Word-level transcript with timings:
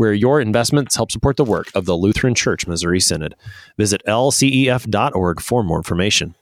where 0.00 0.14
your 0.14 0.40
investments 0.40 0.96
help 0.96 1.12
support 1.12 1.36
the 1.36 1.44
work 1.44 1.68
of 1.74 1.84
the 1.84 1.94
Lutheran 1.94 2.34
Church 2.34 2.66
Missouri 2.66 3.00
Synod. 3.00 3.34
Visit 3.76 4.00
lcef.org 4.08 5.42
for 5.42 5.62
more 5.62 5.76
information. 5.76 6.34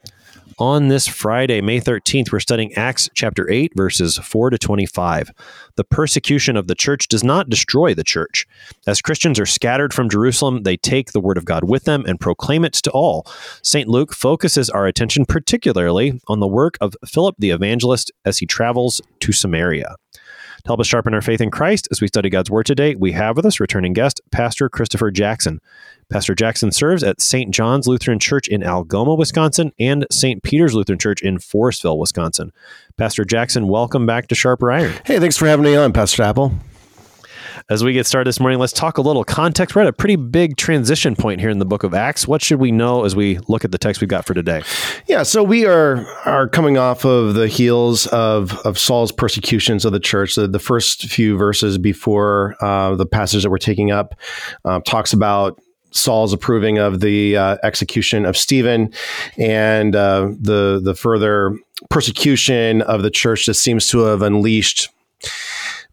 On 0.61 0.87
this 0.87 1.09
Friday, 1.09 1.61
May 1.61 1.81
13th, 1.81 2.31
we're 2.31 2.39
studying 2.39 2.73
Acts 2.75 3.11
chapter 3.15 3.51
8, 3.51 3.73
verses 3.75 4.17
4 4.17 4.51
to 4.51 4.59
25. 4.59 5.33
The 5.75 5.83
persecution 5.83 6.57
of 6.57 6.69
the 6.69 6.77
church 6.77 7.09
does 7.09 7.25
not 7.25 7.51
destroy 7.51 7.95
the 7.95 8.05
church. 8.05 8.47
As 8.87 9.03
Christians 9.03 9.41
are 9.41 9.47
scattered 9.47 9.93
from 9.93 10.09
Jerusalem, 10.09 10.63
they 10.63 10.77
take 10.77 11.11
the 11.11 11.21
word 11.21 11.37
of 11.37 11.45
God 11.45 11.65
with 11.65 11.83
them 11.83 12.05
and 12.07 12.21
proclaim 12.21 12.65
it 12.65 12.75
to 12.75 12.93
all. 12.93 13.27
St. 13.65 13.89
Luke 13.89 14.15
focuses 14.15 14.71
our 14.71 14.87
attention 14.87 15.27
particularly 15.27 16.21
on 16.29 16.39
the 16.39 16.47
work 16.47 16.79
of 16.81 16.95
Philip 17.05 17.35
the 17.41 17.51
evangelist 17.51 18.13
as 18.25 18.39
he 18.39 18.47
travels 18.47 19.03
to 19.19 19.33
Samaria. 19.33 19.97
To 20.65 20.69
help 20.69 20.81
us 20.81 20.87
sharpen 20.87 21.15
our 21.15 21.23
faith 21.23 21.41
in 21.41 21.51
Christ 21.51 21.89
as 21.91 22.01
we 22.01 22.09
study 22.09 22.31
God's 22.31 22.51
Word 22.51 22.67
today, 22.67 22.95
we 22.95 23.13
have 23.13 23.37
with 23.37 23.47
us 23.47 23.61
returning 23.61 23.93
guest, 23.93 24.21
Pastor 24.33 24.69
Christopher 24.69 25.11
Jackson. 25.11 25.61
Pastor 26.11 26.35
Jackson 26.35 26.73
serves 26.73 27.03
at 27.03 27.21
St. 27.21 27.53
John's 27.53 27.87
Lutheran 27.87 28.19
Church 28.19 28.49
in 28.49 28.63
Algoma, 28.63 29.15
Wisconsin, 29.15 29.73
and 29.79 30.07
St. 30.11 30.43
Peter's 30.43 30.75
Lutheran 30.75 30.99
Church 30.99 31.23
in 31.23 31.39
Forestville, 31.39 31.99
Wisconsin. 31.99 32.53
Pastor 32.97 33.25
Jackson, 33.25 33.69
welcome 33.69 34.07
back 34.07 34.27
to 34.29 34.35
Sharper 34.35 34.73
Iron. 34.73 34.95
Hey, 35.05 35.21
thanks 35.21 35.37
for 35.37 35.47
having 35.47 35.65
me 35.65 35.77
on, 35.77 35.93
Pastor 35.93 36.23
Apple. 36.23 36.53
As 37.69 37.85
we 37.85 37.93
get 37.93 38.07
started 38.07 38.29
this 38.29 38.41
morning, 38.41 38.59
let's 38.59 38.73
talk 38.73 38.99
a 38.99 39.03
little 39.03 39.25
context. 39.25 39.75
We're 39.75 39.83
at 39.83 39.89
a 39.89 39.93
pretty 39.93 40.17
big 40.17 40.57
transition 40.57 41.17
point 41.17 41.41
here 41.41 41.51
in 41.51 41.59
the 41.59 41.65
book 41.65 41.83
of 41.83 41.95
Acts. 41.95 42.27
What 42.27 42.43
should 42.43 42.61
we 42.61 42.73
know 42.73 43.05
as 43.05 43.17
we 43.17 43.39
look 43.49 43.65
at 43.65 43.73
the 43.73 43.79
text 43.79 44.01
we've 44.01 44.09
got 44.09 44.25
for 44.25 44.35
today? 44.35 44.63
Yeah, 45.07 45.23
so 45.23 45.43
we 45.43 45.67
are 45.67 46.07
are 46.25 46.49
coming 46.49 46.79
off 46.79 47.05
of 47.05 47.35
the 47.35 47.49
heels 47.49 48.07
of, 48.09 48.57
of 48.67 48.79
Saul's 48.79 49.13
persecutions 49.13 49.85
of 49.85 49.93
the 49.93 50.01
church. 50.01 50.35
The, 50.35 50.47
the 50.47 50.59
first 50.59 51.07
few 51.07 51.37
verses 51.37 51.79
before 51.79 52.57
uh, 52.61 52.95
the 52.95 53.07
passage 53.07 53.43
that 53.43 53.51
we're 53.51 53.59
taking 53.59 53.91
up 53.91 54.15
uh, 54.65 54.81
talks 54.81 55.13
about 55.13 55.61
Saul's 55.91 56.33
approving 56.33 56.79
of 56.79 57.01
the 57.01 57.37
uh, 57.37 57.57
execution 57.63 58.27
of 58.27 58.37
Stephen 58.37 58.93
and 59.37 59.97
uh, 59.97 60.31
the 60.41 60.81
the 60.83 60.95
further 60.95 61.59
persecution 61.91 62.83
of 62.83 63.03
the 63.03 63.11
church 63.11 63.47
that 63.47 63.55
seems 63.55 63.87
to 63.89 64.01
have 64.01 64.23
unleashed 64.23 64.89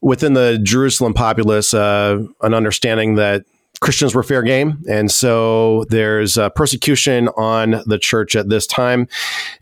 within 0.05 0.33
the 0.33 0.59
Jerusalem 0.61 1.15
populace 1.15 1.73
uh, 1.73 2.19
an 2.43 2.53
understanding 2.53 3.15
that 3.15 3.43
Christians 3.81 4.13
were 4.13 4.21
fair 4.21 4.43
game. 4.43 4.77
And 4.87 5.09
so 5.11 5.83
there's 5.89 6.37
persecution 6.55 7.27
on 7.29 7.81
the 7.87 7.97
church 7.97 8.35
at 8.35 8.47
this 8.47 8.67
time. 8.67 9.07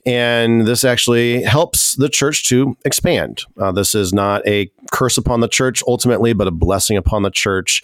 And 0.05 0.67
this 0.67 0.83
actually 0.83 1.43
helps 1.43 1.95
the 1.95 2.09
church 2.09 2.45
to 2.49 2.75
expand. 2.83 3.43
Uh, 3.57 3.71
this 3.71 3.95
is 3.95 4.13
not 4.13 4.45
a 4.45 4.69
curse 4.91 5.17
upon 5.17 5.39
the 5.39 5.47
church 5.47 5.81
ultimately, 5.87 6.33
but 6.33 6.47
a 6.47 6.51
blessing 6.51 6.97
upon 6.97 7.23
the 7.23 7.31
church 7.31 7.81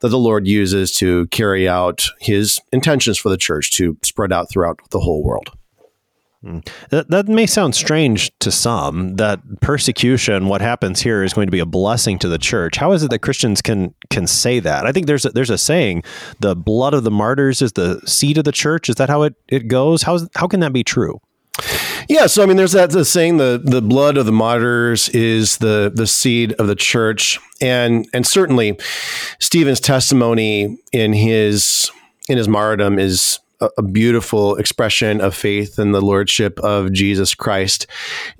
that 0.00 0.08
the 0.08 0.18
Lord 0.18 0.48
uses 0.48 0.92
to 0.94 1.26
carry 1.26 1.68
out 1.68 2.06
his 2.20 2.58
intentions 2.72 3.18
for 3.18 3.28
the 3.28 3.36
church 3.36 3.70
to 3.72 3.98
spread 4.02 4.32
out 4.32 4.50
throughout 4.50 4.80
the 4.90 5.00
whole 5.00 5.22
world. 5.22 5.50
Hmm. 6.42 6.60
That, 6.90 7.10
that 7.10 7.26
may 7.26 7.46
sound 7.46 7.74
strange 7.74 8.30
to 8.38 8.52
some 8.52 9.16
that 9.16 9.40
persecution, 9.60 10.46
what 10.46 10.60
happens 10.60 11.00
here, 11.00 11.24
is 11.24 11.32
going 11.32 11.48
to 11.48 11.52
be 11.52 11.58
a 11.58 11.66
blessing 11.66 12.16
to 12.20 12.28
the 12.28 12.38
church. 12.38 12.76
How 12.76 12.92
is 12.92 13.02
it 13.02 13.10
that 13.10 13.20
Christians 13.20 13.60
can 13.60 13.92
can 14.08 14.28
say 14.28 14.60
that? 14.60 14.86
I 14.86 14.92
think 14.92 15.08
there's 15.08 15.24
a, 15.24 15.30
there's 15.30 15.50
a 15.50 15.58
saying, 15.58 16.04
the 16.38 16.54
blood 16.54 16.94
of 16.94 17.02
the 17.02 17.10
martyrs 17.10 17.60
is 17.60 17.72
the 17.72 18.00
seed 18.06 18.38
of 18.38 18.44
the 18.44 18.52
church. 18.52 18.88
Is 18.88 18.94
that 18.96 19.08
how 19.08 19.22
it, 19.22 19.34
it 19.48 19.66
goes? 19.66 20.02
How, 20.02 20.20
how 20.36 20.46
can 20.46 20.60
that 20.60 20.72
be 20.72 20.84
true? 20.84 21.20
Yeah, 22.08 22.26
so 22.26 22.44
I 22.44 22.46
mean, 22.46 22.56
there's 22.56 22.72
that 22.72 22.90
the 22.90 23.04
saying 23.04 23.38
the 23.38 23.60
the 23.62 23.82
blood 23.82 24.16
of 24.16 24.24
the 24.24 24.32
martyrs 24.32 25.08
is 25.08 25.58
the 25.58 25.90
the 25.92 26.06
seed 26.06 26.52
of 26.52 26.68
the 26.68 26.76
church, 26.76 27.38
and 27.60 28.08
and 28.14 28.24
certainly 28.24 28.78
Stephen's 29.40 29.80
testimony 29.80 30.78
in 30.92 31.12
his 31.12 31.90
in 32.28 32.38
his 32.38 32.46
martyrdom 32.46 32.98
is 32.98 33.40
a 33.60 33.82
beautiful 33.82 34.56
expression 34.56 35.20
of 35.20 35.34
faith 35.34 35.78
in 35.78 35.92
the 35.92 36.00
lordship 36.00 36.58
of 36.60 36.92
Jesus 36.92 37.34
Christ, 37.34 37.86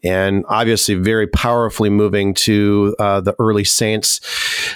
and 0.04 0.44
obviously 0.48 0.94
very 0.94 1.26
powerfully 1.26 1.90
moving 1.90 2.34
to 2.34 2.94
uh, 2.98 3.20
the 3.20 3.34
early 3.38 3.64
saints. 3.64 4.20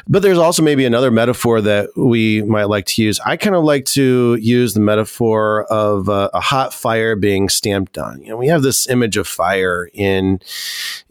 But 0.08 0.22
there's 0.22 0.38
also 0.38 0.62
maybe 0.62 0.84
another 0.84 1.10
metaphor 1.10 1.60
that 1.60 1.90
we 1.96 2.42
might 2.42 2.64
like 2.64 2.86
to 2.86 3.02
use. 3.02 3.20
I 3.20 3.36
kind 3.36 3.54
of 3.54 3.64
like 3.64 3.84
to 3.86 4.36
use 4.40 4.74
the 4.74 4.80
metaphor 4.80 5.64
of 5.64 6.08
uh, 6.08 6.30
a 6.34 6.40
hot 6.40 6.74
fire 6.74 7.14
being 7.14 7.48
stamped 7.48 7.96
on. 7.96 8.20
You 8.22 8.30
know, 8.30 8.36
we 8.36 8.48
have 8.48 8.62
this 8.62 8.88
image 8.88 9.16
of 9.16 9.26
fire 9.26 9.88
in 9.92 10.40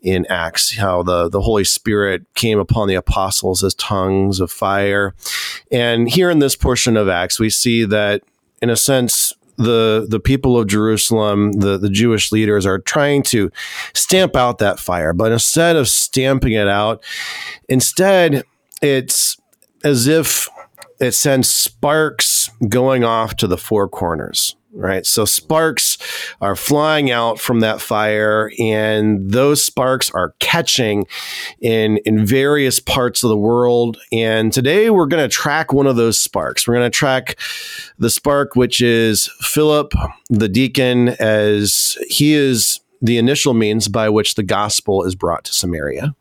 in 0.01 0.25
Acts, 0.27 0.77
how 0.77 1.03
the 1.03 1.29
the 1.29 1.41
Holy 1.41 1.63
Spirit 1.63 2.25
came 2.33 2.59
upon 2.59 2.87
the 2.87 2.95
apostles 2.95 3.63
as 3.63 3.73
tongues 3.75 4.39
of 4.39 4.51
fire, 4.51 5.13
and 5.71 6.09
here 6.09 6.29
in 6.29 6.39
this 6.39 6.55
portion 6.55 6.97
of 6.97 7.07
Acts, 7.07 7.39
we 7.39 7.49
see 7.49 7.85
that 7.85 8.23
in 8.61 8.69
a 8.69 8.77
sense, 8.77 9.33
the 9.57 10.05
the 10.09 10.19
people 10.19 10.57
of 10.57 10.67
Jerusalem, 10.67 11.53
the, 11.53 11.77
the 11.77 11.89
Jewish 11.89 12.31
leaders 12.31 12.65
are 12.65 12.79
trying 12.79 13.23
to 13.23 13.51
stamp 13.93 14.35
out 14.35 14.57
that 14.59 14.79
fire. 14.79 15.13
But 15.13 15.31
instead 15.31 15.75
of 15.75 15.87
stamping 15.87 16.53
it 16.53 16.67
out, 16.67 17.03
instead 17.69 18.43
it's 18.81 19.37
as 19.83 20.07
if 20.07 20.49
it 20.99 21.11
sends 21.11 21.49
sparks 21.49 22.49
going 22.67 23.03
off 23.03 23.35
to 23.37 23.47
the 23.47 23.57
four 23.57 23.87
corners 23.87 24.55
right? 24.73 25.05
So 25.05 25.25
sparks 25.25 25.97
are 26.39 26.55
flying 26.55 27.11
out 27.11 27.39
from 27.39 27.59
that 27.61 27.81
fire, 27.81 28.51
and 28.59 29.31
those 29.31 29.63
sparks 29.63 30.09
are 30.11 30.33
catching 30.39 31.05
in 31.59 31.97
in 31.97 32.25
various 32.25 32.79
parts 32.79 33.23
of 33.23 33.29
the 33.29 33.37
world. 33.37 33.97
And 34.11 34.51
today 34.51 34.89
we're 34.89 35.05
going 35.07 35.23
to 35.23 35.33
track 35.33 35.73
one 35.73 35.87
of 35.87 35.95
those 35.95 36.19
sparks. 36.19 36.67
We're 36.67 36.75
going 36.75 36.91
to 36.91 36.97
track 36.97 37.39
the 37.97 38.09
spark, 38.09 38.55
which 38.55 38.81
is 38.81 39.29
Philip 39.41 39.93
the 40.29 40.49
deacon, 40.49 41.09
as 41.19 41.97
he 42.07 42.33
is 42.33 42.79
the 43.01 43.17
initial 43.17 43.53
means 43.53 43.87
by 43.87 44.09
which 44.09 44.35
the 44.35 44.43
gospel 44.43 45.03
is 45.03 45.15
brought 45.15 45.43
to 45.45 45.53
Samaria. 45.53 46.15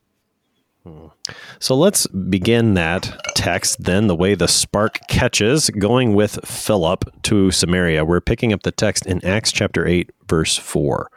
Hmm. 0.84 1.08
So 1.58 1.76
let's 1.76 2.06
begin 2.06 2.74
that 2.74 3.20
text 3.34 3.84
then, 3.84 4.06
the 4.06 4.16
way 4.16 4.34
the 4.34 4.48
spark 4.48 4.98
catches, 5.08 5.70
going 5.70 6.14
with 6.14 6.38
Philip 6.44 7.04
to 7.24 7.50
Samaria. 7.50 8.04
We're 8.04 8.20
picking 8.20 8.52
up 8.52 8.62
the 8.62 8.72
text 8.72 9.06
in 9.06 9.24
Acts 9.24 9.52
chapter 9.52 9.86
8, 9.86 10.10
verse 10.28 10.56
4. 10.56 11.10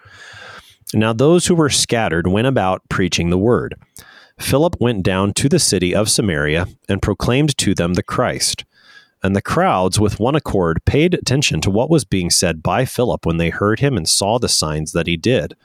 Now 0.94 1.13
those 1.13 1.47
who 1.47 1.56
were 1.56 1.69
scattered 1.69 2.28
went 2.28 2.47
about 2.47 2.88
preaching 2.90 3.29
the 3.29 3.38
word. 3.38 3.75
Philip 4.40 4.75
went 4.79 5.03
down 5.03 5.34
to 5.34 5.50
the 5.50 5.59
city 5.59 5.96
of 5.96 6.09
Samaria 6.09 6.68
and 6.90 7.01
proclaimed 7.01 7.57
to 7.59 7.74
them 7.74 7.94
the 7.94 8.03
Christ. 8.03 8.66
And 9.24 9.35
the 9.35 9.41
crowds, 9.41 10.00
with 10.00 10.19
one 10.19 10.35
accord, 10.35 10.84
paid 10.85 11.13
attention 11.13 11.62
to 11.62 11.72
what 11.72 11.90
was 11.90 12.03
being 12.03 12.30
said 12.30 12.62
by 12.62 12.84
Philip 12.84 13.25
when 13.25 13.38
they 13.38 13.50
heard 13.50 13.80
him 13.80 13.95
and 13.95 14.07
saw 14.07 14.38
the 14.38 14.50
signs 14.50 14.91
that 14.91 15.07
he 15.07 15.16
did. 15.16 15.56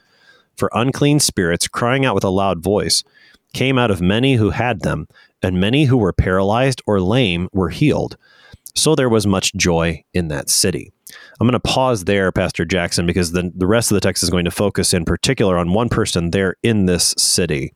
For 0.55 0.69
unclean 0.73 1.19
spirits, 1.19 1.67
crying 1.67 2.05
out 2.05 2.15
with 2.15 2.23
a 2.23 2.29
loud 2.29 2.63
voice, 2.63 3.03
came 3.53 3.77
out 3.77 3.91
of 3.91 4.01
many 4.01 4.35
who 4.35 4.51
had 4.51 4.81
them, 4.81 5.07
and 5.41 5.59
many 5.59 5.85
who 5.85 5.97
were 5.97 6.13
paralyzed 6.13 6.81
or 6.85 7.01
lame 7.01 7.49
were 7.53 7.69
healed. 7.69 8.17
So 8.75 8.95
there 8.95 9.09
was 9.09 9.27
much 9.27 9.53
joy 9.55 10.03
in 10.13 10.27
that 10.29 10.49
city. 10.49 10.91
I'm 11.39 11.47
going 11.47 11.53
to 11.53 11.59
pause 11.59 12.05
there, 12.05 12.31
Pastor 12.31 12.65
Jackson, 12.65 13.05
because 13.05 13.31
the, 13.31 13.51
the 13.55 13.65
rest 13.65 13.91
of 13.91 13.95
the 13.95 14.01
text 14.01 14.23
is 14.23 14.29
going 14.29 14.45
to 14.45 14.51
focus 14.51 14.93
in 14.93 15.05
particular 15.05 15.57
on 15.57 15.73
one 15.73 15.89
person 15.89 16.31
there 16.31 16.55
in 16.61 16.85
this 16.85 17.15
city. 17.17 17.73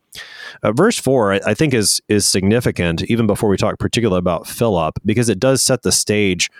Uh, 0.62 0.72
verse 0.72 0.98
4, 0.98 1.34
I, 1.34 1.40
I, 1.46 1.54
think, 1.54 1.74
is, 1.74 2.00
is 2.08 2.26
significant, 2.26 3.02
even 3.04 3.26
before 3.26 3.48
we 3.48 3.56
talk 3.56 3.78
particularly 3.78 4.18
about 4.18 4.46
Philip, 4.46 4.98
because 5.04 5.28
it 5.28 5.40
does 5.40 5.62
set 5.62 5.82
the 5.82 5.92
stage 5.92 6.50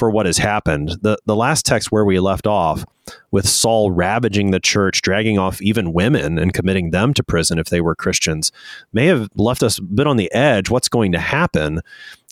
for 0.00 0.10
what 0.10 0.24
has 0.24 0.38
happened. 0.38 0.96
The, 1.02 1.18
the 1.26 1.36
last 1.36 1.66
text 1.66 1.92
where 1.92 2.06
we 2.06 2.18
left 2.18 2.46
off, 2.46 2.86
with 3.30 3.46
Saul 3.46 3.90
ravaging 3.90 4.50
the 4.50 4.58
church, 4.58 5.02
dragging 5.02 5.38
off 5.38 5.60
even 5.60 5.92
women 5.92 6.38
and 6.38 6.54
committing 6.54 6.90
them 6.90 7.12
to 7.14 7.22
prison 7.22 7.58
if 7.58 7.66
they 7.66 7.82
were 7.82 7.94
Christians, 7.94 8.50
may 8.94 9.06
have 9.06 9.28
left 9.34 9.62
us 9.62 9.76
a 9.76 9.82
bit 9.82 10.06
on 10.06 10.16
the 10.16 10.32
edge. 10.32 10.70
What's 10.70 10.88
going 10.88 11.12
to 11.12 11.18
happen? 11.18 11.82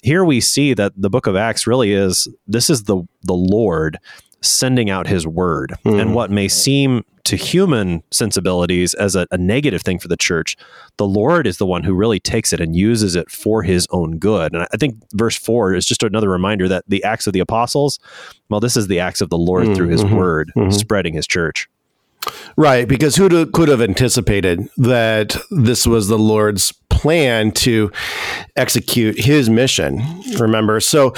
Here 0.02 0.24
we 0.24 0.40
see 0.40 0.72
that 0.74 0.92
the 0.96 1.10
book 1.10 1.26
of 1.26 1.36
Acts 1.36 1.66
really 1.66 1.92
is 1.92 2.26
this 2.46 2.70
is 2.70 2.84
the 2.84 3.02
the 3.22 3.34
Lord 3.34 3.98
sending 4.40 4.90
out 4.90 5.06
his 5.06 5.26
word. 5.26 5.74
Mm. 5.84 6.00
And 6.00 6.14
what 6.14 6.30
may 6.30 6.48
seem 6.48 7.04
to 7.24 7.36
human 7.36 8.02
sensibilities 8.10 8.94
as 8.94 9.14
a, 9.14 9.26
a, 9.30 9.36
negative 9.36 9.82
thing 9.82 9.98
for 9.98 10.08
the 10.08 10.16
church, 10.16 10.56
the 10.96 11.06
Lord 11.06 11.46
is 11.46 11.58
the 11.58 11.66
one 11.66 11.84
who 11.84 11.94
really 11.94 12.18
takes 12.18 12.54
it 12.54 12.60
and 12.60 12.74
uses 12.74 13.14
it 13.16 13.30
for 13.30 13.62
his 13.62 13.86
own 13.90 14.18
good. 14.18 14.54
And 14.54 14.66
I 14.72 14.76
think 14.78 14.96
verse 15.12 15.36
four 15.36 15.74
is 15.74 15.84
just 15.84 16.02
another 16.02 16.30
reminder 16.30 16.68
that 16.68 16.84
the 16.88 17.04
acts 17.04 17.26
of 17.26 17.34
the 17.34 17.40
apostles, 17.40 17.98
well, 18.48 18.60
this 18.60 18.78
is 18.78 18.86
the 18.86 19.00
acts 19.00 19.20
of 19.20 19.28
the 19.28 19.36
Lord 19.36 19.64
mm-hmm. 19.64 19.74
through 19.74 19.88
his 19.88 20.04
mm-hmm. 20.04 20.16
word, 20.16 20.52
mm-hmm. 20.56 20.70
spreading 20.70 21.12
his 21.12 21.26
church. 21.26 21.68
Right, 22.56 22.88
because 22.88 23.16
who 23.16 23.46
could 23.46 23.68
have 23.68 23.80
anticipated 23.80 24.68
that 24.76 25.36
this 25.50 25.86
was 25.86 26.08
the 26.08 26.18
Lord's 26.18 26.72
plan 26.90 27.52
to 27.52 27.92
execute 28.56 29.18
his 29.20 29.48
mission? 29.48 30.02
Remember, 30.38 30.80
so 30.80 31.14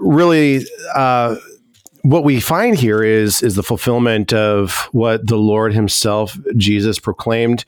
really, 0.00 0.66
uh, 0.94 1.36
what 2.02 2.24
we 2.24 2.40
find 2.40 2.76
here 2.76 3.02
is 3.02 3.42
is 3.42 3.54
the 3.54 3.62
fulfillment 3.62 4.32
of 4.32 4.88
what 4.92 5.26
the 5.26 5.36
Lord 5.36 5.72
Himself, 5.72 6.36
Jesus, 6.56 6.98
proclaimed 6.98 7.64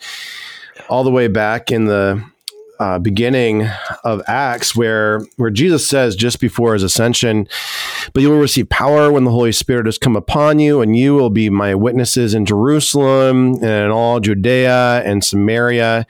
all 0.89 1.05
the 1.05 1.11
way 1.11 1.29
back 1.29 1.71
in 1.71 1.87
the 1.87 2.23
uh, 2.79 2.99
beginning 2.99 3.69
of 4.03 4.23
Acts, 4.27 4.75
where 4.75 5.21
where 5.37 5.51
Jesus 5.51 5.87
says 5.87 6.17
just 6.17 6.41
before 6.41 6.75
his 6.75 6.83
ascension, 6.83 7.49
"But 8.13 8.23
you 8.23 8.31
will 8.31 8.39
receive 8.39 8.69
power 8.69 9.13
when 9.13 9.25
the 9.25 9.31
Holy 9.31 9.53
Spirit 9.53 9.87
has 9.87 9.99
come 9.99 10.17
upon 10.17 10.59
you, 10.59 10.81
and 10.81 10.97
you 10.97 11.15
will 11.15 11.31
be 11.31 11.51
my 11.51 11.75
witnesses 11.75 12.35
in 12.35 12.47
Jerusalem 12.47 13.55
and 13.55 13.65
in 13.65 13.91
all 13.91 14.21
Judea 14.21 15.03
and 15.05 15.23
Samaria, 15.23 16.07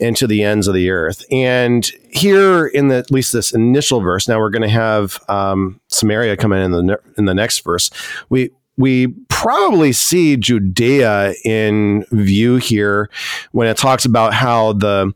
and 0.00 0.16
to 0.16 0.26
the 0.26 0.42
ends 0.42 0.66
of 0.66 0.74
the 0.74 0.90
earth." 0.90 1.24
And 1.30 1.90
here, 2.10 2.66
in 2.66 2.88
the, 2.88 2.96
at 2.96 3.10
least 3.10 3.32
this 3.32 3.52
initial 3.52 4.00
verse, 4.00 4.28
now 4.28 4.38
we're 4.38 4.50
going 4.50 4.62
to 4.62 4.68
have 4.68 5.18
um, 5.28 5.80
Samaria 5.88 6.36
come 6.36 6.52
in 6.52 6.72
in 6.72 6.86
the 6.86 7.00
in 7.16 7.24
the 7.26 7.34
next 7.34 7.64
verse. 7.64 7.90
We 8.28 8.50
we 8.78 9.08
probably 9.28 9.92
see 9.92 10.36
Judea 10.36 11.34
in 11.44 12.04
view 12.10 12.56
here 12.56 13.10
when 13.52 13.68
it 13.68 13.76
talks 13.76 14.04
about 14.04 14.32
how 14.32 14.72
the 14.72 15.12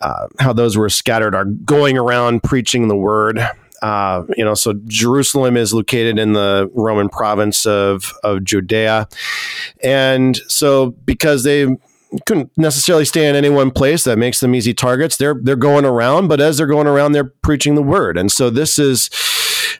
uh, 0.00 0.28
how 0.38 0.52
those 0.52 0.76
were 0.76 0.88
scattered 0.88 1.34
are 1.34 1.44
going 1.44 1.98
around 1.98 2.42
preaching 2.42 2.88
the 2.88 2.96
word. 2.96 3.40
Uh, 3.82 4.24
you 4.36 4.44
know, 4.44 4.54
so 4.54 4.74
Jerusalem 4.86 5.56
is 5.56 5.72
located 5.72 6.18
in 6.18 6.34
the 6.34 6.70
Roman 6.74 7.08
province 7.08 7.64
of 7.66 8.12
of 8.22 8.44
Judea, 8.44 9.08
and 9.82 10.36
so 10.48 10.90
because 10.90 11.44
they 11.44 11.66
couldn't 12.26 12.50
necessarily 12.56 13.04
stay 13.04 13.28
in 13.28 13.36
any 13.36 13.48
one 13.48 13.70
place 13.70 14.04
that 14.04 14.18
makes 14.18 14.40
them 14.40 14.54
easy 14.54 14.74
targets. 14.74 15.16
They're 15.16 15.38
they're 15.40 15.56
going 15.56 15.84
around 15.84 16.28
but 16.28 16.40
as 16.40 16.58
they're 16.58 16.66
going 16.66 16.86
around 16.86 17.12
they're 17.12 17.32
preaching 17.42 17.74
the 17.74 17.82
word. 17.82 18.16
And 18.18 18.30
so 18.32 18.50
this 18.50 18.78
is 18.78 19.10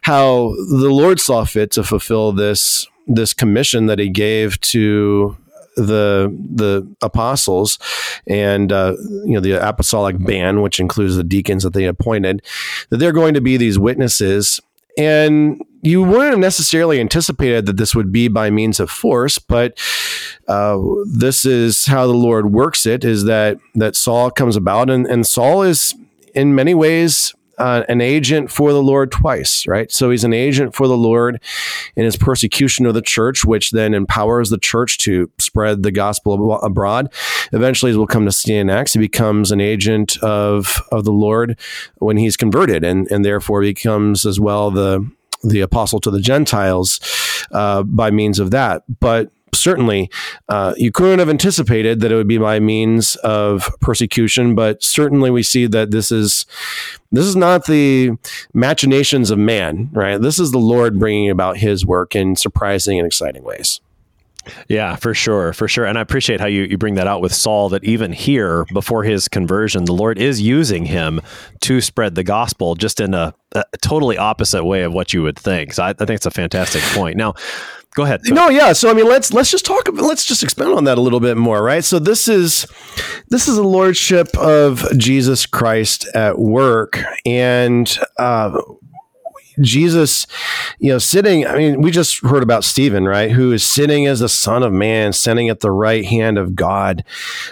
how 0.03 0.53
the 0.69 0.89
lord 0.89 1.19
saw 1.19 1.43
fit 1.43 1.71
to 1.71 1.83
fulfill 1.83 2.31
this 2.31 2.87
this 3.07 3.33
commission 3.33 3.87
that 3.87 3.99
he 3.99 4.09
gave 4.09 4.59
to 4.61 5.37
the 5.75 6.35
the 6.53 6.87
apostles 7.01 7.79
and 8.27 8.71
uh, 8.71 8.95
you 9.25 9.33
know 9.33 9.39
the 9.39 9.53
apostolic 9.53 10.23
band, 10.23 10.61
which 10.63 10.79
includes 10.79 11.15
the 11.15 11.23
deacons 11.23 11.63
that 11.63 11.73
they 11.73 11.85
appointed, 11.85 12.41
that 12.89 12.97
they're 12.97 13.11
going 13.11 13.33
to 13.33 13.41
be 13.41 13.57
these 13.57 13.79
witnesses. 13.79 14.59
And 14.97 15.61
you 15.81 16.03
wouldn't 16.03 16.31
have 16.31 16.39
necessarily 16.39 16.99
anticipated 16.99 17.65
that 17.65 17.77
this 17.77 17.95
would 17.95 18.11
be 18.11 18.27
by 18.27 18.49
means 18.49 18.79
of 18.79 18.91
force, 18.91 19.39
but 19.39 19.79
uh, 20.47 20.77
this 21.05 21.45
is 21.45 21.85
how 21.85 22.05
the 22.05 22.13
Lord 22.13 22.51
works 22.51 22.85
it: 22.85 23.03
is 23.03 23.23
that 23.25 23.57
that 23.75 23.95
Saul 23.95 24.31
comes 24.31 24.55
about, 24.55 24.89
and, 24.89 25.07
and 25.07 25.25
Saul 25.25 25.63
is 25.63 25.95
in 26.35 26.55
many 26.55 26.73
ways 26.73 27.33
uh, 27.61 27.83
an 27.87 28.01
agent 28.01 28.49
for 28.49 28.73
the 28.73 28.81
Lord 28.81 29.11
twice, 29.11 29.67
right? 29.67 29.91
So 29.91 30.09
he's 30.09 30.23
an 30.23 30.33
agent 30.33 30.73
for 30.73 30.87
the 30.87 30.97
Lord 30.97 31.39
in 31.95 32.05
his 32.05 32.17
persecution 32.17 32.87
of 32.87 32.95
the 32.95 33.03
church, 33.03 33.45
which 33.45 33.69
then 33.69 33.93
empowers 33.93 34.49
the 34.49 34.57
church 34.57 34.97
to 34.99 35.29
spread 35.37 35.83
the 35.83 35.91
gospel 35.91 36.55
abroad. 36.55 37.13
Eventually, 37.51 37.91
as 37.91 37.97
we'll 37.97 38.07
come 38.07 38.25
to 38.25 38.31
see 38.31 38.55
in 38.55 38.71
Acts, 38.71 38.93
he 38.93 38.99
becomes 38.99 39.51
an 39.51 39.61
agent 39.61 40.17
of 40.23 40.81
of 40.91 41.05
the 41.05 41.11
Lord 41.11 41.59
when 41.97 42.17
he's 42.17 42.35
converted, 42.35 42.83
and 42.83 43.09
and 43.11 43.23
therefore 43.23 43.61
becomes 43.61 44.25
as 44.25 44.39
well 44.39 44.71
the 44.71 45.07
the 45.43 45.61
apostle 45.61 45.99
to 45.99 46.09
the 46.09 46.19
Gentiles 46.19 46.99
uh, 47.51 47.83
by 47.83 48.09
means 48.09 48.39
of 48.39 48.49
that. 48.51 48.83
But 48.99 49.31
certainly 49.53 50.09
uh, 50.49 50.73
you 50.77 50.91
couldn't 50.91 51.19
have 51.19 51.29
anticipated 51.29 51.99
that 51.99 52.11
it 52.11 52.15
would 52.15 52.27
be 52.27 52.37
by 52.37 52.59
means 52.59 53.15
of 53.17 53.69
persecution 53.81 54.55
but 54.55 54.81
certainly 54.83 55.29
we 55.29 55.43
see 55.43 55.65
that 55.65 55.91
this 55.91 56.11
is 56.11 56.45
this 57.11 57.25
is 57.25 57.35
not 57.35 57.65
the 57.65 58.11
machinations 58.53 59.29
of 59.29 59.37
man 59.37 59.89
right 59.91 60.21
this 60.21 60.39
is 60.39 60.51
the 60.51 60.59
lord 60.59 60.99
bringing 60.99 61.29
about 61.29 61.57
his 61.57 61.85
work 61.85 62.15
in 62.15 62.35
surprising 62.35 62.97
and 62.97 63.05
exciting 63.05 63.43
ways 63.43 63.81
yeah, 64.67 64.95
for 64.95 65.13
sure, 65.13 65.53
for 65.53 65.67
sure. 65.67 65.85
And 65.85 65.97
I 65.97 66.01
appreciate 66.01 66.39
how 66.39 66.47
you, 66.47 66.63
you 66.63 66.77
bring 66.77 66.95
that 66.95 67.07
out 67.07 67.21
with 67.21 67.33
Saul, 67.33 67.69
that 67.69 67.83
even 67.83 68.11
here, 68.11 68.65
before 68.73 69.03
his 69.03 69.27
conversion, 69.27 69.85
the 69.85 69.93
Lord 69.93 70.17
is 70.17 70.41
using 70.41 70.85
him 70.85 71.21
to 71.61 71.79
spread 71.79 72.15
the 72.15 72.23
gospel 72.23 72.75
just 72.75 72.99
in 72.99 73.13
a, 73.13 73.35
a 73.51 73.63
totally 73.81 74.17
opposite 74.17 74.65
way 74.65 74.81
of 74.81 74.93
what 74.93 75.13
you 75.13 75.21
would 75.21 75.37
think. 75.37 75.73
So 75.73 75.83
I, 75.83 75.89
I 75.89 75.93
think 75.93 76.11
it's 76.11 76.25
a 76.25 76.31
fantastic 76.31 76.81
point. 76.95 77.17
Now, 77.17 77.35
go 77.95 78.03
ahead. 78.03 78.21
No, 78.25 78.49
yeah. 78.49 78.73
So 78.73 78.89
I 78.89 78.93
mean, 78.93 79.07
let's 79.07 79.33
let's 79.33 79.51
just 79.51 79.65
talk. 79.65 79.87
About, 79.87 80.05
let's 80.05 80.25
just 80.25 80.43
expand 80.43 80.73
on 80.73 80.85
that 80.85 80.97
a 80.97 81.01
little 81.01 81.19
bit 81.19 81.37
more, 81.37 81.61
right? 81.63 81.83
So 81.83 81.99
this 81.99 82.27
is 82.27 82.65
this 83.29 83.47
is 83.47 83.57
a 83.57 83.63
lordship 83.63 84.35
of 84.37 84.85
Jesus 84.97 85.45
Christ 85.45 86.07
at 86.13 86.39
work, 86.39 86.99
and 87.25 87.97
uh, 88.17 88.59
Jesus, 89.59 90.27
you 90.79 90.91
know, 90.91 90.99
sitting. 90.99 91.45
I 91.45 91.57
mean, 91.57 91.81
we 91.81 91.91
just 91.91 92.21
heard 92.25 92.43
about 92.43 92.63
Stephen, 92.63 93.05
right? 93.05 93.31
Who 93.31 93.51
is 93.51 93.63
sitting 93.63 94.07
as 94.07 94.19
the 94.19 94.29
Son 94.29 94.63
of 94.63 94.71
Man, 94.71 95.13
sitting 95.13 95.49
at 95.49 95.59
the 95.59 95.71
right 95.71 96.05
hand 96.05 96.37
of 96.37 96.55
God. 96.55 97.03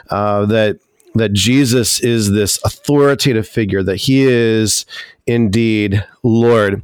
Uh, 0.09 0.45
that 0.45 0.79
that 1.15 1.33
Jesus 1.33 1.99
is 1.99 2.31
this 2.31 2.59
authoritative 2.63 3.47
figure. 3.47 3.83
That 3.83 3.97
He 3.97 4.23
is 4.23 4.85
indeed 5.27 6.05
Lord, 6.23 6.83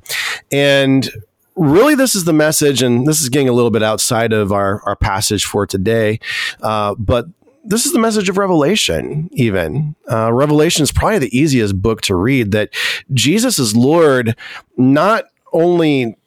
and 0.51 1.09
really 1.55 1.95
this 1.95 2.15
is 2.15 2.25
the 2.25 2.33
message 2.33 2.81
and 2.81 3.07
this 3.07 3.21
is 3.21 3.29
getting 3.29 3.49
a 3.49 3.53
little 3.53 3.71
bit 3.71 3.83
outside 3.83 4.33
of 4.33 4.51
our, 4.51 4.81
our 4.83 4.95
passage 4.95 5.45
for 5.45 5.65
today 5.65 6.19
uh, 6.61 6.93
but 6.95 7.25
this 7.67 7.85
is 7.85 7.93
the 7.93 7.99
message 7.99 8.29
of 8.29 8.37
revelation 8.37 9.27
even. 9.33 9.95
Uh, 10.11 10.31
revelation 10.31 10.83
is 10.83 10.91
probably 10.91 11.17
the 11.17 11.35
easiest 11.37 11.81
book 11.81 12.01
to 12.01 12.15
read 12.15 12.51
that 12.51 12.69
jesus 13.13 13.57
is 13.59 13.75
lord 13.75 14.35
not 14.77 15.25
only 15.53 16.17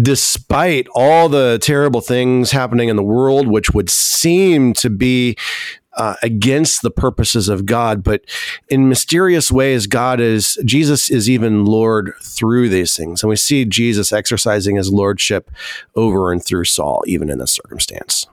despite 0.00 0.86
all 0.94 1.28
the 1.28 1.58
terrible 1.60 2.00
things 2.00 2.52
happening 2.52 2.88
in 2.88 2.96
the 2.96 3.02
world 3.02 3.48
which 3.48 3.70
would 3.70 3.90
seem 3.90 4.72
to 4.72 4.88
be 4.88 5.36
uh, 5.96 6.14
against 6.22 6.82
the 6.82 6.90
purposes 6.90 7.48
of 7.48 7.66
God, 7.66 8.02
but 8.04 8.22
in 8.68 8.88
mysterious 8.88 9.50
ways, 9.50 9.86
God 9.86 10.20
is 10.20 10.58
Jesus 10.64 11.10
is 11.10 11.28
even 11.28 11.64
Lord 11.64 12.12
through 12.22 12.68
these 12.68 12.96
things, 12.96 13.22
and 13.22 13.30
we 13.30 13.36
see 13.36 13.64
Jesus 13.64 14.12
exercising 14.12 14.76
His 14.76 14.92
lordship 14.92 15.50
over 15.96 16.32
and 16.32 16.44
through 16.44 16.64
Saul, 16.64 17.02
even 17.06 17.30
in 17.30 17.38
this 17.38 17.52
circumstance. 17.52 18.26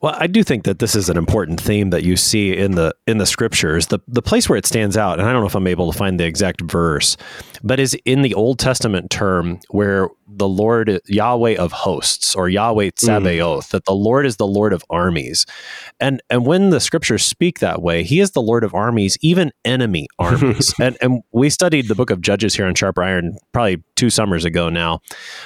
Well, 0.00 0.16
I 0.18 0.26
do 0.26 0.42
think 0.42 0.64
that 0.64 0.78
this 0.78 0.94
is 0.94 1.08
an 1.08 1.16
important 1.16 1.60
theme 1.60 1.90
that 1.90 2.02
you 2.02 2.16
see 2.16 2.56
in 2.56 2.72
the 2.72 2.94
in 3.06 3.18
the 3.18 3.26
scriptures. 3.26 3.88
The 3.88 3.98
the 4.08 4.22
place 4.22 4.48
where 4.48 4.58
it 4.58 4.66
stands 4.66 4.96
out, 4.96 5.18
and 5.18 5.28
I 5.28 5.32
don't 5.32 5.42
know 5.42 5.46
if 5.46 5.56
I'm 5.56 5.66
able 5.66 5.90
to 5.90 5.96
find 5.96 6.18
the 6.18 6.24
exact 6.24 6.60
verse, 6.62 7.16
but 7.62 7.80
is 7.80 7.94
in 8.04 8.22
the 8.22 8.34
Old 8.34 8.58
Testament 8.58 9.10
term 9.10 9.60
where 9.70 10.08
the 10.28 10.48
Lord 10.48 11.00
Yahweh 11.06 11.56
of 11.56 11.72
hosts 11.72 12.34
or 12.34 12.48
Yahweh 12.48 12.90
mm. 12.90 12.98
Sabaoth, 12.98 13.68
mm. 13.68 13.70
that 13.70 13.86
the 13.86 13.94
Lord 13.94 14.26
is 14.26 14.36
the 14.36 14.46
Lord 14.46 14.72
of 14.72 14.84
armies. 14.90 15.46
And 16.00 16.22
and 16.28 16.46
when 16.46 16.70
the 16.70 16.80
scriptures 16.80 17.24
speak 17.24 17.60
that 17.60 17.80
way, 17.82 18.02
he 18.02 18.20
is 18.20 18.32
the 18.32 18.42
Lord 18.42 18.64
of 18.64 18.74
armies, 18.74 19.16
even 19.20 19.52
enemy 19.64 20.08
armies. 20.18 20.74
and 20.80 20.96
and 21.00 21.22
we 21.32 21.50
studied 21.50 21.88
the 21.88 21.94
book 21.94 22.10
of 22.10 22.20
Judges 22.20 22.54
here 22.54 22.66
on 22.66 22.74
Sharp 22.74 22.98
Iron 22.98 23.36
probably 23.52 23.82
two 23.96 24.10
summers 24.10 24.44
ago 24.44 24.68
now. 24.68 25.00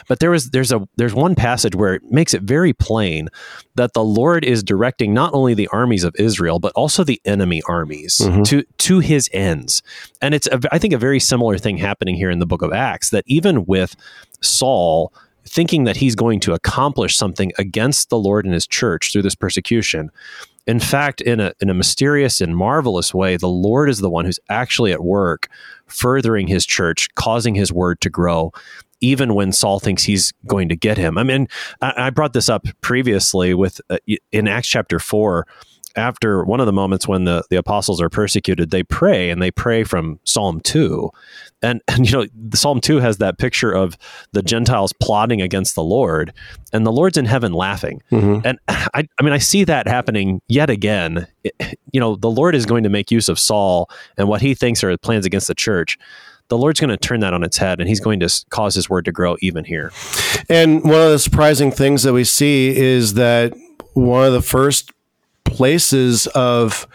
But 0.09 0.21
there 0.21 0.31
was 0.31 0.51
there's 0.51 0.73
a 0.73 0.87
there's 0.97 1.15
one 1.15 1.35
passage 1.35 1.75
where 1.75 1.95
it 1.95 2.03
makes 2.11 2.35
it 2.35 2.43
very 2.43 2.73
plain 2.73 3.29
that 3.77 3.95
the 3.95 4.05
Lord 4.05 4.45
is 4.45 4.63
directing 4.63 5.15
not 5.15 5.33
only 5.33 5.55
the 5.55 5.69
armies 5.69 6.05
of 6.05 6.15
Israel, 6.19 6.59
but 6.59 6.73
also 6.75 7.05
the 7.05 7.21
enemy 7.25 7.63
armies 7.69 8.19
mm-hmm. 8.21 8.43
to 8.45 8.65
to 8.79 8.99
his 8.99 9.29
ends. 9.33 9.83
And 10.21 10.35
it's 10.35 10.47
a, 10.49 10.61
I 10.71 10.79
think 10.79 10.93
a 10.93 10.99
very 10.99 11.21
similar 11.21 11.57
thing 11.57 11.79
happening 12.03 12.17
here 12.17 12.31
in 12.31 12.41
the 12.41 12.47
book 12.47 12.63
of 12.63 12.73
Acts 12.73 13.11
that 13.11 13.23
even 13.29 13.65
with 13.65 13.95
Saul 14.41 15.13
thinking 15.47 15.85
that 15.85 15.97
he's 15.97 16.17
going 16.17 16.41
to 16.41 16.53
accomplish 16.53 17.17
something 17.17 17.53
against 17.59 18.11
the 18.11 18.19
Lord 18.19 18.45
and 18.45 18.53
his 18.53 18.67
church 18.67 19.13
through 19.13 19.23
this 19.23 19.37
persecution. 19.37 20.11
In 20.67 20.81
fact, 20.81 21.21
in 21.21 21.39
a, 21.39 21.53
in 21.61 21.71
a 21.71 21.75
mysterious 21.75 22.41
and 22.41 22.57
marvelous 22.57 23.15
way, 23.15 23.37
the 23.37 23.49
Lord 23.49 23.89
is 23.89 23.99
the 23.99 24.11
one 24.11 24.25
who's 24.25 24.41
actually 24.49 24.91
at 24.91 25.05
work, 25.05 25.49
furthering 25.87 26.49
his 26.49 26.67
church, 26.67 27.09
causing 27.15 27.55
his 27.55 27.73
word 27.73 28.01
to 28.01 28.11
grow, 28.11 28.53
even 29.01 29.35
when 29.35 29.53
Saul 29.53 29.79
thinks 29.79 30.03
he's 30.03 30.33
going 30.47 30.69
to 30.69 30.77
get 30.77 30.99
him. 30.99 31.17
I 31.19 31.23
mean, 31.23 31.47
I, 31.81 32.11
brought 32.11 32.33
this 32.33 32.49
up 32.49 32.67
previously 32.81 33.55
with 33.55 33.81
uh, 33.91 33.99
in 34.33 34.49
Acts 34.49 34.69
chapter 34.69 34.99
4 34.99 35.47
after 35.97 36.45
one 36.45 36.61
of 36.61 36.67
the 36.67 36.73
moments 36.73 37.07
when 37.07 37.25
the, 37.25 37.45
the 37.51 37.57
apostles 37.57 38.01
are 38.01 38.09
persecuted, 38.09 38.71
they 38.71 38.83
pray 38.83 39.31
and 39.31 39.41
they 39.43 39.51
pray 39.51 39.85
from 39.85 40.19
Psalm 40.25 40.61
2. 40.61 41.11
And, 41.63 41.81
and, 41.89 42.09
you 42.09 42.17
know, 42.17 42.27
the 42.35 42.57
Psalm 42.57 42.81
2 42.81 42.99
has 42.99 43.19
that 43.19 43.39
picture 43.39 43.73
of 43.73 43.97
the 44.33 44.43
Gentiles 44.43 44.93
plotting 45.01 45.43
against 45.43 45.75
the 45.75 45.83
Lord 45.83 46.33
and 46.73 46.87
the 46.87 46.93
Lord's 46.93 47.17
in 47.17 47.25
heaven 47.25 47.53
laughing. 47.53 48.03
Mm-hmm. 48.11 48.47
And 48.47 48.59
I, 48.69 49.09
I 49.19 49.23
mean, 49.23 49.33
I 49.33 49.39
see 49.39 49.65
that 49.65 49.87
happening 49.87 50.41
yet 50.49 50.71
again. 50.71 51.27
It, 51.45 51.55
you 51.93 52.01
know, 52.01 52.17
the 52.17 52.31
Lord 52.31 52.55
is 52.55 52.67
going 52.67 52.85
to 52.85 52.91
make 52.91 53.11
use 53.11 53.29
of 53.29 53.39
Saul 53.39 53.89
and 54.17 54.29
what 54.29 54.41
he 54.41 54.55
thinks 54.55 54.83
are 54.85 54.97
plans 54.99 55.27
against 55.27 55.49
the 55.49 55.55
church 55.55 55.99
the 56.49 56.59
Lord's 56.59 56.81
going 56.81 56.91
to 56.91 56.99
turn 56.99 57.21
that 57.21 57.33
on 57.33 57.43
its 57.43 57.57
head 57.57 57.81
and 57.81 57.89
he's 57.89 58.01
going 58.01 58.21
to 58.21 58.45
cause 58.51 58.75
his 58.75 58.91
word 58.91 59.07
to 59.07 59.13
grow 59.13 59.37
even 59.41 59.65
here. 59.65 59.91
And 60.51 60.83
one 60.85 61.01
of 61.01 61.11
the 61.11 61.19
surprising 61.19 61.71
things 61.71 62.03
that 62.03 62.13
we 62.13 62.25
see 62.25 62.77
is 62.77 63.15
that 63.15 63.55
one 63.95 64.27
of 64.27 64.35
the 64.35 64.43
first 64.43 64.92
places 65.45 66.27
of 66.29 66.87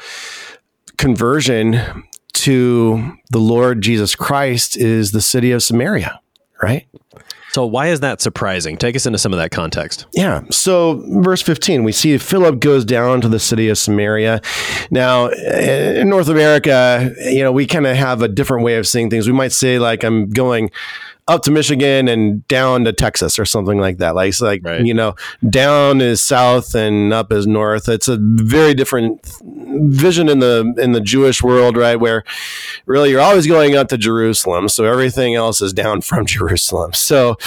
conversion 0.98 2.04
to 2.34 3.18
the 3.32 3.40
Lord 3.40 3.82
Jesus 3.82 4.16
Christ 4.16 4.78
is 4.78 5.12
the 5.12 5.22
city 5.22 5.52
of 5.52 5.64
Samaria, 5.64 6.20
right? 6.62 6.88
So, 7.58 7.66
why 7.66 7.88
is 7.88 8.02
that 8.02 8.22
surprising? 8.22 8.78
Take 8.78 8.96
us 8.96 9.06
into 9.06 9.18
some 9.18 9.34
of 9.34 9.40
that 9.40 9.50
context. 9.50 10.06
Yeah. 10.14 10.44
So, 10.52 11.04
verse 11.22 11.42
15, 11.42 11.84
we 11.84 11.92
see 11.92 12.18
Philip 12.18 12.60
goes 12.60 12.86
down 12.86 13.22
to 13.22 13.30
the 13.30 13.40
city 13.40 13.70
of 13.70 13.78
Samaria. 13.78 14.42
Now, 14.92 15.28
eh, 15.28 16.02
in 16.02 16.10
North 16.10 16.28
America, 16.28 17.12
you 17.20 17.42
know, 17.42 17.52
we 17.52 17.66
kind 17.66 17.88
of 17.88 17.96
have 17.96 18.22
a 18.22 18.28
different 18.28 18.64
way 18.64 18.78
of 18.78 18.86
seeing 18.86 19.10
things. 19.10 19.28
We 19.28 19.34
might 19.34 19.54
say, 19.54 19.80
like, 19.80 20.04
I'm 20.04 20.30
going 20.30 20.70
up 21.28 21.44
to 21.44 21.52
Michigan 21.52 22.08
and 22.08 22.48
down 22.48 22.86
to 22.86 22.94
Texas 22.94 23.38
or 23.38 23.46
something 23.46 23.80
like 23.80 23.98
that. 23.98 24.16
Like, 24.16 24.30
it's 24.30 24.42
like 24.42 24.62
right. 24.64 24.86
you 24.86 24.94
know, 24.94 25.16
down 25.50 26.00
is 26.00 26.22
south 26.22 26.74
and 26.74 27.12
up 27.12 27.32
is 27.32 27.46
north. 27.46 27.90
It's 27.90 28.08
a 28.08 28.18
very 28.20 28.74
different 28.74 29.26
vision 29.44 30.30
in 30.30 30.40
the 30.40 30.74
in 30.78 30.94
the 30.94 31.02
Jewish 31.02 31.44
world, 31.44 31.76
right? 31.76 31.98
Where 31.98 32.24
really 32.86 33.10
you're 33.10 33.22
always 33.22 33.46
going 33.46 33.76
up 33.76 33.90
to 33.90 33.98
Jerusalem, 33.98 34.70
so 34.70 34.86
everything 34.86 35.36
else 35.36 35.62
is 35.62 35.74
down 35.74 36.02
from 36.08 36.26
Jerusalem. 36.26 36.94
So, 36.94 37.38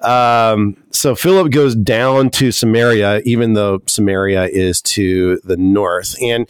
um, 0.00 0.76
so 0.90 1.14
Philip 1.14 1.50
goes 1.52 1.74
down 1.74 2.30
to 2.30 2.52
Samaria, 2.52 3.20
even 3.24 3.54
though 3.54 3.80
Samaria 3.86 4.44
is 4.44 4.82
to 4.82 5.40
the 5.44 5.56
north, 5.56 6.14
and 6.20 6.46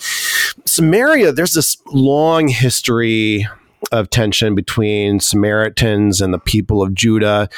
Samaria. 0.64 1.32
There's 1.32 1.52
this 1.52 1.76
long 1.86 2.48
history 2.48 3.46
of 3.92 4.10
tension 4.10 4.54
between 4.54 5.20
Samaritans 5.20 6.20
and 6.20 6.32
the 6.32 6.38
people 6.38 6.82
of 6.82 6.94
Judah 6.94 7.48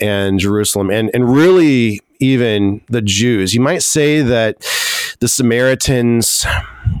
and 0.00 0.38
Jerusalem, 0.38 0.90
and 0.90 1.10
and 1.14 1.32
really 1.34 2.00
even 2.20 2.80
the 2.88 3.02
Jews. 3.02 3.54
You 3.54 3.60
might 3.60 3.82
say 3.82 4.22
that 4.22 4.58
the 5.20 5.28
Samaritans 5.28 6.46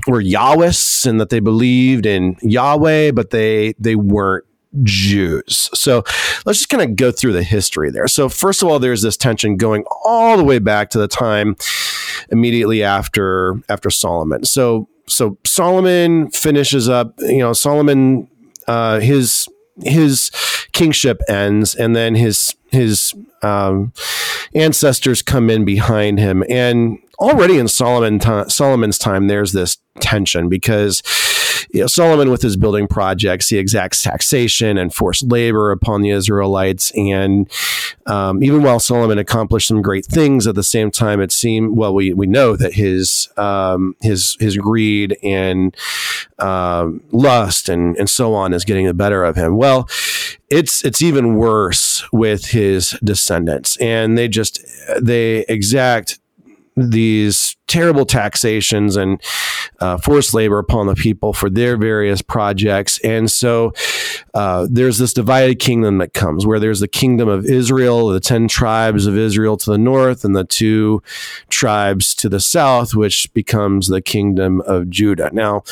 were 0.06 0.22
Yahwists 0.22 1.06
and 1.06 1.20
that 1.20 1.30
they 1.30 1.40
believed 1.40 2.06
in 2.06 2.36
Yahweh, 2.42 3.12
but 3.12 3.30
they 3.30 3.74
they 3.78 3.96
weren't 3.96 4.44
Jews. 4.82 5.68
So 5.74 6.02
let's 6.46 6.58
just 6.58 6.68
kind 6.68 6.82
of 6.82 6.96
go 6.96 7.10
through 7.12 7.32
the 7.32 7.42
history 7.42 7.90
there. 7.90 8.08
So, 8.08 8.28
first 8.28 8.62
of 8.62 8.68
all, 8.68 8.78
there's 8.78 9.02
this 9.02 9.16
tension 9.16 9.56
going 9.56 9.84
all 10.04 10.36
the 10.36 10.44
way 10.44 10.58
back 10.58 10.90
to 10.90 10.98
the 10.98 11.08
time 11.08 11.56
immediately 12.30 12.82
after 12.82 13.60
after 13.68 13.90
Solomon. 13.90 14.44
So 14.44 14.88
so 15.06 15.36
Solomon 15.44 16.30
finishes 16.30 16.88
up, 16.88 17.14
you 17.18 17.38
know, 17.38 17.52
Solomon 17.52 18.28
uh, 18.68 19.00
his 19.00 19.48
his 19.82 20.30
kingship 20.72 21.20
ends, 21.28 21.74
and 21.74 21.94
then 21.96 22.14
his 22.14 22.54
his 22.70 23.14
um, 23.42 23.92
ancestors 24.54 25.22
come 25.22 25.50
in 25.50 25.64
behind 25.64 26.18
him, 26.18 26.44
and 26.48 26.98
already 27.18 27.58
in 27.58 27.68
Solomon 27.68 28.18
t- 28.18 28.48
Solomon's 28.48 28.98
time, 28.98 29.28
there's 29.28 29.52
this 29.52 29.78
tension 30.00 30.48
because 30.48 31.02
you 31.70 31.80
know, 31.80 31.86
Solomon 31.86 32.30
with 32.30 32.42
his 32.42 32.56
building 32.56 32.86
projects, 32.86 33.48
he 33.48 33.58
exacts 33.58 34.02
taxation 34.02 34.78
and 34.78 34.92
forced 34.92 35.30
labor 35.30 35.70
upon 35.70 36.02
the 36.02 36.10
Israelites. 36.10 36.92
And 36.96 37.50
um, 38.06 38.42
even 38.42 38.62
while 38.62 38.80
Solomon 38.80 39.18
accomplished 39.18 39.68
some 39.68 39.82
great 39.82 40.06
things, 40.06 40.46
at 40.46 40.54
the 40.54 40.62
same 40.62 40.90
time, 40.90 41.20
it 41.20 41.32
seemed 41.32 41.76
well, 41.76 41.94
we, 41.94 42.12
we 42.12 42.26
know 42.26 42.56
that 42.56 42.74
his 42.74 43.28
um, 43.36 43.96
his 44.00 44.36
his 44.40 44.56
greed 44.56 45.16
and 45.22 45.76
um, 46.38 47.02
lust 47.12 47.68
and 47.68 47.96
and 47.96 48.08
so 48.10 48.34
on 48.34 48.52
is 48.52 48.64
getting 48.64 48.86
the 48.86 48.94
better 48.94 49.24
of 49.24 49.36
him. 49.36 49.56
Well, 49.56 49.88
it's 50.50 50.84
it's 50.84 51.00
even 51.02 51.36
worse 51.36 52.04
with 52.12 52.46
his 52.46 52.90
descendants, 53.02 53.76
and 53.78 54.18
they 54.18 54.28
just 54.28 54.64
they 55.00 55.40
exact 55.48 56.18
these 56.76 57.56
terrible 57.66 58.06
taxations 58.06 58.96
and 58.96 59.20
uh, 59.80 59.96
forced 59.98 60.34
labor 60.34 60.58
upon 60.58 60.86
the 60.86 60.94
people 60.94 61.32
for 61.32 61.50
their 61.50 61.76
various 61.76 62.22
projects. 62.22 62.98
And 63.00 63.30
so 63.30 63.72
uh, 64.34 64.66
there's 64.70 64.98
this 64.98 65.12
divided 65.12 65.58
kingdom 65.58 65.98
that 65.98 66.14
comes 66.14 66.46
where 66.46 66.60
there's 66.60 66.80
the 66.80 66.88
kingdom 66.88 67.28
of 67.28 67.44
Israel, 67.44 68.08
the 68.08 68.20
10 68.20 68.48
tribes 68.48 69.06
of 69.06 69.16
Israel 69.16 69.56
to 69.58 69.70
the 69.70 69.78
north, 69.78 70.24
and 70.24 70.34
the 70.34 70.44
two 70.44 71.02
tribes 71.50 72.14
to 72.16 72.28
the 72.28 72.40
south, 72.40 72.94
which 72.94 73.32
becomes 73.34 73.88
the 73.88 74.02
kingdom 74.02 74.60
of 74.62 74.88
Judah. 74.88 75.30
Now, 75.32 75.64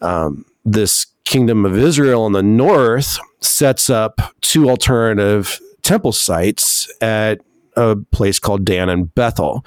um, 0.00 0.44
this 0.64 1.06
kingdom 1.24 1.66
of 1.66 1.76
Israel 1.76 2.26
in 2.26 2.32
the 2.32 2.42
north 2.42 3.18
sets 3.40 3.90
up 3.90 4.34
two 4.40 4.68
alternative 4.68 5.60
temple 5.82 6.12
sites 6.12 6.90
at 7.00 7.40
a 7.76 7.96
place 7.96 8.38
called 8.38 8.64
Dan 8.64 8.88
and 8.88 9.14
Bethel. 9.14 9.64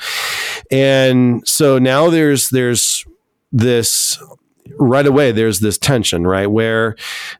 And 0.71 1.47
so 1.47 1.77
now 1.77 2.09
there's 2.09 2.49
there's 2.49 3.05
this 3.51 4.17
right 4.77 5.05
away 5.05 5.31
there's 5.31 5.59
this 5.59 5.77
tension 5.77 6.25
right 6.25 6.47
where 6.47 6.95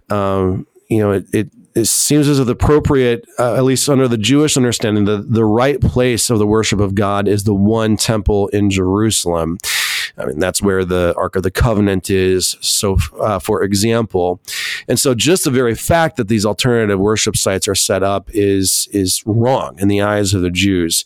um, 0.10 0.68
you 0.90 1.00
know 1.00 1.12
it, 1.12 1.26
it, 1.34 1.50
it 1.74 1.86
seems 1.86 2.28
as 2.28 2.40
if 2.40 2.48
appropriate 2.50 3.26
uh, 3.40 3.56
at 3.56 3.64
least 3.64 3.88
under 3.88 4.08
the 4.08 4.18
Jewish 4.18 4.58
understanding 4.58 5.06
the 5.06 5.18
the 5.18 5.46
right 5.46 5.80
place 5.80 6.30
of 6.30 6.40
the 6.40 6.48
worship 6.48 6.80
of 6.80 6.96
God 6.96 7.28
is 7.28 7.46
the 7.46 7.56
one 7.56 7.98
temple 7.98 8.50
in 8.50 8.70
Jerusalem. 8.70 9.58
I 10.18 10.26
mean, 10.26 10.40
that's 10.40 10.62
where 10.62 10.84
the 10.84 11.14
Ark 11.16 11.38
of 11.38 11.44
the 11.44 11.52
Covenant 11.52 12.10
is. 12.10 12.58
So, 12.60 12.98
uh, 13.20 13.40
for 13.40 13.64
example, 13.64 14.42
and 14.90 15.00
so 15.00 15.16
just 15.16 15.46
the 15.46 15.52
very 15.52 15.74
fact 15.74 16.18
that 16.18 16.28
these 16.28 16.46
alternative 16.46 17.00
worship 17.00 17.38
sites 17.38 17.68
are 17.68 17.76
set 17.76 18.04
up 18.04 18.30
is 18.34 18.90
is 18.92 19.24
wrong 19.26 19.80
in 19.80 19.88
the 19.88 20.02
eyes 20.02 20.34
of 20.34 20.42
the 20.42 20.50
Jews. 20.50 21.06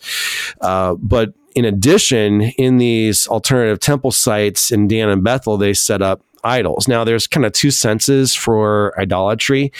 Uh, 0.59 0.95
but 0.95 1.33
in 1.55 1.65
addition, 1.65 2.41
in 2.41 2.77
these 2.77 3.27
alternative 3.27 3.79
temple 3.79 4.11
sites 4.11 4.71
in 4.71 4.87
Dan 4.87 5.09
and 5.09 5.23
Bethel, 5.23 5.57
they 5.57 5.73
set 5.73 6.01
up 6.01 6.21
idols. 6.43 6.87
Now, 6.87 7.03
there's 7.03 7.25
kind 7.25 7.45
of 7.45 7.53
two 7.53 7.71
senses 7.71 8.35
for 8.35 8.93
idolatry, 8.99 9.71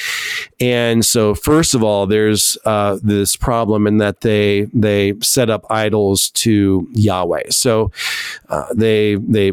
and 0.60 1.06
so 1.06 1.36
first 1.36 1.76
of 1.76 1.84
all, 1.84 2.08
there's 2.08 2.58
uh, 2.66 2.98
this 3.04 3.36
problem 3.36 3.86
in 3.86 3.98
that 3.98 4.22
they 4.22 4.68
they 4.74 5.14
set 5.22 5.50
up 5.50 5.66
idols 5.70 6.32
to 6.32 6.88
Yahweh. 6.94 7.50
So 7.52 7.92
uh, 8.50 8.74
they 8.74 9.16
they 9.16 9.52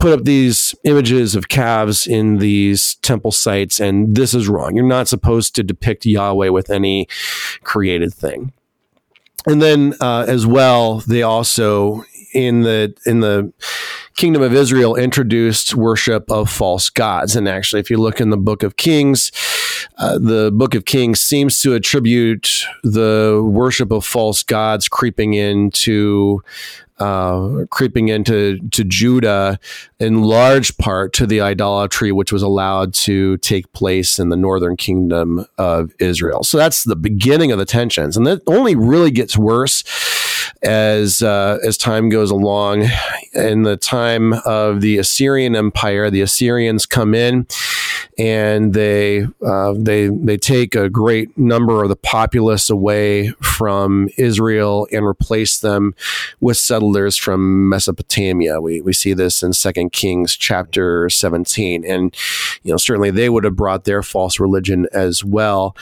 put 0.00 0.12
up 0.12 0.24
these 0.24 0.74
images 0.84 1.34
of 1.34 1.48
calves 1.48 2.06
in 2.06 2.38
these 2.38 2.96
temple 2.96 3.32
sites, 3.32 3.80
and 3.80 4.14
this 4.14 4.34
is 4.34 4.48
wrong. 4.48 4.76
You're 4.76 4.86
not 4.86 5.08
supposed 5.08 5.54
to 5.56 5.62
depict 5.62 6.06
Yahweh 6.06 6.48
with 6.48 6.70
any 6.70 7.08
created 7.64 8.14
thing. 8.14 8.52
And 9.46 9.60
then, 9.60 9.94
uh, 10.00 10.24
as 10.28 10.46
well, 10.46 11.00
they 11.00 11.22
also 11.22 12.04
in 12.32 12.62
the 12.62 12.94
in 13.04 13.20
the 13.20 13.52
kingdom 14.16 14.42
of 14.42 14.54
Israel 14.54 14.96
introduced 14.96 15.74
worship 15.74 16.30
of 16.30 16.50
false 16.50 16.90
gods. 16.90 17.36
And 17.36 17.48
actually, 17.48 17.80
if 17.80 17.90
you 17.90 17.98
look 17.98 18.20
in 18.20 18.30
the 18.30 18.36
book 18.36 18.62
of 18.62 18.76
Kings, 18.76 19.32
uh, 19.98 20.18
the 20.18 20.50
book 20.52 20.74
of 20.74 20.84
Kings 20.84 21.20
seems 21.20 21.60
to 21.62 21.74
attribute 21.74 22.64
the 22.82 23.42
worship 23.44 23.90
of 23.90 24.04
false 24.04 24.42
gods 24.42 24.88
creeping 24.88 25.34
into 25.34 26.42
uh, 26.98 27.64
creeping 27.70 28.08
into 28.08 28.58
to 28.68 28.84
Judah 28.84 29.58
in 29.98 30.22
large 30.22 30.76
part 30.78 31.12
to 31.14 31.26
the 31.26 31.40
idolatry 31.40 32.12
which 32.12 32.32
was 32.32 32.42
allowed 32.42 32.94
to 32.94 33.38
take 33.38 33.72
place 33.72 34.20
in 34.20 34.28
the 34.28 34.36
northern 34.36 34.76
kingdom 34.76 35.44
of 35.58 35.92
Israel. 35.98 36.44
So 36.44 36.58
that's 36.58 36.84
the 36.84 36.94
beginning 36.94 37.50
of 37.50 37.58
the 37.58 37.64
tensions, 37.64 38.16
and 38.16 38.24
that 38.26 38.42
only 38.46 38.76
really 38.76 39.10
gets 39.10 39.36
worse 39.36 39.82
as 40.62 41.22
uh, 41.22 41.58
as 41.64 41.76
time 41.76 42.08
goes 42.08 42.30
along. 42.30 42.86
In 43.34 43.62
the 43.62 43.76
time 43.76 44.34
of 44.44 44.80
the 44.80 44.98
Assyrian 44.98 45.56
Empire, 45.56 46.10
the 46.10 46.20
Assyrians 46.20 46.86
come 46.86 47.14
in 47.14 47.46
and 48.18 48.74
they 48.74 49.26
uh, 49.44 49.74
they 49.76 50.08
they 50.08 50.36
take 50.36 50.74
a 50.74 50.88
great 50.88 51.36
number 51.36 51.82
of 51.82 51.88
the 51.88 51.96
populace 51.96 52.70
away 52.70 53.30
from 53.42 54.08
Israel 54.16 54.86
and 54.92 55.04
replace 55.04 55.58
them 55.58 55.94
with 56.40 56.56
settlers 56.56 57.16
from 57.16 57.68
Mesopotamia. 57.68 58.60
We 58.60 58.80
we 58.80 58.92
see 58.92 59.12
this 59.12 59.42
in 59.42 59.52
Second 59.52 59.92
Kings 59.92 60.36
chapter 60.36 61.08
seventeen, 61.08 61.84
and 61.84 62.14
you 62.62 62.72
know 62.72 62.78
certainly 62.78 63.10
they 63.10 63.28
would 63.28 63.44
have 63.44 63.56
brought 63.56 63.84
their 63.84 64.02
false 64.02 64.38
religion 64.38 64.86
as 64.92 65.24
well 65.24 65.76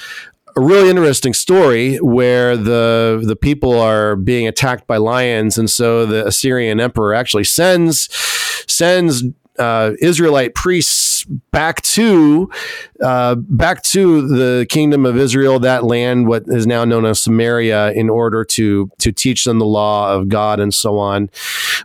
a 0.56 0.60
really 0.60 0.90
interesting 0.90 1.34
story 1.34 1.96
where 1.98 2.56
the 2.56 3.22
the 3.24 3.36
people 3.36 3.78
are 3.78 4.16
being 4.16 4.46
attacked 4.46 4.86
by 4.86 4.96
lions, 4.96 5.58
and 5.58 5.70
so 5.70 6.06
the 6.06 6.26
Assyrian 6.26 6.80
emperor 6.80 7.14
actually 7.14 7.44
sends 7.44 8.08
sends 8.66 9.24
uh, 9.60 9.92
Israelite 10.00 10.54
priests 10.54 11.24
back 11.52 11.82
to 11.82 12.50
uh, 13.02 13.34
back 13.34 13.82
to 13.82 14.26
the 14.26 14.66
kingdom 14.68 15.04
of 15.06 15.16
Israel, 15.16 15.58
that 15.60 15.84
land, 15.84 16.26
what 16.26 16.44
is 16.46 16.66
now 16.66 16.84
known 16.84 17.04
as 17.04 17.20
Samaria, 17.20 17.92
in 17.92 18.08
order 18.08 18.44
to 18.44 18.90
to 18.98 19.12
teach 19.12 19.44
them 19.44 19.58
the 19.58 19.66
law 19.66 20.14
of 20.14 20.28
God 20.28 20.60
and 20.60 20.72
so 20.72 20.98
on. 20.98 21.30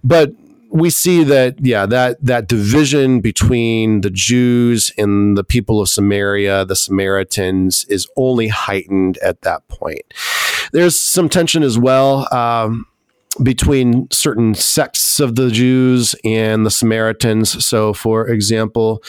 But 0.04 0.32
we 0.72 0.90
see 0.90 1.24
that 1.24 1.56
yeah 1.66 1.86
that 1.86 2.18
that 2.24 2.48
division 2.48 3.22
between 3.22 4.02
the 4.02 4.10
Jews 4.10 4.92
and 4.98 5.38
the 5.38 5.44
people 5.44 5.82
of 5.82 5.90
Samaria, 5.90 6.66
the 6.66 6.76
Samaritans, 6.76 7.86
is 7.90 8.08
only 8.16 8.48
heightened 8.48 9.18
at 9.20 9.42
that 9.42 9.68
point. 9.68 10.14
There's 10.72 11.00
some 11.00 11.30
tension 11.30 11.64
as 11.64 11.78
well. 11.78 12.34
Um, 12.34 12.88
between 13.44 14.10
certain 14.12 14.54
sects 14.54 15.20
of 15.20 15.36
the 15.36 15.50
Jews 15.50 16.16
and 16.24 16.66
the 16.66 16.72
Samaritans. 16.72 17.66
So, 17.66 17.94
for 17.94 18.28
example, 18.28 19.04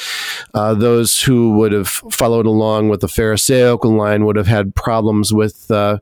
uh, 0.55 0.75
those 0.75 1.23
who 1.23 1.57
would 1.59 1.73
have 1.73 1.89
followed 1.89 2.47
along 2.47 2.89
with 2.89 3.01
the 3.01 3.09
Pharisaical 3.09 3.93
line 3.93 4.25
would 4.25 4.37
have 4.37 4.47
had 4.47 4.75
problems 4.75 5.33
with 5.33 5.71
uh, 5.71 5.99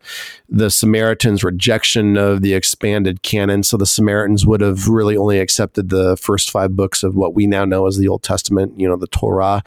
the 0.49 0.71
Samaritans' 0.71 1.45
rejection 1.45 2.17
of 2.17 2.43
the 2.43 2.55
expanded 2.55 3.23
canon. 3.23 3.63
So, 3.63 3.77
the 3.77 3.87
Samaritans 3.87 4.47
would 4.47 4.61
have 4.61 4.89
really 4.89 5.17
only 5.17 5.39
accepted 5.39 5.91
the 5.91 6.17
first 6.17 6.51
five 6.51 6.77
books 6.77 7.03
of 7.03 7.15
what 7.15 7.35
we 7.35 7.47
now 7.47 7.65
know 7.65 7.87
as 7.87 7.99
the 7.99 8.09
Old 8.09 8.23
Testament, 8.23 8.79
you 8.79 8.89
know, 8.89 8.97
the 8.97 9.07
Torah, 9.07 9.63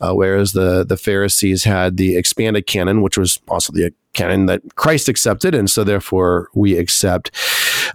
uh, 0.00 0.12
whereas 0.12 0.52
the, 0.52 0.84
the 0.84 0.96
Pharisees 0.96 1.64
had 1.64 1.96
the 1.96 2.16
expanded 2.16 2.66
canon, 2.66 3.02
which 3.02 3.18
was 3.18 3.40
also 3.48 3.72
the 3.72 3.92
canon 4.16 4.46
that 4.46 4.62
Christ 4.74 5.08
accepted, 5.08 5.54
and 5.54 5.70
so 5.70 5.84
therefore 5.84 6.48
we 6.54 6.76
accept. 6.76 7.30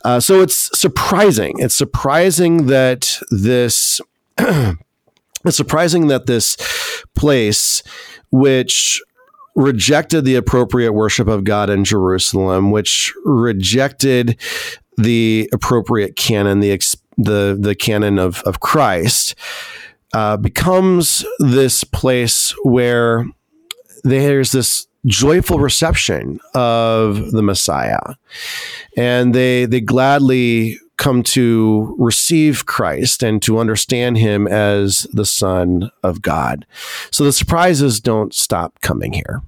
Uh, 0.04 0.20
so 0.20 0.42
it's 0.42 0.78
surprising. 0.78 1.56
It's 1.58 1.76
surprising 1.76 2.68
that 2.68 3.20
this. 3.30 4.02
it's 4.38 5.58
surprising 5.58 6.08
that 6.08 6.26
this 6.26 6.58
place, 7.16 7.84
which 8.32 9.02
rejected 9.56 10.26
the 10.26 10.36
appropriate 10.36 10.94
worship 10.94 11.28
of 11.28 11.44
God 11.44 11.70
in 11.70 11.84
Jerusalem, 11.84 12.72
which 12.72 13.14
rejected 13.26 14.40
the 14.98 15.50
appropriate 15.54 16.16
canon, 16.16 16.60
the 16.60 16.78
the 17.18 17.58
the 17.60 17.76
canon 17.76 18.20
of 18.20 18.42
of 18.44 18.60
Christ, 18.60 19.36
uh, 20.14 20.38
becomes 20.38 21.26
this 21.40 21.84
place 21.84 22.54
where 22.64 23.26
there's 24.04 24.52
this 24.52 24.88
joyful 25.06 25.60
reception 25.60 26.40
of 26.54 27.32
the 27.32 27.42
Messiah. 27.42 28.02
And 28.98 29.34
they 29.34 29.66
they 29.66 29.82
gladly 29.82 30.78
come 30.98 31.24
to 31.24 31.96
receive 31.98 32.68
Christ 32.68 33.24
and 33.24 33.42
to 33.42 33.58
understand 33.58 34.20
him 34.20 34.48
as 34.48 35.08
the 35.14 35.26
Son 35.26 35.90
of 36.04 36.22
God. 36.22 36.66
So 37.10 37.24
the 37.24 37.34
surprises 37.34 38.00
don't 38.00 38.36
stop 38.36 38.80
coming 38.82 39.14
here. 39.14 39.42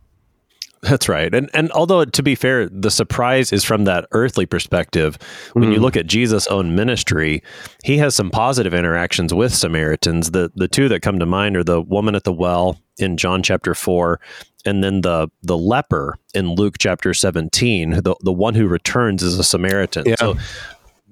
That's 0.83 1.07
right. 1.07 1.33
And 1.33 1.49
and 1.53 1.71
although 1.71 2.03
to 2.03 2.23
be 2.23 2.35
fair, 2.35 2.67
the 2.67 2.91
surprise 2.91 3.53
is 3.53 3.63
from 3.63 3.85
that 3.85 4.05
earthly 4.11 4.45
perspective. 4.45 5.17
When 5.53 5.63
mm-hmm. 5.63 5.73
you 5.73 5.79
look 5.79 5.95
at 5.95 6.07
Jesus' 6.07 6.45
own 6.47 6.75
ministry, 6.75 7.41
he 7.85 7.97
has 7.99 8.15
some 8.15 8.29
positive 8.29 8.73
interactions 8.73 9.33
with 9.33 9.53
Samaritans. 9.53 10.31
The 10.31 10.51
the 10.55 10.67
two 10.67 10.89
that 10.89 11.01
come 11.01 11.19
to 11.19 11.25
mind 11.25 11.55
are 11.55 11.63
the 11.63 11.81
woman 11.81 12.15
at 12.15 12.25
the 12.25 12.33
well 12.33 12.79
in 12.97 13.15
John 13.15 13.41
chapter 13.41 13.73
4 13.73 14.19
and 14.65 14.83
then 14.83 15.01
the 15.01 15.29
the 15.41 15.57
leper 15.57 16.17
in 16.33 16.55
Luke 16.55 16.75
chapter 16.79 17.13
17, 17.13 18.01
the 18.01 18.15
the 18.21 18.31
one 18.31 18.55
who 18.55 18.67
returns 18.67 19.23
is 19.23 19.37
a 19.39 19.43
Samaritan. 19.43 20.03
Yeah. 20.05 20.15
So 20.17 20.37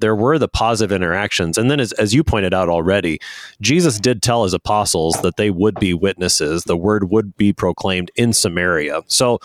there 0.02 0.16
were 0.16 0.38
the 0.38 0.48
positive 0.48 0.92
interactions. 0.92 1.58
And 1.58 1.72
then, 1.72 1.80
as, 1.80 1.94
as 1.94 2.14
you 2.14 2.24
pointed 2.24 2.54
out 2.54 2.70
already, 2.70 3.20
Jesus 3.62 4.00
did 4.00 4.22
tell 4.22 4.44
his 4.44 4.54
apostles 4.54 5.22
that 5.22 5.38
they 5.38 5.50
would 5.50 5.76
be 5.76 5.94
witnesses. 5.94 6.64
The 6.64 6.78
word 6.78 7.10
would 7.12 7.38
be 7.38 7.54
proclaimed 7.54 8.12
in 8.16 8.34
Samaria. 8.34 9.04
So 9.08 9.40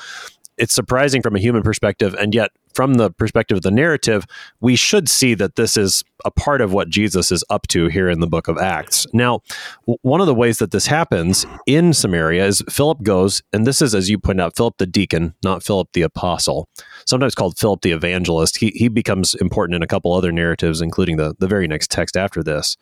it's 0.56 0.74
surprising 0.74 1.22
from 1.22 1.36
a 1.36 1.38
human 1.38 1.62
perspective. 1.62 2.14
And 2.18 2.34
yet, 2.34 2.50
from 2.76 2.94
the 2.94 3.10
perspective 3.10 3.56
of 3.56 3.62
the 3.62 3.70
narrative, 3.70 4.26
we 4.60 4.76
should 4.76 5.08
see 5.08 5.32
that 5.32 5.56
this 5.56 5.78
is 5.78 6.04
a 6.26 6.30
part 6.30 6.60
of 6.60 6.74
what 6.74 6.90
Jesus 6.90 7.32
is 7.32 7.42
up 7.48 7.66
to 7.68 7.88
here 7.88 8.10
in 8.10 8.20
the 8.20 8.26
book 8.26 8.48
of 8.48 8.58
Acts. 8.58 9.06
Now, 9.14 9.40
w- 9.86 9.96
one 10.02 10.20
of 10.20 10.26
the 10.26 10.34
ways 10.34 10.58
that 10.58 10.72
this 10.72 10.86
happens 10.86 11.46
in 11.66 11.94
Samaria 11.94 12.44
is 12.44 12.62
Philip 12.68 13.02
goes, 13.02 13.42
and 13.50 13.66
this 13.66 13.80
is, 13.80 13.94
as 13.94 14.10
you 14.10 14.18
point 14.18 14.42
out, 14.42 14.56
Philip 14.56 14.76
the 14.76 14.86
deacon, 14.86 15.34
not 15.42 15.62
Philip 15.62 15.88
the 15.94 16.02
apostle, 16.02 16.68
sometimes 17.06 17.34
called 17.34 17.56
Philip 17.56 17.80
the 17.80 17.92
evangelist. 17.92 18.58
He, 18.58 18.72
he 18.74 18.88
becomes 18.88 19.34
important 19.34 19.74
in 19.74 19.82
a 19.82 19.86
couple 19.86 20.12
other 20.12 20.30
narratives, 20.30 20.82
including 20.82 21.16
the, 21.16 21.34
the 21.38 21.48
very 21.48 21.66
next 21.66 21.90
text 21.90 22.14
after 22.14 22.42
this. 22.42 22.76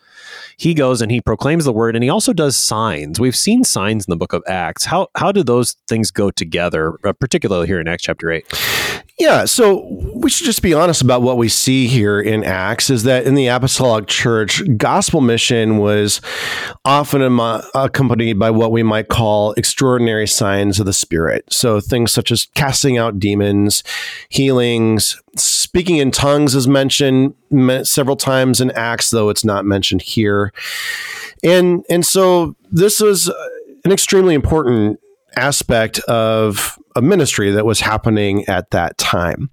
He 0.56 0.74
goes 0.74 1.00
and 1.00 1.12
he 1.12 1.20
proclaims 1.20 1.66
the 1.66 1.72
word, 1.72 1.94
and 1.94 2.02
he 2.02 2.10
also 2.10 2.32
does 2.32 2.56
signs. 2.56 3.20
We've 3.20 3.36
seen 3.36 3.62
signs 3.62 4.06
in 4.06 4.10
the 4.10 4.16
book 4.16 4.32
of 4.32 4.42
Acts. 4.48 4.86
How, 4.86 5.06
how 5.14 5.30
do 5.30 5.44
those 5.44 5.76
things 5.86 6.10
go 6.10 6.32
together, 6.32 6.98
uh, 7.04 7.12
particularly 7.12 7.68
here 7.68 7.80
in 7.80 7.86
Acts 7.86 8.02
chapter 8.02 8.32
8? 8.32 8.44
Yeah, 9.16 9.44
so 9.44 9.86
we 10.12 10.28
should 10.28 10.44
just 10.44 10.60
be 10.60 10.74
honest 10.74 11.00
about 11.00 11.22
what 11.22 11.36
we 11.36 11.48
see 11.48 11.86
here 11.86 12.20
in 12.20 12.42
Acts 12.42 12.90
is 12.90 13.04
that 13.04 13.26
in 13.26 13.36
the 13.36 13.46
apostolic 13.46 14.08
church, 14.08 14.60
gospel 14.76 15.20
mission 15.20 15.78
was 15.78 16.20
often 16.84 17.22
accompanied 17.74 18.40
by 18.40 18.50
what 18.50 18.72
we 18.72 18.82
might 18.82 19.08
call 19.08 19.52
extraordinary 19.52 20.26
signs 20.26 20.80
of 20.80 20.86
the 20.86 20.92
Spirit. 20.92 21.44
So 21.48 21.78
things 21.78 22.10
such 22.10 22.32
as 22.32 22.48
casting 22.56 22.98
out 22.98 23.20
demons, 23.20 23.84
healings, 24.30 25.22
speaking 25.36 25.98
in 25.98 26.10
tongues 26.10 26.56
is 26.56 26.66
mentioned 26.66 27.34
several 27.84 28.16
times 28.16 28.60
in 28.60 28.72
Acts, 28.72 29.10
though 29.10 29.28
it's 29.28 29.44
not 29.44 29.64
mentioned 29.64 30.02
here. 30.02 30.52
And 31.44 31.84
and 31.88 32.04
so 32.04 32.56
this 32.72 32.98
was 32.98 33.28
an 33.84 33.92
extremely 33.92 34.34
important 34.34 34.98
aspect 35.36 36.00
of 36.00 36.78
a 36.94 37.02
ministry 37.02 37.50
that 37.50 37.66
was 37.66 37.80
happening 37.80 38.44
at 38.46 38.70
that 38.70 38.96
time. 38.98 39.50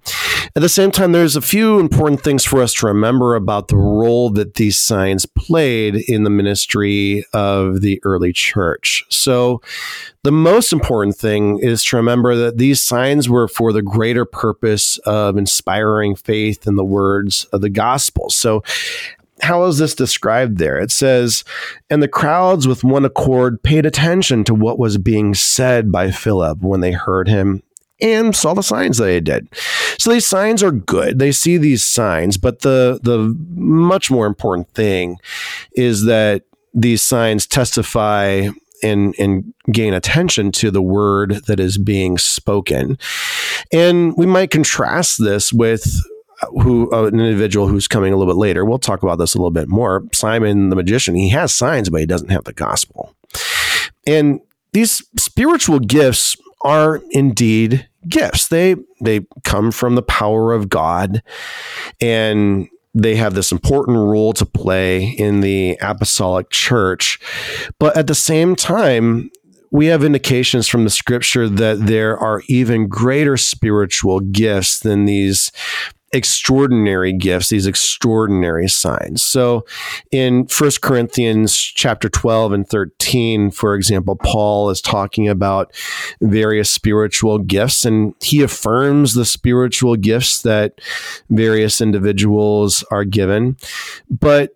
At 0.54 0.62
the 0.62 0.68
same 0.68 0.90
time, 0.90 1.12
there's 1.12 1.36
a 1.36 1.40
few 1.40 1.78
important 1.78 2.20
things 2.20 2.44
for 2.44 2.62
us 2.62 2.74
to 2.74 2.86
remember 2.86 3.34
about 3.34 3.68
the 3.68 3.76
role 3.76 4.30
that 4.30 4.54
these 4.54 4.78
signs 4.78 5.24
played 5.24 5.96
in 6.08 6.24
the 6.24 6.30
ministry 6.30 7.24
of 7.32 7.80
the 7.80 8.00
early 8.04 8.32
church. 8.32 9.04
So, 9.08 9.62
the 10.24 10.32
most 10.32 10.72
important 10.72 11.16
thing 11.16 11.58
is 11.58 11.82
to 11.84 11.96
remember 11.96 12.36
that 12.36 12.58
these 12.58 12.80
signs 12.80 13.28
were 13.28 13.48
for 13.48 13.72
the 13.72 13.82
greater 13.82 14.24
purpose 14.24 14.98
of 14.98 15.36
inspiring 15.36 16.14
faith 16.14 16.66
in 16.66 16.76
the 16.76 16.84
words 16.84 17.46
of 17.46 17.60
the 17.60 17.70
gospel. 17.70 18.30
So, 18.30 18.62
how 19.42 19.64
is 19.64 19.78
this 19.78 19.94
described 19.94 20.58
there? 20.58 20.78
It 20.78 20.90
says, 20.90 21.44
and 21.90 22.02
the 22.02 22.08
crowds 22.08 22.68
with 22.68 22.84
one 22.84 23.04
accord 23.04 23.62
paid 23.62 23.84
attention 23.84 24.44
to 24.44 24.54
what 24.54 24.78
was 24.78 24.98
being 24.98 25.34
said 25.34 25.90
by 25.90 26.10
Philip 26.10 26.62
when 26.62 26.80
they 26.80 26.92
heard 26.92 27.28
him 27.28 27.62
and 28.00 28.34
saw 28.34 28.54
the 28.54 28.62
signs 28.62 28.98
that 28.98 29.10
he 29.10 29.20
did. 29.20 29.48
So 29.98 30.12
these 30.12 30.26
signs 30.26 30.62
are 30.62 30.72
good. 30.72 31.18
They 31.18 31.32
see 31.32 31.56
these 31.56 31.84
signs, 31.84 32.36
but 32.36 32.60
the 32.60 33.00
the 33.02 33.36
much 33.54 34.10
more 34.10 34.26
important 34.26 34.68
thing 34.74 35.18
is 35.72 36.04
that 36.04 36.42
these 36.74 37.02
signs 37.02 37.46
testify 37.46 38.48
and 38.82 39.14
and 39.18 39.54
gain 39.72 39.94
attention 39.94 40.50
to 40.52 40.70
the 40.70 40.82
word 40.82 41.44
that 41.46 41.60
is 41.60 41.78
being 41.78 42.18
spoken. 42.18 42.98
And 43.72 44.16
we 44.16 44.26
might 44.26 44.50
contrast 44.50 45.22
this 45.22 45.52
with 45.52 46.02
who 46.50 46.92
uh, 46.92 47.06
an 47.06 47.20
individual 47.20 47.68
who's 47.68 47.88
coming 47.88 48.12
a 48.12 48.16
little 48.16 48.32
bit 48.32 48.38
later. 48.38 48.64
We'll 48.64 48.78
talk 48.78 49.02
about 49.02 49.18
this 49.18 49.34
a 49.34 49.38
little 49.38 49.50
bit 49.50 49.68
more. 49.68 50.04
Simon 50.12 50.70
the 50.70 50.76
magician, 50.76 51.14
he 51.14 51.30
has 51.30 51.54
signs, 51.54 51.88
but 51.88 52.00
he 52.00 52.06
doesn't 52.06 52.30
have 52.30 52.44
the 52.44 52.52
gospel. 52.52 53.14
And 54.06 54.40
these 54.72 55.02
spiritual 55.16 55.78
gifts 55.78 56.36
are 56.62 57.02
indeed 57.10 57.88
gifts. 58.08 58.48
They 58.48 58.76
they 59.00 59.26
come 59.44 59.72
from 59.72 59.94
the 59.94 60.02
power 60.02 60.52
of 60.52 60.68
God 60.68 61.22
and 62.00 62.68
they 62.94 63.16
have 63.16 63.34
this 63.34 63.52
important 63.52 63.96
role 63.96 64.32
to 64.34 64.44
play 64.44 65.02
in 65.02 65.40
the 65.40 65.78
apostolic 65.80 66.50
church. 66.50 67.18
But 67.78 67.96
at 67.96 68.06
the 68.06 68.14
same 68.14 68.54
time, 68.54 69.30
we 69.70 69.86
have 69.86 70.04
indications 70.04 70.68
from 70.68 70.84
the 70.84 70.90
scripture 70.90 71.48
that 71.48 71.86
there 71.86 72.18
are 72.18 72.42
even 72.48 72.88
greater 72.88 73.38
spiritual 73.38 74.20
gifts 74.20 74.80
than 74.80 75.06
these 75.06 75.50
extraordinary 76.12 77.12
gifts, 77.12 77.48
these 77.48 77.66
extraordinary 77.66 78.68
signs. 78.68 79.22
So 79.22 79.64
in 80.10 80.46
First 80.46 80.82
Corinthians 80.82 81.56
chapter 81.56 82.08
12 82.08 82.52
and 82.52 82.68
13, 82.68 83.50
for 83.50 83.74
example, 83.74 84.16
Paul 84.16 84.70
is 84.70 84.80
talking 84.80 85.28
about 85.28 85.74
various 86.20 86.70
spiritual 86.72 87.38
gifts 87.38 87.84
and 87.84 88.14
he 88.22 88.42
affirms 88.42 89.14
the 89.14 89.24
spiritual 89.24 89.96
gifts 89.96 90.42
that 90.42 90.80
various 91.30 91.80
individuals 91.80 92.84
are 92.90 93.04
given. 93.04 93.56
But 94.10 94.54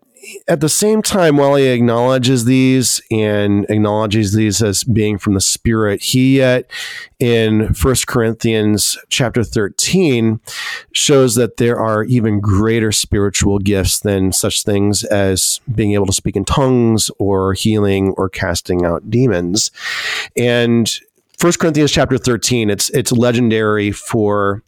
at 0.48 0.60
the 0.60 0.68
same 0.68 1.02
time, 1.02 1.36
while 1.36 1.56
he 1.56 1.66
acknowledges 1.66 2.44
these 2.44 3.00
and 3.10 3.66
acknowledges 3.68 4.32
these 4.32 4.62
as 4.62 4.84
being 4.84 5.18
from 5.18 5.34
the 5.34 5.40
Spirit, 5.40 6.02
he 6.02 6.38
yet 6.38 6.70
in 7.18 7.72
First 7.74 8.06
Corinthians 8.06 8.98
chapter 9.08 9.42
13 9.42 10.40
shows 10.92 11.34
that 11.34 11.56
there 11.56 11.78
are 11.78 12.04
even 12.04 12.40
greater 12.40 12.92
spiritual 12.92 13.58
gifts 13.58 14.00
than 14.00 14.32
such 14.32 14.62
things 14.62 15.04
as 15.04 15.60
being 15.74 15.92
able 15.92 16.06
to 16.06 16.12
speak 16.12 16.36
in 16.36 16.44
tongues 16.44 17.10
or 17.18 17.54
healing 17.54 18.14
or 18.16 18.28
casting 18.28 18.84
out 18.84 19.10
demons. 19.10 19.70
And 20.36 20.90
First 21.38 21.58
Corinthians 21.58 21.92
chapter 21.92 22.18
13, 22.18 22.70
it's 22.70 22.88
it's 22.90 23.12
legendary 23.12 23.92
for 23.92 24.62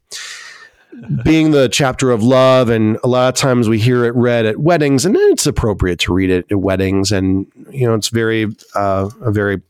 being 1.23 1.51
the 1.51 1.69
chapter 1.69 2.11
of 2.11 2.23
love, 2.23 2.69
and 2.69 2.99
a 3.05 3.09
lot 3.09 3.29
of 3.29 3.35
times 3.35 3.69
we 3.69 3.79
hear 3.79 4.05
it 4.05 4.15
read 4.15 4.47
at 4.47 4.59
weddings, 4.59 5.05
and 5.05 5.17
it's 5.17 5.47
appropriate 5.47 5.99
to 6.01 6.13
read 6.13 6.31
it 6.31 6.47
at 6.51 6.59
weddings, 6.59 7.13
and 7.13 7.47
you 7.71 7.87
know 7.87 7.95
it's 7.95 8.09
very 8.09 8.47
uh, 8.75 9.09
a 9.21 9.31
very 9.31 9.61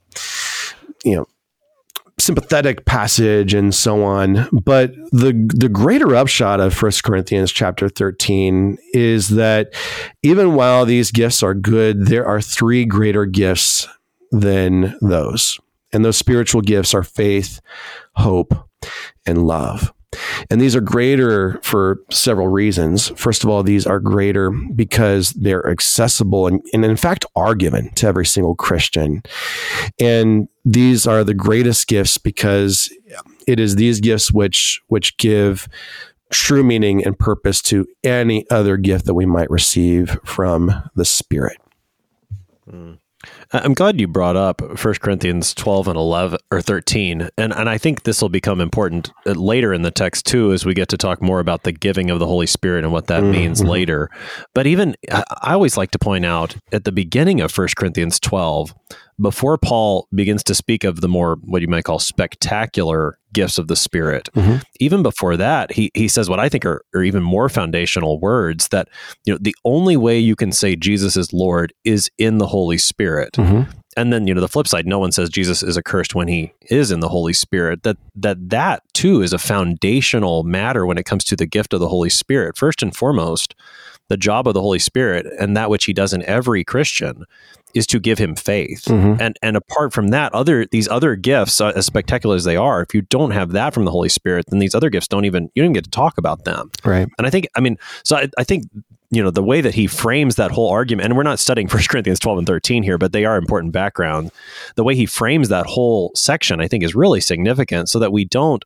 you 1.05 1.17
know 1.17 1.27
sympathetic 2.19 2.85
passage 2.85 3.55
and 3.55 3.75
so 3.75 4.05
on. 4.05 4.49
But 4.53 4.95
the 5.13 5.49
the 5.55 5.69
greater 5.69 6.15
upshot 6.15 6.61
of 6.61 6.75
First 6.75 7.05
Corinthians 7.05 7.53
chapter 7.53 7.89
13 7.89 8.79
is 8.93 9.29
that 9.31 9.73
even 10.23 10.55
while 10.55 10.85
these 10.85 11.11
gifts 11.11 11.43
are 11.43 11.55
good, 11.55 12.07
there 12.07 12.27
are 12.27 12.41
three 12.41 12.85
greater 12.85 13.25
gifts 13.25 13.89
than 14.31 14.97
those. 15.01 15.59
And 15.93 16.05
those 16.05 16.19
spiritual 16.19 16.61
gifts 16.61 16.93
are 16.93 17.03
faith, 17.03 17.61
hope, 18.15 18.55
and 19.25 19.47
love. 19.47 19.93
And 20.51 20.61
these 20.61 20.75
are 20.75 20.81
greater 20.81 21.61
for 21.63 22.01
several 22.11 22.49
reasons. 22.49 23.09
First 23.17 23.45
of 23.45 23.51
all, 23.51 23.63
these 23.63 23.87
are 23.87 24.01
greater 24.01 24.51
because 24.51 25.31
they're 25.31 25.69
accessible 25.69 26.47
and, 26.47 26.63
and, 26.73 26.85
in 26.85 26.97
fact 26.97 27.27
are 27.37 27.55
given 27.55 27.91
to 27.95 28.07
every 28.07 28.25
single 28.25 28.55
Christian. 28.55 29.23
And 30.01 30.49
these 30.65 31.07
are 31.07 31.25
the 31.25 31.35
greatest 31.35 31.87
gifts 31.89 32.17
because 32.19 32.91
it 33.47 33.61
is 33.61 33.77
these 33.77 34.01
gifts 34.01 34.33
which 34.33 34.81
which 34.89 35.17
give 35.19 35.69
true 36.31 36.63
meaning 36.63 37.05
and 37.05 37.19
purpose 37.19 37.63
to 37.63 37.87
any 38.05 38.49
other 38.51 38.77
gift 38.77 39.07
that 39.07 39.15
we 39.15 39.27
might 39.27 39.51
receive 39.51 40.19
from 40.25 40.91
the 40.95 41.05
Spirit. 41.05 41.59
Mm. 42.71 42.99
I'm 43.53 43.73
glad 43.73 43.99
you 43.99 44.07
brought 44.07 44.37
up 44.37 44.61
1 44.61 44.77
Corinthians 44.77 45.55
12 45.55 45.89
and 45.89 45.97
11 45.97 46.39
or 46.51 46.61
13. 46.61 47.31
And 47.39 47.55
and 47.55 47.69
I 47.69 47.79
think 47.79 48.03
this 48.03 48.21
will 48.21 48.29
become 48.29 48.61
important 48.61 49.11
uh, 49.27 49.33
later 49.33 49.73
in 49.73 49.83
the 49.83 49.91
text 49.91 50.27
too 50.27 50.53
as 50.53 50.67
we 50.67 50.75
get 50.75 50.89
to 50.91 50.99
talk 50.99 51.23
more 51.23 51.41
about 51.41 51.63
the 51.63 51.73
giving 51.73 52.11
of 52.11 52.19
the 52.19 52.27
Holy 52.27 52.47
Spirit 52.47 52.85
and 52.85 52.93
what 52.93 53.07
that 53.07 53.23
mm-hmm. 53.23 53.33
means 53.33 53.63
later. 53.65 54.11
But 54.55 54.67
even 54.67 54.97
I 55.11 55.55
always 55.55 55.77
like 55.77 55.93
to 55.93 55.99
point 55.99 56.27
out 56.27 56.57
at 56.73 56.85
the 56.85 56.93
beginning 56.93 57.41
of 57.41 57.57
1 57.57 57.69
Corinthians 57.77 58.21
12 58.21 58.75
before 59.21 59.59
Paul 59.59 60.07
begins 60.15 60.45
to 60.45 60.55
speak 60.55 60.85
of 60.85 61.01
the 61.01 61.09
more 61.09 61.37
what 61.43 61.63
you 61.63 61.69
might 61.69 61.85
call 61.85 61.99
spectacular 61.99 63.19
gifts 63.33 63.59
of 63.59 63.69
the 63.69 63.77
Spirit, 63.77 64.29
mm-hmm. 64.35 64.59
even 64.81 65.03
before 65.03 65.37
that, 65.37 65.73
he 65.73 65.91
he 65.95 66.09
says 66.09 66.31
what 66.31 66.41
I 66.41 66.49
think 66.49 66.65
are, 66.65 66.83
are 66.95 67.03
even 67.03 67.23
more 67.23 67.49
foundational 67.49 68.21
words 68.21 68.69
that 68.69 68.89
you 69.25 69.33
know 69.33 69.39
the 69.41 69.57
only 69.65 69.97
way 69.97 70.19
you 70.19 70.37
can 70.37 70.53
say 70.53 70.77
Jesus 70.77 71.17
is 71.17 71.33
Lord 71.33 71.73
is 71.85 72.11
in 72.19 72.39
the 72.39 72.47
Holy 72.47 72.79
Spirit. 72.79 73.33
Mm-hmm. 73.35 73.71
And 73.97 74.13
then 74.13 74.29
you 74.29 74.35
know 74.35 74.41
the 74.41 74.49
flip 74.49 74.69
side, 74.69 74.87
no 74.87 75.01
one 75.01 75.11
says 75.11 75.29
Jesus 75.29 75.63
is 75.63 75.77
accursed 75.77 76.15
when 76.15 76.29
he 76.29 76.53
is 76.71 76.93
in 76.93 77.01
the 77.01 77.09
Holy 77.09 77.33
Spirit. 77.33 77.83
That 77.83 77.97
that 78.15 78.51
that 78.51 78.83
too 78.95 79.23
is 79.23 79.33
a 79.33 79.39
foundational 79.39 80.45
matter 80.45 80.87
when 80.87 80.99
it 80.99 81.07
comes 81.07 81.25
to 81.25 81.37
the 81.37 81.47
gift 81.47 81.75
of 81.75 81.81
the 81.81 81.89
Holy 81.89 82.11
Spirit. 82.11 82.57
First 82.57 82.83
and 82.83 82.95
foremost, 82.95 83.57
the 84.09 84.17
job 84.17 84.47
of 84.47 84.55
the 84.55 84.63
Holy 84.63 84.79
Spirit 84.79 85.27
and 85.39 85.57
that 85.57 85.71
which 85.71 85.85
he 85.85 85.93
does 85.93 86.13
in 86.13 86.23
every 86.23 86.65
Christian 86.65 87.25
is 87.75 87.87
to 87.89 88.01
give 88.01 88.19
him 88.19 88.35
faith. 88.35 88.85
Mm-hmm. 88.85 89.21
And 89.21 89.39
and 89.43 89.57
apart 89.57 89.93
from 89.93 90.09
that, 90.09 90.35
other 90.35 90.67
these 90.67 90.89
other 90.89 91.17
gifts, 91.17 91.61
uh, 91.61 91.73
as 91.75 91.87
spectacular 91.87 92.37
as 92.37 92.45
they 92.45 92.57
are, 92.57 92.83
if 92.83 92.95
you 92.95 93.03
don't 93.03 93.31
have 93.33 93.53
that 93.53 93.75
from 93.75 93.85
the 93.85 93.91
Holy 93.91 94.09
Spirit, 94.09 94.47
then 94.49 94.59
these 94.59 94.75
other 94.75 94.91
gifts 94.91 95.09
don't 95.09 95.25
even 95.25 95.51
you 95.55 95.63
don't 95.63 95.67
even 95.67 95.73
get 95.75 95.85
to 95.85 95.91
talk 95.91 96.19
about 96.19 96.45
them. 96.45 96.71
Right. 96.85 97.09
And 97.19 97.27
I 97.27 97.31
think 97.31 97.49
I 97.55 97.61
mean, 97.61 97.79
so 98.05 98.17
I, 98.17 98.29
I 98.39 98.45
think 98.45 98.65
you 99.11 99.23
know 99.23 99.31
the 99.31 99.43
way 99.43 99.61
that 99.61 99.75
he 99.75 99.87
frames 99.87 100.37
that 100.37 100.51
whole 100.51 100.69
argument 100.71 101.07
and 101.07 101.17
we're 101.17 101.23
not 101.23 101.39
studying 101.39 101.69
First 101.79 101.89
corinthians 101.89 102.19
12 102.19 102.39
and 102.39 102.47
13 102.47 102.83
here 102.83 102.99
but 102.99 103.13
they 103.13 103.25
are 103.25 103.37
important 103.37 103.73
background 103.73 104.31
the 104.75 104.85
way 104.85 104.95
he 104.95 105.07
frames 105.07 105.49
that 105.49 105.67
whole 105.67 106.13
section 106.15 106.61
i 106.61 106.69
think 106.69 106.85
is 106.85 106.95
really 106.95 107.21
significant 107.21 107.89
so 107.89 107.99
that 107.99 108.13
we 108.13 108.25
don't 108.25 108.65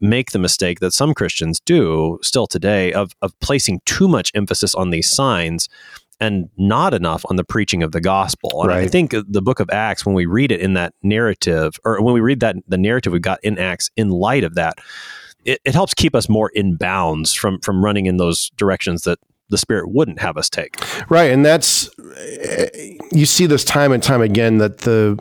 make 0.00 0.32
the 0.32 0.38
mistake 0.38 0.80
that 0.80 0.92
some 0.92 1.14
christians 1.14 1.60
do 1.60 2.18
still 2.22 2.46
today 2.46 2.92
of, 2.92 3.12
of 3.22 3.38
placing 3.40 3.80
too 3.84 4.08
much 4.08 4.32
emphasis 4.34 4.74
on 4.74 4.90
these 4.90 5.10
signs 5.10 5.68
and 6.20 6.48
not 6.56 6.94
enough 6.94 7.24
on 7.28 7.36
the 7.36 7.44
preaching 7.44 7.82
of 7.82 7.92
the 7.92 8.00
gospel. 8.00 8.62
And 8.62 8.70
right. 8.70 8.84
I 8.84 8.88
think 8.88 9.10
the 9.10 9.42
book 9.42 9.60
of 9.60 9.68
Acts, 9.70 10.06
when 10.06 10.14
we 10.14 10.26
read 10.26 10.50
it 10.50 10.60
in 10.60 10.74
that 10.74 10.94
narrative, 11.02 11.78
or 11.84 12.00
when 12.02 12.14
we 12.14 12.20
read 12.20 12.40
that 12.40 12.56
the 12.68 12.78
narrative 12.78 13.12
we 13.12 13.20
got 13.20 13.42
in 13.42 13.58
Acts 13.58 13.90
in 13.96 14.08
light 14.08 14.44
of 14.44 14.54
that, 14.54 14.78
it, 15.44 15.60
it 15.64 15.74
helps 15.74 15.94
keep 15.94 16.14
us 16.14 16.28
more 16.28 16.50
in 16.50 16.76
bounds 16.76 17.32
from 17.32 17.60
from 17.60 17.84
running 17.84 18.06
in 18.06 18.16
those 18.16 18.50
directions 18.56 19.02
that 19.02 19.18
the 19.48 19.58
spirit 19.58 19.90
wouldn't 19.90 20.20
have 20.20 20.36
us 20.36 20.50
take. 20.50 20.76
Right. 21.08 21.30
And 21.30 21.44
that's, 21.44 21.88
you 23.12 23.26
see 23.26 23.46
this 23.46 23.64
time 23.64 23.92
and 23.92 24.02
time 24.02 24.20
again 24.20 24.58
that 24.58 24.78
the 24.78 25.18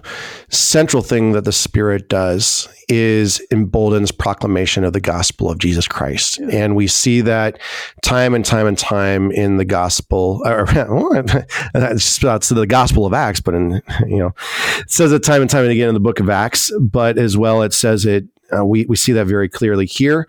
central 0.50 1.04
thing 1.04 1.34
that 1.34 1.46
the 1.46 1.52
spirit 1.52 2.10
does 2.10 2.68
is 2.88 3.40
emboldens 3.52 4.12
proclamation 4.12 4.84
of 4.84 4.94
the 4.94 5.00
gospel 5.00 5.50
of 5.50 5.60
Jesus 5.60 5.88
Christ. 5.88 6.40
Yeah. 6.40 6.64
And 6.64 6.76
we 6.76 6.88
see 6.88 7.22
that 7.22 7.60
time 8.02 8.34
and 8.34 8.44
time 8.44 8.66
and 8.68 8.78
time 8.78 9.32
in 9.32 9.58
the 9.58 9.66
gospel, 9.66 10.42
or 10.46 10.66
it's 10.70 12.50
the 12.50 12.66
gospel 12.68 13.06
of 13.06 13.14
Acts, 13.14 13.42
but 13.42 13.54
in, 13.54 13.82
you 14.08 14.18
know, 14.18 14.34
it 14.78 14.90
says 14.90 15.12
it 15.12 15.24
time 15.24 15.42
and 15.42 15.50
time 15.50 15.64
and 15.64 15.72
again 15.72 15.90
in 15.90 15.94
the 15.94 16.00
book 16.00 16.20
of 16.20 16.30
Acts, 16.30 16.72
but 16.80 17.18
as 17.18 17.38
well, 17.38 17.62
it 17.62 17.74
says 17.74 18.06
it, 18.06 18.26
uh, 18.56 18.66
we, 18.66 18.86
we 18.86 18.96
see 18.96 19.12
that 19.12 19.26
very 19.26 19.50
clearly 19.50 19.86
here 19.86 20.28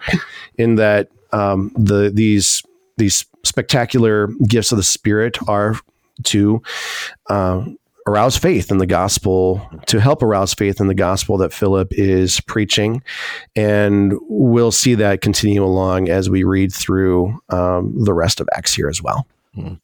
in 0.56 0.76
that 0.76 1.08
um, 1.32 1.72
the, 1.76 2.10
these, 2.10 2.62
these 2.96 3.26
spectacular 3.46 4.28
gifts 4.48 4.72
of 4.72 4.78
the 4.78 4.84
Spirit 4.84 5.38
are 5.48 5.74
to 6.24 6.62
uh, 7.28 7.64
arouse 8.06 8.36
faith 8.36 8.70
in 8.70 8.78
the 8.78 8.86
gospel, 8.86 9.68
to 9.86 10.00
help 10.00 10.22
arouse 10.22 10.54
faith 10.54 10.80
in 10.80 10.86
the 10.86 10.94
gospel 10.94 11.36
that 11.38 11.52
Philip 11.52 11.92
is 11.92 12.40
preaching. 12.42 13.02
And 13.54 14.14
we'll 14.22 14.72
see 14.72 14.94
that 14.94 15.20
continue 15.20 15.64
along 15.64 16.08
as 16.08 16.30
we 16.30 16.44
read 16.44 16.72
through 16.72 17.38
um, 17.50 18.04
the 18.04 18.14
rest 18.14 18.40
of 18.40 18.48
Acts 18.54 18.74
here 18.74 18.88
as 18.88 19.02
well. 19.02 19.26
Hmm. 19.54 19.74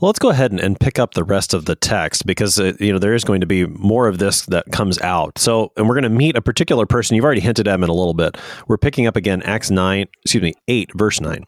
Well, 0.00 0.08
let's 0.08 0.18
go 0.18 0.30
ahead 0.30 0.50
and, 0.50 0.58
and, 0.58 0.78
pick 0.78 0.98
up 0.98 1.14
the 1.14 1.22
rest 1.22 1.54
of 1.54 1.66
the 1.66 1.76
text 1.76 2.26
because 2.26 2.58
uh, 2.58 2.72
you 2.80 2.92
know 2.92 2.98
there 2.98 3.14
is 3.14 3.22
going 3.22 3.40
to 3.42 3.46
be 3.46 3.64
more 3.66 4.08
of 4.08 4.18
this 4.18 4.44
that 4.46 4.72
comes 4.72 5.00
out. 5.00 5.38
So, 5.38 5.70
and 5.76 5.88
we're 5.88 5.94
going 5.94 6.02
to 6.02 6.08
meet 6.08 6.36
a 6.36 6.42
particular 6.42 6.84
person. 6.84 7.14
You've 7.14 7.24
already 7.24 7.40
hinted 7.40 7.68
at 7.68 7.74
him 7.76 7.84
in 7.84 7.88
a 7.88 7.94
little 7.94 8.14
bit. 8.14 8.36
We're 8.66 8.78
picking 8.78 9.06
up 9.06 9.14
again 9.14 9.40
Acts 9.42 9.70
nine, 9.70 10.08
excuse 10.24 10.42
me, 10.42 10.54
eight, 10.66 10.90
verse 10.96 11.20
nine. 11.20 11.44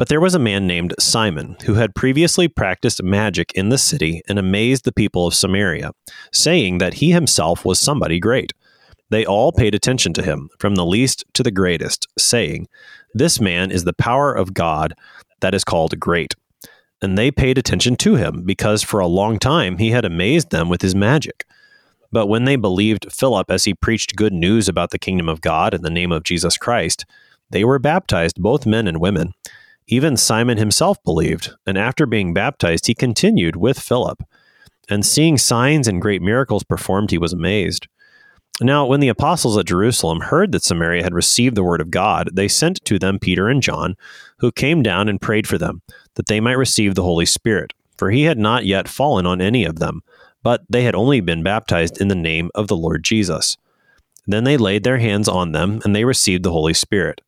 But 0.00 0.08
there 0.08 0.18
was 0.18 0.34
a 0.34 0.38
man 0.38 0.66
named 0.66 0.94
Simon 0.98 1.58
who 1.66 1.74
had 1.74 1.94
previously 1.94 2.48
practiced 2.48 3.02
magic 3.02 3.52
in 3.52 3.68
the 3.68 3.76
city 3.76 4.22
and 4.30 4.38
amazed 4.38 4.86
the 4.86 4.92
people 4.92 5.26
of 5.26 5.34
Samaria, 5.34 5.92
saying 6.32 6.78
that 6.78 6.94
he 6.94 7.10
himself 7.10 7.66
was 7.66 7.78
somebody 7.78 8.18
great. 8.18 8.54
They 9.10 9.26
all 9.26 9.52
paid 9.52 9.74
attention 9.74 10.14
to 10.14 10.22
him, 10.22 10.48
from 10.58 10.74
the 10.74 10.86
least 10.86 11.26
to 11.34 11.42
the 11.42 11.50
greatest, 11.50 12.08
saying, 12.18 12.66
This 13.12 13.42
man 13.42 13.70
is 13.70 13.84
the 13.84 13.92
power 13.92 14.32
of 14.32 14.54
God 14.54 14.94
that 15.40 15.54
is 15.54 15.64
called 15.64 16.00
great. 16.00 16.34
And 17.02 17.18
they 17.18 17.30
paid 17.30 17.58
attention 17.58 17.96
to 17.96 18.14
him, 18.14 18.42
because 18.46 18.82
for 18.82 19.00
a 19.00 19.06
long 19.06 19.38
time 19.38 19.76
he 19.76 19.90
had 19.90 20.06
amazed 20.06 20.48
them 20.48 20.70
with 20.70 20.80
his 20.80 20.94
magic. 20.94 21.44
But 22.10 22.26
when 22.26 22.46
they 22.46 22.56
believed 22.56 23.12
Philip 23.12 23.50
as 23.50 23.64
he 23.64 23.74
preached 23.74 24.16
good 24.16 24.32
news 24.32 24.66
about 24.66 24.92
the 24.92 24.98
kingdom 24.98 25.28
of 25.28 25.42
God 25.42 25.74
in 25.74 25.82
the 25.82 25.90
name 25.90 26.10
of 26.10 26.24
Jesus 26.24 26.56
Christ, 26.56 27.04
they 27.50 27.64
were 27.64 27.78
baptized, 27.78 28.40
both 28.40 28.64
men 28.64 28.88
and 28.88 28.98
women. 28.98 29.34
Even 29.92 30.16
Simon 30.16 30.56
himself 30.56 31.02
believed, 31.02 31.50
and 31.66 31.76
after 31.76 32.06
being 32.06 32.32
baptized, 32.32 32.86
he 32.86 32.94
continued 32.94 33.56
with 33.56 33.80
Philip. 33.80 34.22
And 34.88 35.04
seeing 35.04 35.36
signs 35.36 35.88
and 35.88 36.00
great 36.00 36.22
miracles 36.22 36.62
performed, 36.62 37.10
he 37.10 37.18
was 37.18 37.32
amazed. 37.32 37.88
Now, 38.60 38.86
when 38.86 39.00
the 39.00 39.08
apostles 39.08 39.58
at 39.58 39.66
Jerusalem 39.66 40.20
heard 40.20 40.52
that 40.52 40.62
Samaria 40.62 41.02
had 41.02 41.12
received 41.12 41.56
the 41.56 41.64
word 41.64 41.80
of 41.80 41.90
God, 41.90 42.30
they 42.32 42.46
sent 42.46 42.84
to 42.84 43.00
them 43.00 43.18
Peter 43.18 43.48
and 43.48 43.60
John, 43.60 43.96
who 44.38 44.52
came 44.52 44.80
down 44.80 45.08
and 45.08 45.20
prayed 45.20 45.48
for 45.48 45.58
them, 45.58 45.82
that 46.14 46.28
they 46.28 46.38
might 46.38 46.58
receive 46.58 46.94
the 46.94 47.02
Holy 47.02 47.26
Spirit. 47.26 47.72
For 47.98 48.12
he 48.12 48.22
had 48.22 48.38
not 48.38 48.66
yet 48.66 48.86
fallen 48.86 49.26
on 49.26 49.40
any 49.40 49.64
of 49.64 49.80
them, 49.80 50.02
but 50.44 50.62
they 50.70 50.84
had 50.84 50.94
only 50.94 51.20
been 51.20 51.42
baptized 51.42 52.00
in 52.00 52.06
the 52.06 52.14
name 52.14 52.48
of 52.54 52.68
the 52.68 52.76
Lord 52.76 53.02
Jesus. 53.02 53.56
Then 54.24 54.44
they 54.44 54.56
laid 54.56 54.84
their 54.84 54.98
hands 54.98 55.26
on 55.26 55.50
them, 55.50 55.80
and 55.84 55.96
they 55.96 56.04
received 56.04 56.44
the 56.44 56.52
Holy 56.52 56.74
Spirit. 56.74 57.22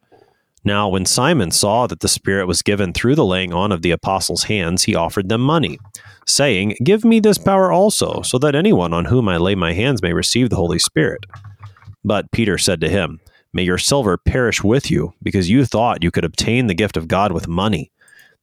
Now, 0.64 0.88
when 0.88 1.07
Simon 1.07 1.51
saw 1.51 1.88
that 1.88 2.01
the 2.01 2.09
Spirit 2.09 2.46
was 2.46 2.62
given 2.62 2.92
through 2.92 3.16
the 3.16 3.25
laying 3.25 3.53
on 3.53 3.72
of 3.72 3.83
the 3.83 3.90
apostles' 3.90 4.44
hands, 4.44 4.85
he 4.85 4.94
offered 4.94 5.29
them 5.29 5.40
money, 5.40 5.79
saying, 6.25 6.77
Give 6.85 7.05
me 7.05 7.18
this 7.18 7.38
power 7.38 7.72
also, 7.72 8.22
so 8.22 8.38
that 8.38 8.55
anyone 8.55 8.94
on 8.94 9.07
whom 9.07 9.29
I 9.29 9.38
lay 9.38 9.57
my 9.57 9.72
hands 9.72 10.03
may 10.03 10.12
receive 10.12 10.51
the 10.51 10.57
Holy 10.57 10.79
Spirit. 10.79 11.27
But 12.05 12.31
Peter 12.31 12.59
said 12.59 12.81
to 12.81 12.88
him, 12.88 13.20
May 13.53 13.64
your 13.64 13.79
silver 13.79 14.16
perish 14.16 14.62
with 14.62 14.90
you, 14.90 15.14
because 15.22 15.51
you 15.51 15.64
thought 15.64 16.05
you 16.05 16.12
could 16.12 16.25
obtain 16.25 16.68
the 16.68 16.75
gift 16.75 16.96
of 16.96 17.09
God 17.09 17.33
with 17.33 17.48
money. 17.48 17.90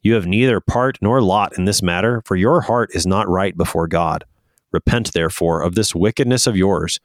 You 0.02 0.14
have 0.14 0.28
neither 0.28 0.60
part 0.60 0.98
nor 1.02 1.22
lot 1.22 1.58
in 1.58 1.66
this 1.66 1.82
matter, 1.82 2.22
for 2.26 2.36
your 2.36 2.62
heart 2.62 2.90
is 2.94 3.08
not 3.08 3.30
right 3.30 3.56
before 3.56 3.88
God. 3.88 4.26
Repent, 4.72 5.14
therefore, 5.14 5.62
of 5.62 5.76
this 5.76 5.96
wickedness 5.96 6.48
of 6.48 6.58
yours, 6.58 7.00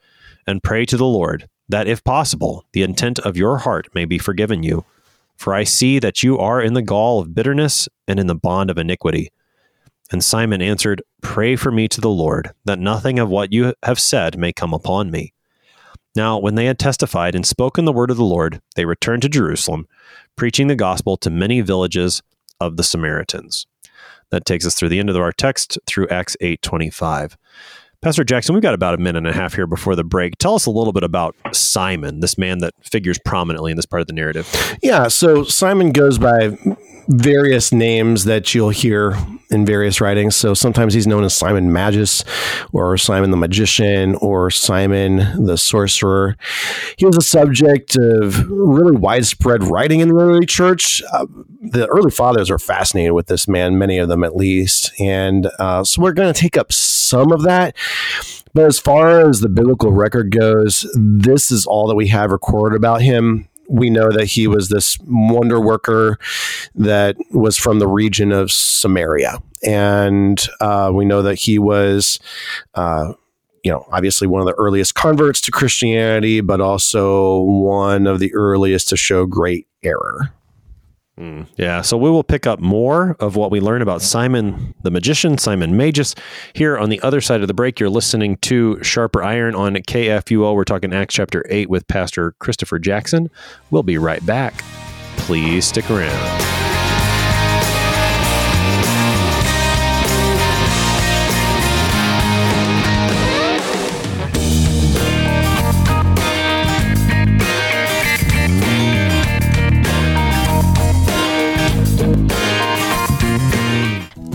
and 0.45 0.61
pray 0.61 0.85
to 0.85 0.97
the 0.97 1.05
Lord, 1.05 1.47
that 1.67 1.87
if 1.87 2.03
possible, 2.03 2.65
the 2.73 2.83
intent 2.83 3.17
of 3.19 3.37
your 3.37 3.59
heart 3.59 3.87
may 3.95 4.05
be 4.05 4.19
forgiven 4.19 4.61
you. 4.61 4.85
For 5.35 5.53
I 5.53 5.63
see 5.63 5.99
that 5.99 6.23
you 6.23 6.37
are 6.37 6.61
in 6.61 6.73
the 6.73 6.81
gall 6.81 7.19
of 7.19 7.35
bitterness 7.35 7.89
and 8.07 8.19
in 8.19 8.27
the 8.27 8.35
bond 8.35 8.69
of 8.69 8.77
iniquity. 8.77 9.31
And 10.11 10.23
Simon 10.23 10.61
answered, 10.61 11.01
Pray 11.21 11.55
for 11.55 11.71
me 11.71 11.87
to 11.89 12.01
the 12.01 12.09
Lord, 12.09 12.51
that 12.65 12.79
nothing 12.79 13.19
of 13.19 13.29
what 13.29 13.51
you 13.51 13.73
have 13.83 13.99
said 13.99 14.37
may 14.37 14.53
come 14.53 14.73
upon 14.73 15.11
me. 15.11 15.33
Now, 16.15 16.37
when 16.37 16.55
they 16.55 16.65
had 16.65 16.79
testified 16.79 17.35
and 17.35 17.45
spoken 17.45 17.85
the 17.85 17.91
word 17.91 18.09
of 18.09 18.17
the 18.17 18.23
Lord, 18.23 18.61
they 18.75 18.85
returned 18.85 19.23
to 19.23 19.29
Jerusalem, 19.29 19.87
preaching 20.35 20.67
the 20.67 20.75
gospel 20.75 21.17
to 21.17 21.29
many 21.29 21.61
villages 21.61 22.21
of 22.61 22.77
the 22.77 22.83
Samaritans. 22.83 23.65
That 24.29 24.45
takes 24.45 24.65
us 24.65 24.75
through 24.75 24.89
the 24.89 24.99
end 24.99 25.09
of 25.09 25.17
our 25.17 25.31
text 25.31 25.77
through 25.85 26.07
Acts 26.07 26.37
8:25. 26.39 27.35
Pastor 28.05 28.23
Jackson, 28.23 28.53
we've 28.53 28.61
got 28.61 28.75
about 28.75 28.93
a 28.93 28.99
minute 28.99 29.17
and 29.17 29.27
a 29.27 29.33
half 29.33 29.55
here 29.55 29.65
before 29.65 29.95
the 29.95 30.03
break. 30.03 30.37
Tell 30.37 30.53
us 30.53 30.67
a 30.67 30.69
little 30.69 30.93
bit 30.93 31.01
about 31.01 31.35
Simon, 31.53 32.19
this 32.19 32.37
man 32.37 32.59
that 32.59 32.75
figures 32.83 33.17
prominently 33.25 33.71
in 33.71 33.77
this 33.77 33.87
part 33.87 33.99
of 34.01 34.05
the 34.05 34.13
narrative. 34.13 34.77
Yeah, 34.83 35.07
so 35.07 35.43
Simon 35.43 35.91
goes 35.91 36.19
by 36.19 36.55
various 37.07 37.71
names 37.71 38.25
that 38.25 38.53
you'll 38.53 38.69
hear 38.69 39.17
in 39.49 39.65
various 39.65 40.01
writings. 40.01 40.35
So 40.35 40.53
sometimes 40.53 40.93
he's 40.93 41.07
known 41.07 41.23
as 41.23 41.33
Simon 41.33 41.73
Magus 41.73 42.23
or 42.73 42.95
Simon 42.97 43.31
the 43.31 43.37
Magician 43.37 44.13
or 44.17 44.51
Simon 44.51 45.43
the 45.43 45.57
Sorcerer. 45.57 46.37
He 46.97 47.07
was 47.07 47.17
a 47.17 47.21
subject 47.21 47.95
of 47.95 48.47
really 48.49 48.95
widespread 48.95 49.63
writing 49.63 49.99
in 49.99 50.09
the 50.09 50.15
early 50.15 50.45
church. 50.45 51.01
Uh, 51.11 51.25
the 51.59 51.87
early 51.87 52.11
fathers 52.11 52.51
are 52.51 52.59
fascinated 52.59 53.13
with 53.13 53.27
this 53.27 53.47
man, 53.47 53.79
many 53.79 53.97
of 53.97 54.09
them 54.09 54.23
at 54.23 54.35
least. 54.35 54.91
And 54.99 55.49
uh, 55.57 55.83
so 55.83 56.03
we're 56.03 56.13
going 56.13 56.31
to 56.31 56.39
take 56.39 56.55
up 56.55 56.71
some 57.05 57.31
of 57.31 57.43
that. 57.43 57.75
But 58.53 58.65
as 58.65 58.79
far 58.79 59.27
as 59.27 59.41
the 59.41 59.49
biblical 59.49 59.91
record 59.91 60.31
goes, 60.31 60.85
this 60.95 61.51
is 61.51 61.65
all 61.65 61.87
that 61.87 61.95
we 61.95 62.07
have 62.07 62.31
recorded 62.31 62.77
about 62.77 63.01
him 63.01 63.49
we 63.67 63.89
know 63.89 64.11
that 64.11 64.25
he 64.25 64.47
was 64.47 64.69
this 64.69 64.97
wonder 65.07 65.59
worker 65.59 66.17
that 66.75 67.17
was 67.31 67.57
from 67.57 67.79
the 67.79 67.87
region 67.87 68.31
of 68.31 68.51
Samaria. 68.51 69.39
And 69.63 70.39
uh, 70.61 70.91
we 70.93 71.05
know 71.05 71.21
that 71.23 71.35
he 71.35 71.57
was, 71.57 72.19
uh, 72.75 73.13
you 73.63 73.71
know, 73.71 73.85
obviously 73.91 74.27
one 74.27 74.41
of 74.41 74.47
the 74.47 74.53
earliest 74.53 74.95
converts 74.95 75.41
to 75.41 75.51
Christianity, 75.51 76.41
but 76.41 76.61
also 76.61 77.39
one 77.41 78.05
of 78.05 78.19
the 78.19 78.33
earliest 78.33 78.89
to 78.89 78.97
show 78.97 79.25
great 79.25 79.67
error. 79.83 80.31
Mm, 81.19 81.47
yeah, 81.55 81.81
so 81.81 81.97
we 81.97 82.09
will 82.09 82.23
pick 82.23 82.45
up 82.45 82.59
more 82.59 83.15
of 83.21 83.37
what 83.37 83.49
we 83.49 83.61
learn 83.61 83.81
about 83.81 84.01
Simon 84.01 84.75
the 84.81 84.91
magician, 84.91 85.37
Simon 85.37 85.77
Magus, 85.77 86.13
here 86.53 86.77
on 86.77 86.89
the 86.89 86.99
other 87.01 87.21
side 87.21 87.41
of 87.41 87.47
the 87.47 87.53
break. 87.53 87.79
You're 87.79 87.89
listening 87.89 88.37
to 88.37 88.83
Sharper 88.83 89.23
Iron 89.23 89.55
on 89.55 89.75
KFUO. 89.75 90.53
We're 90.53 90.65
talking 90.65 90.93
Acts 90.93 91.15
chapter 91.15 91.45
8 91.49 91.69
with 91.69 91.87
Pastor 91.87 92.33
Christopher 92.39 92.79
Jackson. 92.79 93.29
We'll 93.71 93.83
be 93.83 93.97
right 93.97 94.25
back. 94.25 94.61
Please 95.15 95.65
stick 95.65 95.89
around. 95.89 96.54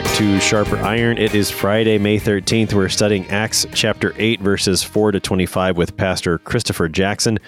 Back 0.00 0.16
to 0.16 0.40
Sharper 0.40 0.76
Iron. 0.78 1.18
It 1.18 1.36
is 1.36 1.52
Friday, 1.52 1.98
May 1.98 2.18
13th. 2.18 2.72
We're 2.72 2.88
studying 2.88 3.28
Acts 3.28 3.64
chapter 3.74 4.12
8, 4.18 4.40
verses 4.40 4.82
4 4.82 5.12
to 5.12 5.20
25 5.20 5.76
with 5.76 5.96
Pastor 5.96 6.38
Christopher 6.38 6.88
Jackson. 6.88 7.38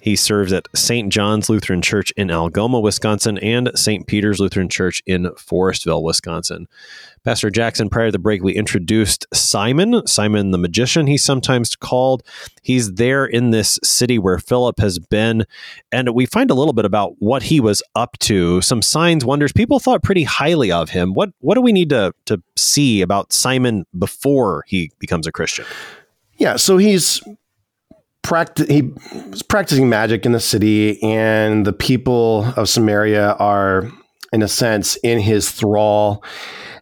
He 0.00 0.14
serves 0.14 0.52
at 0.52 0.68
St. 0.72 1.12
John's 1.12 1.50
Lutheran 1.50 1.82
Church 1.82 2.12
in 2.12 2.30
Algoma, 2.30 2.78
Wisconsin, 2.78 3.38
and 3.38 3.72
St. 3.74 4.06
Peter's 4.06 4.38
Lutheran 4.38 4.68
Church 4.68 5.02
in 5.04 5.24
Forestville, 5.30 6.04
Wisconsin. 6.04 6.68
Pastor 7.26 7.50
Jackson, 7.50 7.88
prior 7.88 8.06
to 8.06 8.12
the 8.12 8.20
break, 8.20 8.44
we 8.44 8.54
introduced 8.54 9.26
Simon, 9.34 10.06
Simon 10.06 10.52
the 10.52 10.58
magician, 10.58 11.08
he's 11.08 11.24
sometimes 11.24 11.74
called. 11.74 12.22
He's 12.62 12.92
there 12.94 13.26
in 13.26 13.50
this 13.50 13.80
city 13.82 14.16
where 14.16 14.38
Philip 14.38 14.78
has 14.78 15.00
been. 15.00 15.44
And 15.90 16.14
we 16.14 16.26
find 16.26 16.52
a 16.52 16.54
little 16.54 16.72
bit 16.72 16.84
about 16.84 17.16
what 17.18 17.42
he 17.42 17.58
was 17.58 17.82
up 17.96 18.16
to, 18.20 18.60
some 18.60 18.80
signs, 18.80 19.24
wonders. 19.24 19.52
People 19.52 19.80
thought 19.80 20.04
pretty 20.04 20.22
highly 20.22 20.70
of 20.70 20.90
him. 20.90 21.14
What 21.14 21.30
what 21.40 21.56
do 21.56 21.62
we 21.62 21.72
need 21.72 21.90
to, 21.90 22.14
to 22.26 22.40
see 22.54 23.02
about 23.02 23.32
Simon 23.32 23.86
before 23.98 24.62
he 24.68 24.92
becomes 25.00 25.26
a 25.26 25.32
Christian? 25.32 25.64
Yeah, 26.38 26.54
so 26.54 26.76
he's 26.76 27.24
practi- 28.22 28.70
he's 29.32 29.42
practicing 29.42 29.88
magic 29.88 30.24
in 30.24 30.30
the 30.30 30.38
city, 30.38 31.02
and 31.02 31.66
the 31.66 31.72
people 31.72 32.44
of 32.56 32.68
Samaria 32.68 33.32
are, 33.40 33.90
in 34.32 34.42
a 34.42 34.48
sense, 34.48 34.94
in 35.02 35.18
his 35.18 35.50
thrall 35.50 36.22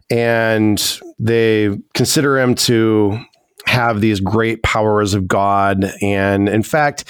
and 0.09 0.99
they 1.19 1.77
consider 1.93 2.39
him 2.39 2.55
to 2.55 3.19
have 3.65 4.01
these 4.01 4.19
great 4.19 4.63
powers 4.63 5.13
of 5.13 5.27
God. 5.27 5.91
And 6.01 6.47
in 6.47 6.63
fact, 6.63 7.05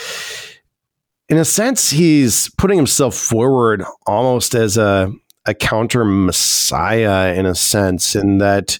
in 1.27 1.37
a 1.37 1.45
sense, 1.45 1.89
he's 1.89 2.49
putting 2.57 2.77
himself 2.77 3.15
forward 3.15 3.83
almost 4.05 4.55
as 4.55 4.77
a, 4.77 5.11
a 5.45 5.53
counter 5.53 6.05
messiah 6.05 7.33
in 7.33 7.45
a 7.45 7.55
sense, 7.55 8.15
in 8.15 8.37
that 8.37 8.79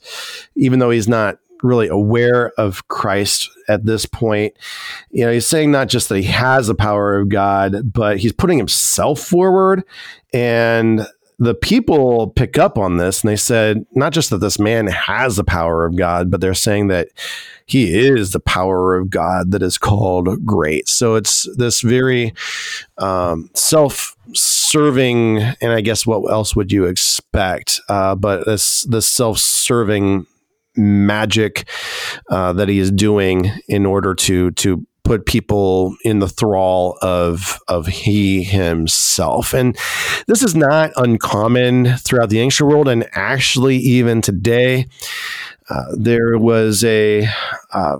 even 0.55 0.79
though 0.79 0.91
he's 0.91 1.07
not 1.07 1.37
really 1.63 1.87
aware 1.87 2.51
of 2.57 2.87
Christ 2.87 3.49
at 3.67 3.85
this 3.85 4.05
point. 4.05 4.53
You 5.09 5.25
know, 5.25 5.31
he's 5.31 5.47
saying 5.47 5.71
not 5.71 5.89
just 5.89 6.09
that 6.09 6.17
he 6.17 6.25
has 6.25 6.67
the 6.67 6.75
power 6.75 7.17
of 7.17 7.29
God, 7.29 7.91
but 7.91 8.19
he's 8.19 8.33
putting 8.33 8.57
himself 8.57 9.19
forward 9.19 9.83
and 10.33 11.07
the 11.37 11.55
people 11.55 12.29
pick 12.29 12.57
up 12.57 12.77
on 12.77 12.97
this 12.97 13.21
and 13.21 13.29
they 13.29 13.35
said 13.35 13.85
not 13.93 14.13
just 14.13 14.29
that 14.29 14.37
this 14.37 14.59
man 14.59 14.87
has 14.87 15.35
the 15.35 15.43
power 15.43 15.85
of 15.85 15.95
God, 15.95 16.31
but 16.31 16.41
they're 16.41 16.53
saying 16.53 16.87
that 16.87 17.09
he 17.65 17.93
is 17.93 18.31
the 18.31 18.39
power 18.39 18.95
of 18.95 19.09
God 19.09 19.51
that 19.51 19.61
is 19.61 19.77
called 19.77 20.45
great. 20.45 20.87
So 20.87 21.15
it's 21.15 21.47
this 21.57 21.81
very 21.81 22.33
um, 22.97 23.49
self 23.53 24.15
serving, 24.33 25.39
and 25.39 25.71
I 25.71 25.81
guess 25.81 26.05
what 26.05 26.31
else 26.31 26.55
would 26.55 26.71
you 26.71 26.85
expect? 26.85 27.81
Uh, 27.89 28.15
but 28.15 28.45
this 28.45 28.83
this 28.83 29.07
self 29.07 29.39
serving 29.39 30.27
magic 30.77 31.67
uh, 32.29 32.53
that 32.53 32.69
he 32.69 32.79
is 32.79 32.91
doing 32.91 33.51
in 33.67 33.85
order 33.85 34.13
to 34.13 34.51
to 34.51 34.85
put 35.05 35.25
people 35.25 35.95
in 36.03 36.19
the 36.19 36.27
thrall 36.27 36.97
of 37.01 37.59
of 37.67 37.87
he 37.87 38.43
himself 38.43 39.53
and 39.53 39.77
this 40.27 40.43
is 40.43 40.55
not 40.55 40.91
uncommon 40.97 41.95
throughout 41.97 42.29
the 42.29 42.39
ancient 42.39 42.69
world 42.69 42.87
and 42.87 43.07
actually 43.13 43.77
even 43.77 44.21
today 44.21 44.85
uh, 45.69 45.85
there 45.95 46.37
was 46.37 46.83
a 46.83 47.27
uh, 47.71 47.97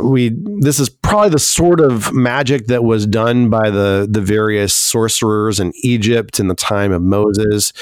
we 0.00 0.30
this 0.60 0.78
is 0.78 0.88
probably 0.88 1.30
the 1.30 1.38
sort 1.38 1.80
of 1.80 2.12
magic 2.12 2.66
that 2.66 2.84
was 2.84 3.06
done 3.06 3.50
by 3.50 3.70
the 3.70 4.06
the 4.08 4.20
various 4.20 4.74
sorcerers 4.74 5.58
in 5.58 5.72
Egypt 5.82 6.38
in 6.38 6.48
the 6.48 6.54
time 6.54 6.92
of 6.92 7.02
Moses. 7.02 7.72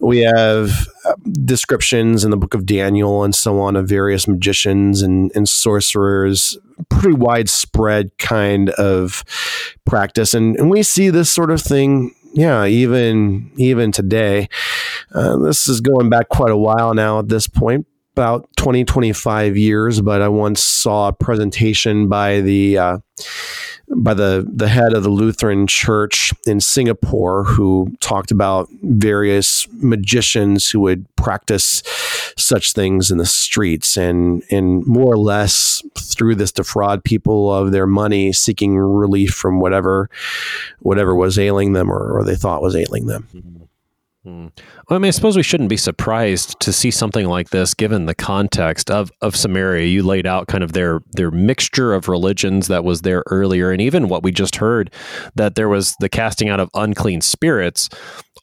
We 0.00 0.20
have 0.20 0.88
uh, 1.04 1.14
descriptions 1.44 2.24
in 2.24 2.30
the 2.30 2.36
book 2.36 2.54
of 2.54 2.66
Daniel 2.66 3.24
and 3.24 3.34
so 3.34 3.60
on 3.60 3.76
of 3.76 3.88
various 3.88 4.28
magicians 4.28 5.02
and, 5.02 5.30
and 5.34 5.48
sorcerers, 5.48 6.58
pretty 6.88 7.14
widespread 7.14 8.16
kind 8.18 8.70
of 8.70 9.24
practice, 9.84 10.34
and, 10.34 10.56
and 10.56 10.70
we 10.70 10.82
see 10.82 11.10
this 11.10 11.32
sort 11.32 11.50
of 11.50 11.60
thing 11.60 12.14
yeah, 12.34 12.66
even 12.66 13.50
even 13.56 13.90
today. 13.92 14.48
Uh, 15.14 15.36
this 15.38 15.66
is 15.66 15.80
going 15.80 16.08
back 16.08 16.28
quite 16.28 16.50
a 16.50 16.56
while 16.56 16.94
now 16.94 17.18
at 17.18 17.28
this 17.28 17.48
point, 17.48 17.86
about 18.12 18.48
20, 18.56 18.84
25 18.84 19.56
years, 19.56 20.00
but 20.00 20.22
I 20.22 20.28
once 20.28 20.62
saw 20.62 21.08
a 21.08 21.12
presentation 21.12 22.08
by 22.08 22.40
the 22.40 22.78
uh, 22.78 22.98
by 23.96 24.14
the 24.14 24.46
the 24.52 24.68
head 24.68 24.92
of 24.92 25.02
the 25.02 25.08
Lutheran 25.08 25.66
Church 25.66 26.32
in 26.46 26.60
Singapore, 26.60 27.44
who 27.44 27.96
talked 28.00 28.30
about 28.30 28.68
various 28.82 29.66
magicians 29.72 30.70
who 30.70 30.80
would 30.80 31.06
practice 31.16 31.82
such 32.36 32.72
things 32.72 33.10
in 33.10 33.18
the 33.18 33.26
streets 33.26 33.96
and 33.96 34.42
and 34.50 34.86
more 34.86 35.12
or 35.12 35.18
less 35.18 35.82
through 35.98 36.34
this 36.34 36.52
defraud 36.52 37.04
people 37.04 37.52
of 37.52 37.72
their 37.72 37.86
money, 37.86 38.32
seeking 38.32 38.76
relief 38.76 39.32
from 39.32 39.60
whatever 39.60 40.08
whatever 40.80 41.14
was 41.14 41.38
ailing 41.38 41.72
them 41.72 41.90
or, 41.90 42.18
or 42.18 42.24
they 42.24 42.36
thought 42.36 42.62
was 42.62 42.76
ailing 42.76 43.06
them. 43.06 43.26
Mm-hmm. 43.34 43.64
Mm-hmm. 44.26 44.48
Well, 44.88 44.96
I 44.96 44.98
mean, 44.98 45.08
I 45.08 45.10
suppose 45.10 45.36
we 45.36 45.42
shouldn't 45.42 45.68
be 45.68 45.76
surprised 45.76 46.58
to 46.60 46.72
see 46.72 46.90
something 46.90 47.26
like 47.26 47.50
this, 47.50 47.72
given 47.72 48.06
the 48.06 48.14
context 48.14 48.90
of, 48.90 49.10
of 49.22 49.36
Samaria. 49.36 49.86
You 49.86 50.02
laid 50.02 50.26
out 50.26 50.48
kind 50.48 50.64
of 50.64 50.72
their 50.72 51.00
their 51.12 51.30
mixture 51.30 51.94
of 51.94 52.08
religions 52.08 52.66
that 52.66 52.84
was 52.84 53.02
there 53.02 53.22
earlier, 53.26 53.70
and 53.70 53.80
even 53.80 54.08
what 54.08 54.22
we 54.22 54.32
just 54.32 54.56
heard 54.56 54.92
that 55.36 55.54
there 55.54 55.68
was 55.68 55.94
the 56.00 56.08
casting 56.08 56.48
out 56.48 56.60
of 56.60 56.68
unclean 56.74 57.20
spirits. 57.20 57.88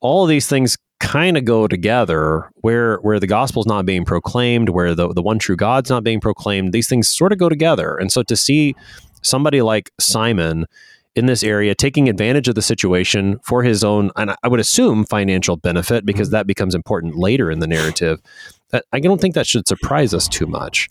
All 0.01 0.23
of 0.23 0.29
these 0.29 0.47
things 0.47 0.77
kind 1.01 1.37
of 1.37 1.43
go 1.43 1.67
together, 1.67 2.49
where 2.61 2.97
where 2.99 3.19
the 3.19 3.27
gospel's 3.27 3.67
not 3.67 3.85
being 3.85 4.05
proclaimed, 4.05 4.69
where 4.69 4.95
the 4.95 5.13
the 5.13 5.21
one 5.21 5.39
true 5.39 5.57
God's 5.57 5.89
not 5.89 6.05
being 6.05 6.21
proclaimed. 6.21 6.71
These 6.71 6.87
things 6.87 7.09
sort 7.09 7.33
of 7.33 7.37
go 7.37 7.49
together, 7.49 7.97
and 7.97 8.11
so 8.11 8.23
to 8.23 8.35
see 8.37 8.75
somebody 9.23 9.61
like 9.61 9.91
Simon 9.99 10.67
in 11.15 11.25
this 11.27 11.43
area, 11.43 11.73
taking 11.73 12.09
advantage 12.09 12.47
of 12.47 12.55
the 12.55 12.61
situation 12.61 13.39
for 13.43 13.63
his 13.63 13.83
own, 13.83 14.11
and 14.15 14.35
I 14.43 14.47
would 14.47 14.59
assume 14.59 15.05
financial 15.05 15.55
benefit 15.57 16.05
because 16.05 16.27
mm-hmm. 16.27 16.35
that 16.35 16.47
becomes 16.47 16.75
important 16.75 17.15
later 17.15 17.49
in 17.49 17.59
the 17.59 17.67
narrative. 17.67 18.21
I 18.91 18.99
don't 18.99 19.21
think 19.21 19.35
that 19.35 19.47
should 19.47 19.67
surprise 19.67 20.13
us 20.13 20.27
too 20.27 20.47
much. 20.47 20.89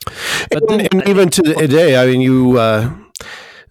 But 0.51 0.63
and, 0.63 0.69
then, 0.69 0.89
and 0.93 1.09
even 1.09 1.29
to 1.31 1.43
today, 1.43 1.97
I 1.97 2.07
mean, 2.07 2.23
you 2.23 2.59
uh, 2.59 2.95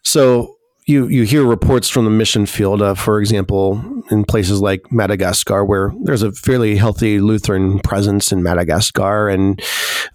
so 0.03 0.57
you 0.85 1.07
you 1.07 1.23
hear 1.23 1.43
reports 1.43 1.89
from 1.89 2.05
the 2.05 2.11
mission 2.11 2.45
field, 2.45 2.81
uh, 2.81 2.93
for 2.93 3.19
example, 3.19 4.03
in 4.11 4.25
places 4.25 4.61
like 4.61 4.91
Madagascar, 4.91 5.63
where 5.63 5.93
there's 6.01 6.23
a 6.23 6.31
fairly 6.31 6.75
healthy 6.75 7.19
Lutheran 7.19 7.79
presence 7.79 8.31
in 8.31 8.43
Madagascar, 8.43 9.29
and 9.29 9.61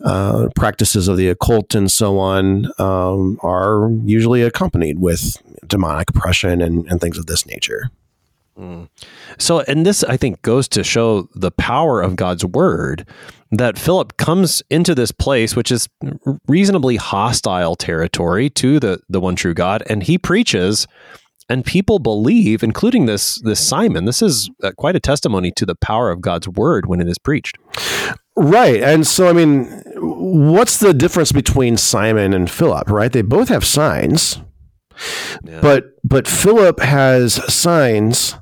uh, 0.05 0.49
practices 0.55 1.09
of 1.09 1.17
the 1.17 1.29
occult 1.29 1.75
and 1.75 1.91
so 1.91 2.19
on 2.19 2.67
um, 2.79 3.39
are 3.43 3.91
usually 4.05 4.43
accompanied 4.43 4.99
with 5.01 5.37
demonic 5.67 6.11
oppression 6.11 6.61
and, 6.61 6.87
and 6.91 7.01
things 7.01 7.19
of 7.19 7.27
this 7.27 7.47
nature. 7.47 7.91
Mm. 8.59 8.89
So, 9.39 9.61
and 9.61 9.87
this 9.87 10.03
I 10.05 10.17
think 10.17 10.43
goes 10.43 10.69
to 10.69 10.83
show 10.83 11.29
the 11.35 11.51
power 11.53 12.03
of 12.03 12.17
God's 12.17 12.45
word 12.45 13.07
that 13.51 13.79
Philip 13.79 14.17
comes 14.17 14.63
into 14.71 14.95
this 14.95 15.13
place, 15.13 15.57
which 15.57 15.71
is 15.73 15.89
reasonably 16.47 16.97
hostile 16.97 17.77
territory 17.77 18.51
to 18.51 18.81
the 18.81 19.01
the 19.09 19.21
one 19.21 19.37
true 19.37 19.55
God, 19.55 19.83
and 19.89 20.03
he 20.03 20.19
preaches, 20.19 20.87
and 21.49 21.65
people 21.65 21.99
believe, 21.99 22.63
including 22.63 23.07
this 23.07 23.41
this 23.43 23.61
Simon. 23.61 24.05
This 24.05 24.23
is 24.23 24.51
uh, 24.63 24.73
quite 24.77 24.97
a 24.97 25.01
testimony 25.01 25.51
to 25.53 25.67
the 25.67 25.77
power 25.77 26.11
of 26.11 26.21
God's 26.21 26.49
word 26.49 26.87
when 26.87 27.01
it 27.01 27.09
is 27.09 27.19
preached. 27.19 27.57
Right, 28.37 28.83
and 28.83 29.07
so 29.07 29.29
I 29.29 29.33
mean, 29.33 29.83
what's 29.97 30.79
the 30.79 30.95
difference 30.95 31.33
between 31.33 31.77
Simon 31.77 32.33
and 32.33 32.51
Philip? 32.51 32.91
Right, 32.91 33.13
they 33.13 33.23
both 33.23 33.49
have 33.49 33.65
signs 33.65 34.41
but 35.61 35.95
but 36.05 36.27
Philip 36.27 36.81
has 36.81 37.35
signs 37.53 38.37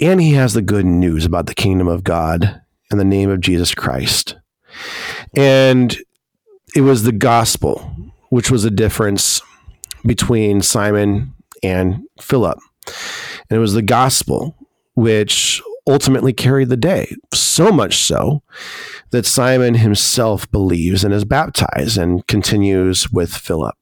and 0.00 0.20
he 0.20 0.32
has 0.32 0.54
the 0.54 0.62
good 0.62 0.86
news 0.86 1.24
about 1.24 1.46
the 1.46 1.54
kingdom 1.54 1.88
of 1.88 2.04
God 2.04 2.60
and 2.90 3.00
the 3.00 3.04
name 3.04 3.30
of 3.30 3.40
Jesus 3.40 3.74
Christ. 3.74 4.36
And 5.36 5.96
it 6.74 6.82
was 6.82 7.02
the 7.02 7.12
gospel 7.12 7.94
which 8.30 8.50
was 8.50 8.64
a 8.64 8.70
difference 8.70 9.40
between 10.04 10.60
Simon 10.60 11.34
and 11.62 12.02
Philip. 12.20 12.58
And 13.48 13.56
it 13.56 13.60
was 13.60 13.74
the 13.74 13.82
gospel 13.82 14.56
which 14.94 15.62
ultimately 15.86 16.32
carried 16.32 16.68
the 16.68 16.76
day. 16.76 17.14
So 17.32 17.70
much 17.70 17.96
so 17.96 18.42
that 19.10 19.26
Simon 19.26 19.74
himself 19.74 20.50
believes 20.50 21.04
and 21.04 21.12
is 21.12 21.24
baptized 21.24 21.98
and 21.98 22.26
continues 22.26 23.10
with 23.10 23.32
Philip. 23.34 23.76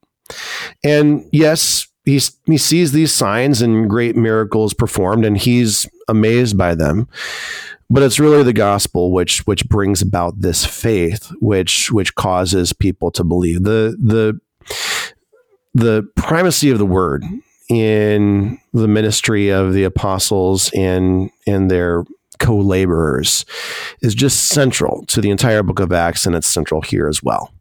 And 0.83 1.27
yes, 1.31 1.87
he's, 2.05 2.37
he 2.45 2.57
sees 2.57 2.91
these 2.91 3.13
signs 3.13 3.61
and 3.61 3.89
great 3.89 4.15
miracles 4.15 4.73
performed, 4.73 5.25
and 5.25 5.37
he's 5.37 5.87
amazed 6.07 6.57
by 6.57 6.75
them. 6.75 7.07
But 7.89 8.03
it's 8.03 8.19
really 8.19 8.43
the 8.43 8.53
gospel 8.53 9.11
which 9.11 9.45
which 9.45 9.67
brings 9.67 10.01
about 10.01 10.39
this 10.39 10.65
faith, 10.65 11.31
which 11.39 11.91
which 11.91 12.15
causes 12.15 12.73
people 12.73 13.11
to 13.11 13.23
believe. 13.23 13.63
The 13.63 13.95
the 13.99 14.39
the 15.73 16.07
primacy 16.15 16.69
of 16.69 16.79
the 16.79 16.85
word 16.85 17.23
in 17.69 18.59
the 18.73 18.87
ministry 18.87 19.49
of 19.49 19.73
the 19.73 19.83
apostles 19.83 20.71
and 20.73 21.29
and 21.47 21.69
their 21.69 22.03
co-laborers 22.39 23.45
is 24.01 24.15
just 24.15 24.45
central 24.49 25.05
to 25.07 25.21
the 25.21 25.29
entire 25.29 25.63
book 25.63 25.79
of 25.79 25.91
Acts, 25.91 26.25
and 26.25 26.35
it's 26.35 26.47
central 26.47 26.81
here 26.81 27.07
as 27.07 27.23
well. 27.23 27.53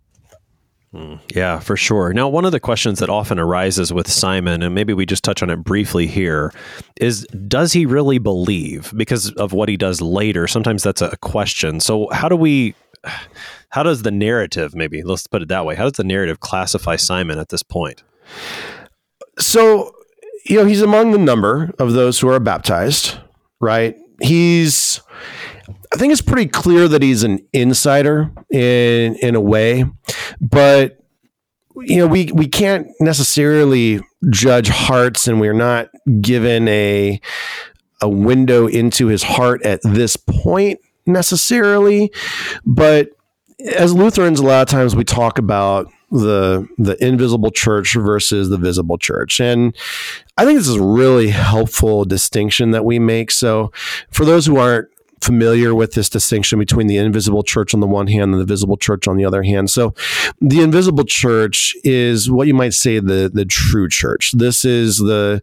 Yeah, 1.34 1.58
for 1.58 1.76
sure. 1.76 2.12
Now, 2.12 2.28
one 2.28 2.44
of 2.44 2.52
the 2.52 2.60
questions 2.60 2.98
that 2.98 3.08
often 3.08 3.38
arises 3.38 3.92
with 3.92 4.10
Simon, 4.10 4.62
and 4.62 4.74
maybe 4.74 4.92
we 4.92 5.06
just 5.06 5.24
touch 5.24 5.42
on 5.42 5.48
it 5.48 5.56
briefly 5.56 6.06
here, 6.06 6.52
is 7.00 7.26
does 7.48 7.72
he 7.72 7.86
really 7.86 8.18
believe 8.18 8.92
because 8.94 9.32
of 9.32 9.54
what 9.54 9.70
he 9.70 9.78
does 9.78 10.02
later? 10.02 10.46
Sometimes 10.46 10.82
that's 10.82 11.00
a 11.00 11.16
question. 11.18 11.80
So, 11.80 12.08
how 12.12 12.28
do 12.28 12.36
we, 12.36 12.74
how 13.70 13.82
does 13.82 14.02
the 14.02 14.10
narrative, 14.10 14.74
maybe 14.74 15.02
let's 15.02 15.26
put 15.26 15.40
it 15.40 15.48
that 15.48 15.64
way, 15.64 15.76
how 15.76 15.84
does 15.84 15.92
the 15.92 16.04
narrative 16.04 16.40
classify 16.40 16.96
Simon 16.96 17.38
at 17.38 17.48
this 17.48 17.62
point? 17.62 18.02
So, 19.38 19.94
you 20.44 20.56
know, 20.58 20.66
he's 20.66 20.82
among 20.82 21.12
the 21.12 21.18
number 21.18 21.72
of 21.78 21.94
those 21.94 22.20
who 22.20 22.28
are 22.28 22.38
baptized, 22.38 23.16
right? 23.60 23.96
He's, 24.20 25.00
I 25.92 25.96
think 25.96 26.12
it's 26.12 26.22
pretty 26.22 26.48
clear 26.48 26.88
that 26.88 27.02
he's 27.02 27.22
an 27.22 27.46
insider 27.52 28.32
in 28.50 29.16
in 29.16 29.34
a 29.34 29.40
way, 29.40 29.84
but 30.40 30.98
you 31.76 31.98
know 31.98 32.06
we 32.06 32.30
we 32.32 32.46
can't 32.46 32.88
necessarily 33.00 34.00
judge 34.30 34.68
hearts, 34.68 35.28
and 35.28 35.40
we're 35.40 35.52
not 35.52 35.88
given 36.20 36.68
a 36.68 37.20
a 38.00 38.08
window 38.08 38.66
into 38.66 39.06
his 39.06 39.22
heart 39.22 39.62
at 39.64 39.80
this 39.82 40.16
point 40.16 40.80
necessarily. 41.06 42.12
But 42.64 43.10
as 43.76 43.94
Lutherans, 43.94 44.40
a 44.40 44.44
lot 44.44 44.62
of 44.62 44.68
times 44.68 44.96
we 44.96 45.04
talk 45.04 45.38
about 45.38 45.86
the 46.12 46.68
the 46.76 47.02
invisible 47.04 47.50
church 47.50 47.94
versus 47.94 48.50
the 48.50 48.58
visible 48.58 48.98
church 48.98 49.40
and 49.40 49.74
i 50.36 50.44
think 50.44 50.58
this 50.58 50.68
is 50.68 50.76
a 50.76 50.82
really 50.82 51.30
helpful 51.30 52.04
distinction 52.04 52.70
that 52.72 52.84
we 52.84 52.98
make 52.98 53.30
so 53.30 53.72
for 54.10 54.26
those 54.26 54.44
who 54.44 54.58
aren't 54.58 54.88
familiar 55.22 55.74
with 55.74 55.92
this 55.92 56.08
distinction 56.08 56.58
between 56.58 56.86
the 56.86 56.96
invisible 56.96 57.42
church 57.42 57.74
on 57.74 57.80
the 57.80 57.86
one 57.86 58.08
hand 58.08 58.32
and 58.32 58.40
the 58.40 58.44
visible 58.44 58.76
church 58.76 59.06
on 59.06 59.16
the 59.16 59.24
other 59.24 59.42
hand. 59.42 59.70
So, 59.70 59.94
the 60.40 60.60
invisible 60.60 61.04
church 61.04 61.74
is 61.84 62.30
what 62.30 62.46
you 62.46 62.54
might 62.54 62.74
say 62.74 62.98
the 62.98 63.30
the 63.32 63.44
true 63.44 63.88
church. 63.88 64.32
This 64.32 64.64
is 64.64 64.98
the 64.98 65.42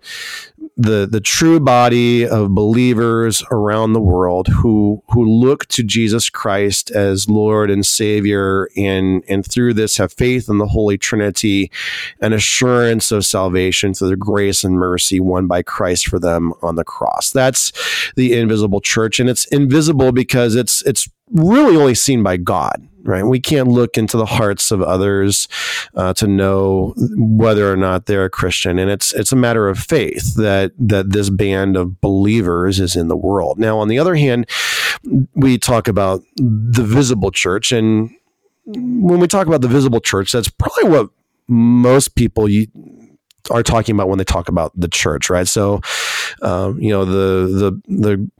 the 0.79 1.05
the 1.05 1.19
true 1.19 1.59
body 1.59 2.25
of 2.25 2.55
believers 2.55 3.43
around 3.51 3.91
the 3.91 3.99
world 3.99 4.47
who 4.47 5.03
who 5.09 5.25
look 5.25 5.65
to 5.67 5.83
Jesus 5.83 6.29
Christ 6.29 6.89
as 6.91 7.29
Lord 7.29 7.69
and 7.69 7.85
Savior 7.85 8.69
and 8.77 9.21
and 9.27 9.45
through 9.45 9.73
this 9.73 9.97
have 9.97 10.13
faith 10.13 10.47
in 10.47 10.57
the 10.57 10.67
Holy 10.67 10.97
Trinity 10.97 11.69
and 12.21 12.33
assurance 12.33 13.11
of 13.11 13.25
salvation 13.25 13.93
through 13.93 14.07
the 14.07 14.15
grace 14.15 14.63
and 14.63 14.75
mercy 14.75 15.19
won 15.19 15.47
by 15.47 15.61
Christ 15.63 16.07
for 16.07 16.17
them 16.17 16.53
on 16.61 16.75
the 16.75 16.85
cross. 16.85 17.29
That's 17.31 17.73
the 18.15 18.39
invisible 18.39 18.79
church 18.79 19.19
and 19.19 19.29
it's 19.29 19.45
invisible 19.69 20.11
because 20.11 20.55
it's 20.55 20.81
it's 20.83 21.07
really 21.31 21.77
only 21.77 21.93
seen 21.93 22.23
by 22.23 22.37
God, 22.37 22.87
right? 23.03 23.23
We 23.23 23.39
can't 23.39 23.67
look 23.67 23.97
into 23.97 24.17
the 24.17 24.25
hearts 24.25 24.71
of 24.71 24.81
others 24.81 25.47
uh, 25.95 26.13
to 26.15 26.27
know 26.27 26.93
whether 27.15 27.71
or 27.71 27.77
not 27.77 28.07
they're 28.07 28.25
a 28.25 28.29
Christian, 28.29 28.79
and 28.79 28.89
it's 28.89 29.13
it's 29.13 29.31
a 29.31 29.35
matter 29.35 29.69
of 29.69 29.77
faith 29.77 30.35
that 30.35 30.71
that 30.79 31.11
this 31.11 31.29
band 31.29 31.77
of 31.77 32.01
believers 32.01 32.79
is 32.79 32.95
in 32.95 33.07
the 33.07 33.17
world. 33.17 33.59
Now, 33.59 33.77
on 33.77 33.87
the 33.87 33.99
other 33.99 34.15
hand, 34.15 34.49
we 35.35 35.57
talk 35.57 35.87
about 35.87 36.21
the 36.35 36.83
visible 36.83 37.31
church, 37.31 37.71
and 37.71 38.09
when 38.65 39.19
we 39.19 39.27
talk 39.27 39.47
about 39.47 39.61
the 39.61 39.67
visible 39.67 40.01
church, 40.01 40.31
that's 40.31 40.49
probably 40.49 40.89
what 40.89 41.09
most 41.47 42.15
people 42.15 42.47
are 43.51 43.63
talking 43.63 43.95
about 43.95 44.09
when 44.09 44.17
they 44.17 44.23
talk 44.23 44.49
about 44.49 44.71
the 44.79 44.87
church, 44.87 45.29
right? 45.29 45.47
So, 45.47 45.81
um, 46.41 46.79
you 46.79 46.89
know, 46.89 47.05
the 47.05 47.47
the 47.47 47.81
the 47.87 48.31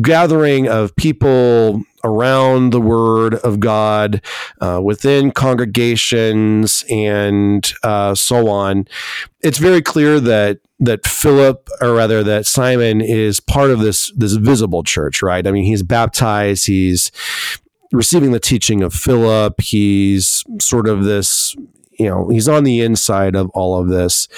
gathering 0.00 0.68
of 0.68 0.94
people 0.96 1.82
around 2.04 2.72
the 2.72 2.80
word 2.80 3.34
of 3.34 3.60
God 3.60 4.22
uh, 4.60 4.80
within 4.82 5.32
congregations 5.32 6.84
and 6.88 7.72
uh, 7.82 8.14
so 8.14 8.48
on. 8.48 8.86
It's 9.40 9.58
very 9.58 9.82
clear 9.82 10.20
that 10.20 10.60
that 10.80 11.06
Philip, 11.06 11.68
or 11.80 11.94
rather 11.94 12.22
that 12.22 12.46
Simon, 12.46 13.00
is 13.00 13.40
part 13.40 13.70
of 13.70 13.80
this 13.80 14.12
this 14.16 14.34
visible 14.34 14.82
church, 14.82 15.22
right? 15.22 15.46
I 15.46 15.50
mean, 15.50 15.64
he's 15.64 15.82
baptized. 15.82 16.66
He's 16.66 17.10
receiving 17.92 18.32
the 18.32 18.40
teaching 18.40 18.82
of 18.82 18.94
Philip. 18.94 19.60
He's 19.60 20.44
sort 20.60 20.88
of 20.88 21.04
this 21.04 21.56
you 21.98 22.06
know 22.06 22.28
he's 22.28 22.48
on 22.48 22.64
the 22.64 22.80
inside 22.80 23.34
of 23.34 23.50
all 23.50 23.78
of 23.78 23.88
this. 23.88 24.28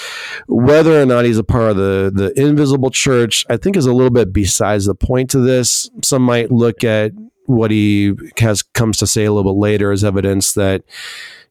Whether 0.48 1.00
or 1.00 1.06
not 1.06 1.24
he's 1.24 1.38
a 1.38 1.44
part 1.44 1.70
of 1.70 1.76
the 1.76 2.10
the 2.14 2.40
invisible 2.40 2.90
church 2.90 3.44
i 3.48 3.56
think 3.56 3.76
is 3.76 3.86
a 3.86 3.92
little 3.92 4.10
bit 4.10 4.32
besides 4.32 4.86
the 4.86 4.94
point 4.94 5.30
to 5.30 5.38
this. 5.38 5.90
Some 6.02 6.22
might 6.22 6.50
look 6.50 6.84
at 6.84 7.12
what 7.46 7.70
he 7.70 8.14
has 8.38 8.62
comes 8.62 8.98
to 8.98 9.06
say 9.06 9.24
a 9.24 9.32
little 9.32 9.52
bit 9.52 9.58
later 9.58 9.92
as 9.92 10.04
evidence 10.04 10.54
that 10.54 10.82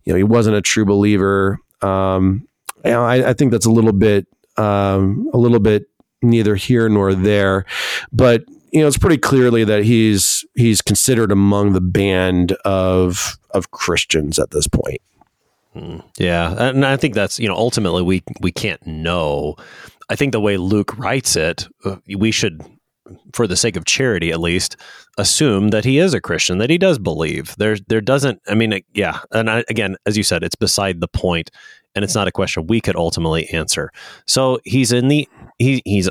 you 0.06 0.14
know 0.14 0.18
he 0.18 0.24
wasn't 0.24 0.56
a 0.56 0.62
true 0.62 0.86
believer. 0.86 1.60
Um 1.82 2.48
you 2.86 2.92
know, 2.92 3.04
I, 3.04 3.30
I 3.30 3.34
think 3.34 3.52
that's 3.52 3.66
a 3.66 3.72
little 3.72 3.94
bit 3.94 4.28
um 4.58 5.30
a 5.34 5.38
little 5.38 5.60
bit 5.60 5.90
neither 6.22 6.56
here 6.56 6.90
nor 6.90 7.14
there. 7.14 7.66
But 8.12 8.44
you 8.72 8.82
know 8.82 8.88
it's 8.88 8.98
pretty 8.98 9.18
clearly 9.18 9.64
that 9.64 9.84
he's 9.84 10.46
he's 10.56 10.82
considered 10.82 11.32
among 11.32 11.74
the 11.74 11.82
band 11.82 12.54
of 12.66 13.38
of 13.52 13.72
christians 13.72 14.38
at 14.38 14.52
this 14.52 14.68
point 14.68 15.02
Yeah, 16.18 16.56
and 16.58 16.86
I 16.86 16.98
think 16.98 17.14
that's 17.14 17.40
you 17.40 17.48
know 17.48 17.56
ultimately 17.56 18.02
we 18.02 18.24
we 18.42 18.52
can't 18.52 18.86
know. 18.86 19.56
I 20.10 20.16
think 20.16 20.32
the 20.32 20.40
way 20.40 20.58
Luke 20.58 20.98
writes 20.98 21.36
it, 21.36 21.68
uh, 21.86 21.98
we 22.18 22.32
should, 22.32 22.64
for 23.34 23.46
the 23.46 23.56
sake 23.56 23.76
of 23.76 23.86
charity 23.86 24.32
at 24.32 24.40
least, 24.40 24.76
assume 25.20 25.68
that 25.70 25.86
he 25.86 26.00
is 26.00 26.16
a 26.16 26.22
Christian, 26.22 26.58
that 26.58 26.72
he 26.72 26.80
does 26.80 26.98
believe. 26.98 27.56
There 27.58 27.78
there 27.88 28.02
doesn't. 28.02 28.42
I 28.48 28.56
mean, 28.56 28.82
yeah, 28.94 29.20
and 29.32 29.50
I, 29.50 29.64
again, 29.70 29.96
as 30.06 30.18
you 30.18 30.24
said, 30.24 30.44
it's 30.44 30.56
beside 30.56 31.02
the 31.02 31.08
point, 31.08 31.52
and 31.96 32.04
it's 32.04 32.16
not 32.16 32.28
a 32.28 32.32
question 32.32 32.66
we 32.68 32.82
could 32.82 32.96
ultimately 32.96 33.48
answer. 33.50 33.92
So 34.26 34.60
he's 34.66 34.92
in 34.92 35.08
the 35.08 35.30
he 35.60 35.84
he's 35.86 36.10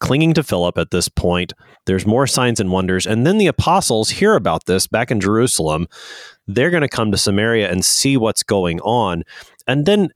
clinging 0.00 0.34
to 0.34 0.42
Philip 0.42 0.78
at 0.78 0.90
this 0.90 1.08
point. 1.08 1.52
There's 1.84 2.06
more 2.06 2.26
signs 2.26 2.58
and 2.58 2.72
wonders, 2.72 3.06
and 3.06 3.26
then 3.26 3.38
the 3.38 3.46
apostles 3.46 4.10
hear 4.10 4.34
about 4.34 4.66
this 4.66 4.86
back 4.86 5.10
in 5.10 5.20
Jerusalem 5.20 5.86
they're 6.46 6.70
going 6.70 6.82
to 6.82 6.88
come 6.88 7.10
to 7.10 7.18
Samaria 7.18 7.70
and 7.70 7.84
see 7.84 8.16
what's 8.16 8.42
going 8.42 8.80
on. 8.80 9.22
And 9.66 9.86
then, 9.86 10.10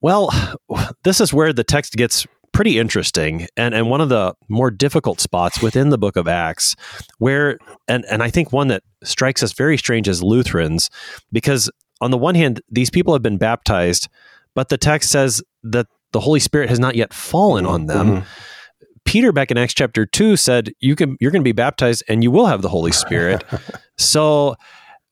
well, 0.00 0.30
this 1.04 1.20
is 1.20 1.32
where 1.32 1.52
the 1.52 1.64
text 1.64 1.94
gets 1.94 2.26
pretty 2.52 2.78
interesting 2.78 3.46
and, 3.56 3.74
and 3.74 3.88
one 3.88 4.00
of 4.00 4.08
the 4.08 4.34
more 4.48 4.70
difficult 4.70 5.20
spots 5.20 5.62
within 5.62 5.90
the 5.90 5.98
book 5.98 6.16
of 6.16 6.26
Acts, 6.26 6.74
where, 7.18 7.58
and, 7.86 8.04
and 8.10 8.22
I 8.22 8.30
think 8.30 8.52
one 8.52 8.68
that 8.68 8.82
strikes 9.04 9.42
us 9.42 9.52
very 9.52 9.78
strange 9.78 10.08
as 10.08 10.22
Lutherans, 10.22 10.90
because 11.30 11.70
on 12.00 12.10
the 12.10 12.18
one 12.18 12.34
hand, 12.34 12.60
these 12.68 12.90
people 12.90 13.14
have 13.14 13.22
been 13.22 13.38
baptized, 13.38 14.08
but 14.54 14.68
the 14.68 14.78
text 14.78 15.10
says 15.10 15.42
that 15.62 15.86
the 16.12 16.20
Holy 16.20 16.40
Spirit 16.40 16.68
has 16.68 16.80
not 16.80 16.96
yet 16.96 17.14
fallen 17.14 17.66
on 17.66 17.86
them. 17.86 18.08
Mhm. 18.08 18.24
Peter 19.04 19.32
back 19.32 19.50
in 19.50 19.58
Acts 19.58 19.74
chapter 19.74 20.04
2 20.04 20.36
said 20.36 20.72
you 20.80 20.94
can 20.94 21.16
you're 21.20 21.30
going 21.30 21.40
to 21.42 21.44
be 21.44 21.52
baptized 21.52 22.02
and 22.08 22.22
you 22.22 22.30
will 22.30 22.46
have 22.46 22.62
the 22.62 22.68
Holy 22.68 22.92
Spirit. 22.92 23.44
so 23.96 24.56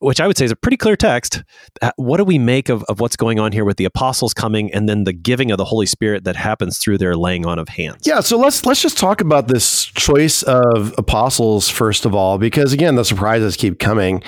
which 0.01 0.21
I 0.21 0.27
would 0.27 0.39
say 0.39 0.45
is 0.45 0.51
a 0.51 0.57
pretty 0.57 0.77
clear 0.77 0.97
text. 0.97 1.43
Uh, 1.83 1.91
What 1.97 2.19
do 2.19 2.25
we 2.25 2.39
make 2.39 2.69
of, 2.69 2.85
of 2.85 3.01
what's 3.01 3.17
going 3.17 3.39
on 3.41 3.53
here 3.53 3.65
with 3.65 3.77
the 3.79 3.85
apostles 3.85 4.33
coming 4.33 4.73
and 4.73 4.89
then 4.89 5.05
the 5.05 5.13
giving 5.13 5.51
of 5.51 5.59
the 5.59 5.65
Holy 5.65 5.87
Spirit 5.87 6.25
that 6.25 6.37
happens 6.37 6.79
through 6.79 6.99
their 6.99 7.17
laying 7.17 7.47
on 7.47 7.59
of 7.59 7.69
hands? 7.69 8.07
Yeah, 8.07 8.21
so 8.21 8.39
let's 8.39 8.65
let's 8.65 8.81
just 8.81 8.97
talk 8.97 9.21
about 9.21 9.49
this 9.49 9.85
choice 9.87 10.43
of 10.45 10.95
apostles 10.99 11.69
first 11.69 12.05
of 12.05 12.15
all, 12.15 12.39
because 12.39 12.73
again, 12.73 12.95
the 12.95 13.05
surprises 13.05 13.57
keep 13.57 13.79
coming. 13.79 14.23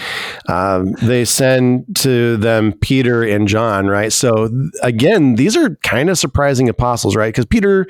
Um, 0.49 0.93
they 1.03 1.25
send 1.25 1.97
to 1.99 2.37
them 2.37 2.73
Peter 2.81 3.23
and 3.23 3.47
John, 3.47 3.87
right? 3.87 4.13
So 4.13 4.51
again, 4.83 5.37
these 5.37 5.57
are 5.57 5.77
kind 5.83 6.11
of 6.11 6.19
surprising 6.19 6.69
apostles, 6.69 7.15
right? 7.17 7.33
Because 7.33 7.47
Peter. 7.47 7.87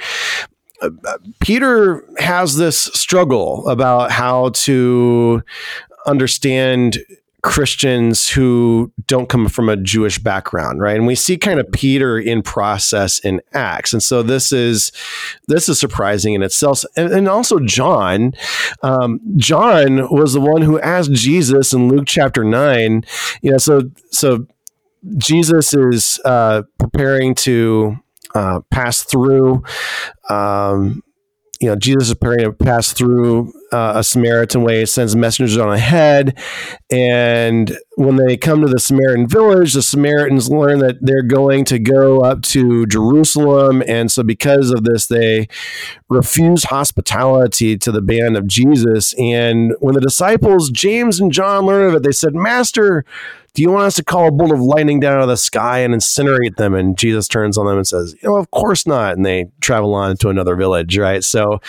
uh, 0.82 0.90
Peter 1.40 2.04
has 2.18 2.56
this 2.56 2.78
struggle 2.78 3.68
about 3.68 4.10
how 4.10 4.48
to 4.50 5.42
understand 6.06 6.98
Christians 7.42 8.28
who 8.30 8.92
don't 9.06 9.28
come 9.28 9.48
from 9.48 9.68
a 9.68 9.76
Jewish 9.76 10.18
background, 10.18 10.80
right? 10.80 10.96
And 10.96 11.06
we 11.06 11.14
see 11.14 11.36
kind 11.38 11.58
of 11.58 11.70
Peter 11.72 12.18
in 12.18 12.42
process 12.42 13.18
in 13.18 13.40
Acts, 13.52 13.92
and 13.92 14.02
so 14.02 14.22
this 14.22 14.52
is 14.52 14.92
this 15.48 15.68
is 15.68 15.78
surprising 15.78 16.34
in 16.34 16.42
itself. 16.42 16.84
And, 16.96 17.12
and 17.12 17.28
also 17.28 17.58
John, 17.60 18.34
um, 18.82 19.20
John 19.36 20.08
was 20.10 20.32
the 20.32 20.40
one 20.40 20.62
who 20.62 20.80
asked 20.80 21.12
Jesus 21.12 21.72
in 21.72 21.88
Luke 21.88 22.06
chapter 22.06 22.44
nine. 22.44 23.04
You 23.42 23.52
know, 23.52 23.58
so 23.58 23.90
so 24.10 24.46
Jesus 25.16 25.72
is 25.72 26.20
uh, 26.24 26.62
preparing 26.78 27.34
to 27.36 27.96
uh, 28.34 28.60
pass 28.70 29.02
through. 29.02 29.62
Um, 30.28 31.02
you 31.60 31.68
know, 31.68 31.76
Jesus 31.76 32.08
is 32.08 32.14
preparing 32.14 32.44
to 32.44 32.52
pass 32.52 32.92
through 32.92 33.52
uh, 33.72 33.92
a 33.96 34.04
Samaritan 34.04 34.62
way, 34.62 34.84
sends 34.84 35.14
messengers 35.14 35.56
on 35.56 35.72
ahead. 35.72 36.38
And 36.90 37.76
when 37.96 38.16
they 38.16 38.36
come 38.36 38.62
to 38.62 38.66
the 38.66 38.80
Samaritan 38.80 39.28
village, 39.28 39.74
the 39.74 39.82
Samaritans 39.82 40.50
learn 40.50 40.78
that 40.80 40.98
they're 41.00 41.22
going 41.22 41.64
to 41.66 41.78
go 41.78 42.20
up 42.20 42.42
to 42.42 42.86
Jerusalem. 42.86 43.82
And 43.86 44.10
so, 44.10 44.22
because 44.22 44.70
of 44.70 44.84
this, 44.84 45.06
they 45.06 45.48
refuse 46.08 46.64
hospitality 46.64 47.78
to 47.78 47.92
the 47.92 48.02
band 48.02 48.36
of 48.36 48.46
Jesus. 48.46 49.14
And 49.18 49.74
when 49.80 49.94
the 49.94 50.00
disciples, 50.00 50.70
James 50.70 51.20
and 51.20 51.30
John, 51.32 51.66
learn 51.66 51.88
of 51.88 51.94
it, 51.94 52.02
they 52.02 52.12
said, 52.12 52.34
Master, 52.34 53.04
do 53.54 53.62
you 53.62 53.70
want 53.70 53.86
us 53.86 53.96
to 53.96 54.04
call 54.04 54.28
a 54.28 54.30
bolt 54.30 54.52
of 54.52 54.60
lightning 54.60 55.00
down 55.00 55.16
out 55.16 55.22
of 55.22 55.28
the 55.28 55.36
sky 55.36 55.80
and 55.80 55.94
incinerate 55.94 56.56
them? 56.56 56.74
And 56.74 56.96
Jesus 56.96 57.26
turns 57.26 57.58
on 57.58 57.66
them 57.66 57.76
and 57.76 57.86
says, 57.86 58.14
You 58.22 58.28
know, 58.28 58.36
of 58.36 58.50
course 58.50 58.86
not. 58.86 59.16
And 59.16 59.26
they 59.26 59.50
travel 59.60 59.94
on 59.94 60.16
to 60.18 60.28
another 60.28 60.54
village, 60.54 60.96
right? 60.96 61.24
So, 61.24 61.60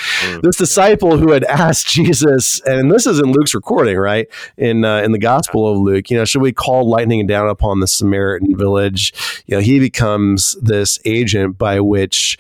this 0.43 0.58
disciple 0.58 1.18
who 1.18 1.32
had 1.32 1.43
asked 1.45 1.90
Jesus, 1.91 2.61
and 2.61 2.89
this 2.89 3.05
is 3.05 3.19
in 3.19 3.33
Luke's 3.33 3.53
recording, 3.53 3.97
right? 3.97 4.27
In 4.55 4.85
uh, 4.85 5.01
in 5.01 5.11
the 5.11 5.19
Gospel 5.19 5.69
of 5.69 5.77
Luke, 5.77 6.09
you 6.09 6.17
know, 6.17 6.23
should 6.23 6.41
we 6.41 6.53
call 6.53 6.89
lightning 6.89 7.27
down 7.27 7.49
upon 7.49 7.81
the 7.81 7.87
Samaritan 7.87 8.57
village? 8.57 9.13
You 9.45 9.57
know, 9.57 9.61
he 9.61 9.77
becomes 9.77 10.55
this 10.61 10.99
agent 11.03 11.57
by 11.57 11.81
which 11.81 12.37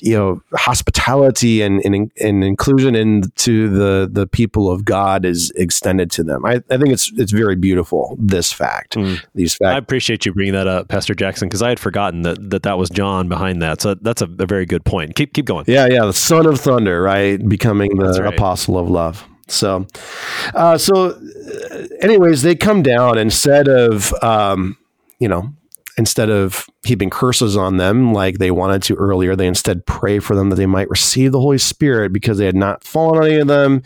you 0.00 0.16
know 0.16 0.42
hospitality 0.54 1.60
and, 1.62 1.84
and, 1.84 2.10
and 2.20 2.44
inclusion 2.44 2.94
into 2.94 3.68
the 3.68 4.08
the 4.10 4.26
people 4.26 4.70
of 4.70 4.84
God 4.84 5.24
is 5.24 5.50
extended 5.56 6.10
to 6.12 6.24
them. 6.24 6.44
I, 6.46 6.62
I 6.70 6.78
think 6.78 6.88
it's 6.88 7.12
it's 7.16 7.32
very 7.32 7.56
beautiful. 7.56 8.16
This 8.18 8.52
fact, 8.52 8.94
Mm. 8.94 9.20
these 9.34 9.58
I 9.62 9.76
appreciate 9.76 10.26
you 10.26 10.32
bringing 10.32 10.54
that 10.54 10.66
up, 10.66 10.88
Pastor 10.88 11.14
Jackson, 11.14 11.48
because 11.48 11.62
I 11.62 11.68
had 11.68 11.80
forgotten 11.80 12.22
that, 12.22 12.50
that 12.50 12.62
that 12.64 12.78
was 12.78 12.90
John 12.90 13.28
behind 13.28 13.62
that. 13.62 13.80
So 13.80 13.94
that's 13.94 14.22
a, 14.22 14.28
a 14.38 14.46
very 14.46 14.66
good 14.66 14.84
point. 14.84 15.14
Keep 15.14 15.34
keep 15.34 15.44
going. 15.46 15.64
Yeah, 15.68 15.86
yeah, 15.86 16.04
the 16.04 16.12
son 16.12 16.46
of 16.46 16.60
thunder, 16.60 17.02
right? 17.02 17.36
Becoming 17.48 17.96
the 17.96 18.22
right. 18.22 18.34
apostle 18.34 18.78
of 18.78 18.88
love. 18.88 19.26
So, 19.48 19.86
uh, 20.54 20.78
so, 20.78 21.10
uh, 21.10 21.86
anyways, 22.00 22.42
they 22.42 22.54
come 22.54 22.82
down 22.82 23.18
instead 23.18 23.68
of, 23.68 24.14
um, 24.22 24.78
you 25.18 25.28
know, 25.28 25.52
instead 25.98 26.30
of 26.30 26.66
heaping 26.84 27.10
curses 27.10 27.56
on 27.56 27.76
them 27.76 28.12
like 28.12 28.38
they 28.38 28.50
wanted 28.50 28.82
to 28.84 28.94
earlier, 28.94 29.36
they 29.36 29.46
instead 29.46 29.86
pray 29.86 30.18
for 30.18 30.34
them 30.34 30.50
that 30.50 30.56
they 30.56 30.66
might 30.66 30.88
receive 30.90 31.32
the 31.32 31.40
Holy 31.40 31.58
Spirit 31.58 32.12
because 32.12 32.38
they 32.38 32.46
had 32.46 32.56
not 32.56 32.84
fallen 32.84 33.18
on 33.18 33.26
any 33.26 33.36
of 33.36 33.48
them, 33.48 33.82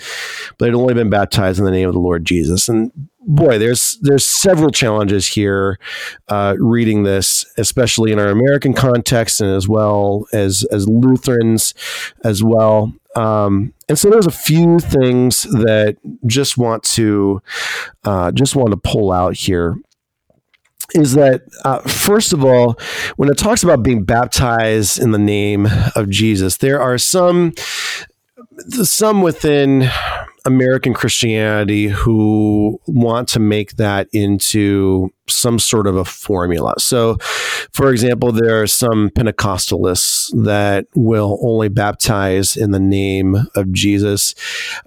but 0.59 0.67
had 0.67 0.75
only 0.75 0.95
been 0.95 1.11
baptized 1.11 1.59
in 1.59 1.65
the 1.65 1.71
name 1.71 1.89
of 1.89 1.95
the 1.95 2.01
Lord 2.01 2.25
Jesus. 2.25 2.69
And 2.69 2.93
boy, 3.27 3.59
there's 3.59 3.99
there's 4.03 4.25
several 4.25 4.71
challenges 4.71 5.27
here 5.27 5.79
uh, 6.29 6.55
reading 6.59 7.03
this, 7.03 7.45
especially 7.59 8.13
in 8.13 8.19
our 8.19 8.29
American 8.29 8.73
context 8.73 9.41
and 9.41 9.51
as 9.51 9.69
well 9.69 10.27
as 10.33 10.65
as 10.71 10.89
Lutherans 10.89 11.75
as 12.25 12.43
well. 12.43 12.93
Um, 13.17 13.73
and 13.89 13.99
so 13.99 14.11
there's 14.11 14.27
a 14.27 14.31
few 14.31 14.79
things 14.79 15.43
that 15.45 15.97
just 16.27 16.59
want 16.59 16.83
to 16.85 17.43
uh, 18.05 18.31
just 18.33 18.55
want 18.55 18.71
to 18.71 18.77
pull 18.77 19.11
out 19.11 19.35
here 19.35 19.77
is 20.95 21.15
that 21.15 21.43
uh, 21.65 21.81
first 21.81 22.33
of 22.33 22.45
all, 22.45 22.79
when 23.17 23.29
it 23.29 23.39
talks 23.39 23.63
about 23.63 23.83
being 23.83 24.05
baptized 24.05 24.99
in 24.99 25.11
the 25.11 25.19
name 25.19 25.67
of 25.95 26.09
Jesus, 26.11 26.59
there 26.59 26.81
are 26.81 26.99
some 26.99 27.55
some 28.83 29.23
within 29.23 29.91
American 30.47 30.95
Christianity 30.95 31.89
who 31.89 32.81
want 32.87 33.29
to 33.31 33.41
make 33.41 33.77
that 33.77 34.09
into 34.13 35.11
some 35.29 35.59
sort 35.59 35.89
of 35.89 35.97
a 35.97 36.05
formula. 36.05 36.75
So, 36.79 37.17
for 37.73 37.91
example, 37.91 38.31
there 38.31 38.63
are 38.63 38.67
some 38.69 39.11
Pentecostalists 39.11 40.31
that 40.45 40.87
will 40.95 41.41
only 41.43 41.69
baptize 41.69 42.57
in 42.57 42.71
the 42.71 42.79
name 42.79 43.37
of 43.57 43.73
Jesus. 43.73 44.37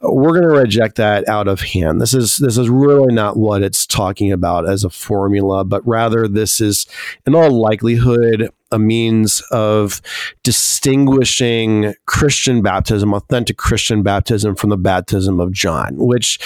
We're 0.01 0.39
going 0.39 0.49
to 0.49 0.61
reject 0.61 0.95
that 0.95 1.27
out 1.27 1.49
of 1.49 1.59
hand. 1.59 1.99
This 1.99 2.13
is 2.13 2.37
this 2.37 2.57
is 2.57 2.69
really 2.69 3.13
not 3.13 3.35
what 3.35 3.61
it's 3.61 3.85
talking 3.85 4.31
about 4.31 4.67
as 4.67 4.85
a 4.85 4.89
formula, 4.89 5.65
but 5.65 5.85
rather 5.85 6.27
this 6.27 6.61
is, 6.61 6.85
in 7.27 7.35
all 7.35 7.51
likelihood, 7.51 8.49
a 8.71 8.79
means 8.79 9.41
of 9.51 10.01
distinguishing 10.43 11.93
Christian 12.05 12.61
baptism, 12.61 13.13
authentic 13.13 13.57
Christian 13.57 14.03
baptism, 14.03 14.55
from 14.55 14.69
the 14.69 14.77
baptism 14.77 15.39
of 15.39 15.51
John, 15.51 15.95
which 15.97 16.39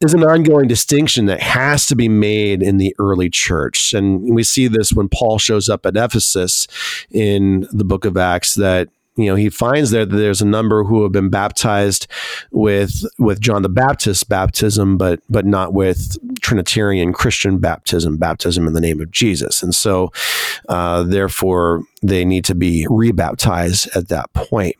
is 0.00 0.14
an 0.14 0.24
ongoing 0.24 0.68
distinction 0.68 1.26
that 1.26 1.40
has 1.40 1.86
to 1.86 1.96
be 1.96 2.08
made 2.08 2.62
in 2.62 2.78
the 2.78 2.94
early 2.98 3.30
church. 3.30 3.92
And 3.94 4.34
we 4.34 4.42
see 4.42 4.68
this 4.68 4.92
when 4.92 5.08
Paul 5.08 5.38
shows 5.38 5.68
up 5.68 5.86
at 5.86 5.96
Ephesus 5.96 6.66
in 7.10 7.66
the 7.72 7.84
book 7.84 8.04
of 8.04 8.16
Acts 8.16 8.54
that 8.54 8.88
you 9.16 9.26
know 9.26 9.34
he 9.34 9.50
finds 9.50 9.90
there 9.90 10.06
that 10.06 10.16
there's 10.16 10.42
a 10.42 10.46
number 10.46 10.84
who 10.84 11.02
have 11.02 11.12
been 11.12 11.28
baptized 11.28 12.06
with 12.50 13.04
with 13.18 13.40
John 13.40 13.62
the 13.62 13.68
Baptist 13.68 14.28
baptism, 14.28 14.96
but 14.96 15.20
but 15.28 15.44
not 15.44 15.74
with 15.74 16.16
Trinitarian 16.40 17.12
Christian 17.12 17.58
baptism, 17.58 18.16
baptism 18.16 18.66
in 18.66 18.72
the 18.72 18.80
name 18.80 19.00
of 19.00 19.10
Jesus, 19.10 19.62
and 19.62 19.74
so 19.74 20.10
uh, 20.68 21.02
therefore 21.02 21.84
they 22.02 22.24
need 22.24 22.44
to 22.46 22.54
be 22.54 22.86
rebaptized 22.88 23.94
at 23.96 24.08
that 24.08 24.32
point. 24.32 24.76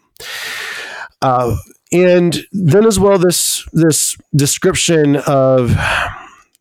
Uh, 1.21 1.57
and 1.93 2.47
then 2.53 2.87
as 2.87 2.99
well, 2.99 3.19
this 3.19 3.67
this 3.73 4.17
description 4.35 5.17
of 5.17 5.77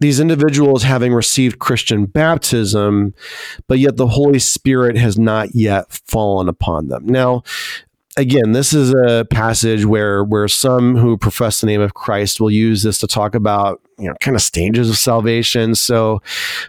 these 0.02 0.20
individuals 0.20 0.82
having 0.82 1.14
received 1.14 1.60
Christian 1.60 2.06
baptism, 2.06 3.14
but 3.68 3.78
yet 3.78 3.98
the 3.98 4.08
Holy 4.08 4.40
Spirit 4.40 4.98
has 4.98 5.18
not 5.18 5.54
yet 5.54 5.92
fallen 5.92 6.50
upon 6.50 6.88
them. 6.88 7.06
Now, 7.06 7.44
again, 8.18 8.52
this 8.52 8.74
is 8.74 8.96
a 9.06 9.26
passage 9.30 9.86
where 9.86 10.24
where 10.24 10.48
some 10.48 10.98
who 10.98 11.18
profess 11.18 11.62
the 11.62 11.68
name 11.68 11.82
of 11.82 11.94
Christ 11.94 12.42
will 12.42 12.50
use 12.50 12.82
this 12.82 12.98
to 12.98 13.08
talk 13.08 13.36
about 13.36 13.80
you 14.00 14.08
know 14.08 14.16
kind 14.22 14.36
of 14.36 14.42
stages 14.42 14.90
of 14.90 14.98
salvation. 14.98 15.76
So 15.76 16.24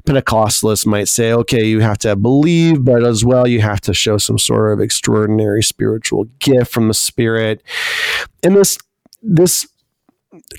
Pentecostalists 0.04 0.84
might 0.84 1.08
say, 1.08 1.32
okay, 1.32 1.64
you 1.64 1.80
have 1.80 1.98
to 1.98 2.14
believe, 2.16 2.84
but 2.84 3.02
as 3.02 3.24
well 3.24 3.48
you 3.48 3.62
have 3.62 3.80
to 3.82 3.94
show 3.94 4.18
some 4.18 4.38
sort 4.38 4.74
of 4.74 4.80
extraordinary 4.80 5.62
spiritual 5.62 6.24
gift 6.38 6.70
from 6.70 6.88
the 6.88 6.94
Spirit. 6.94 7.62
And 8.42 8.56
this 8.56 8.76
this 9.22 9.66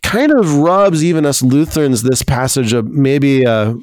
kind 0.02 0.32
of 0.32 0.58
rubs 0.58 1.04
even 1.04 1.26
us 1.26 1.42
Lutherans 1.42 2.04
this 2.04 2.22
passage 2.22 2.74
of 2.74 2.88
maybe 2.88 3.46
uh, 3.46 3.74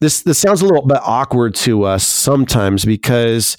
this 0.00 0.22
this 0.22 0.38
sounds 0.38 0.62
a 0.62 0.66
little 0.66 0.86
bit 0.86 0.98
awkward 1.02 1.54
to 1.56 1.84
us 1.84 2.06
sometimes 2.06 2.84
because 2.84 3.56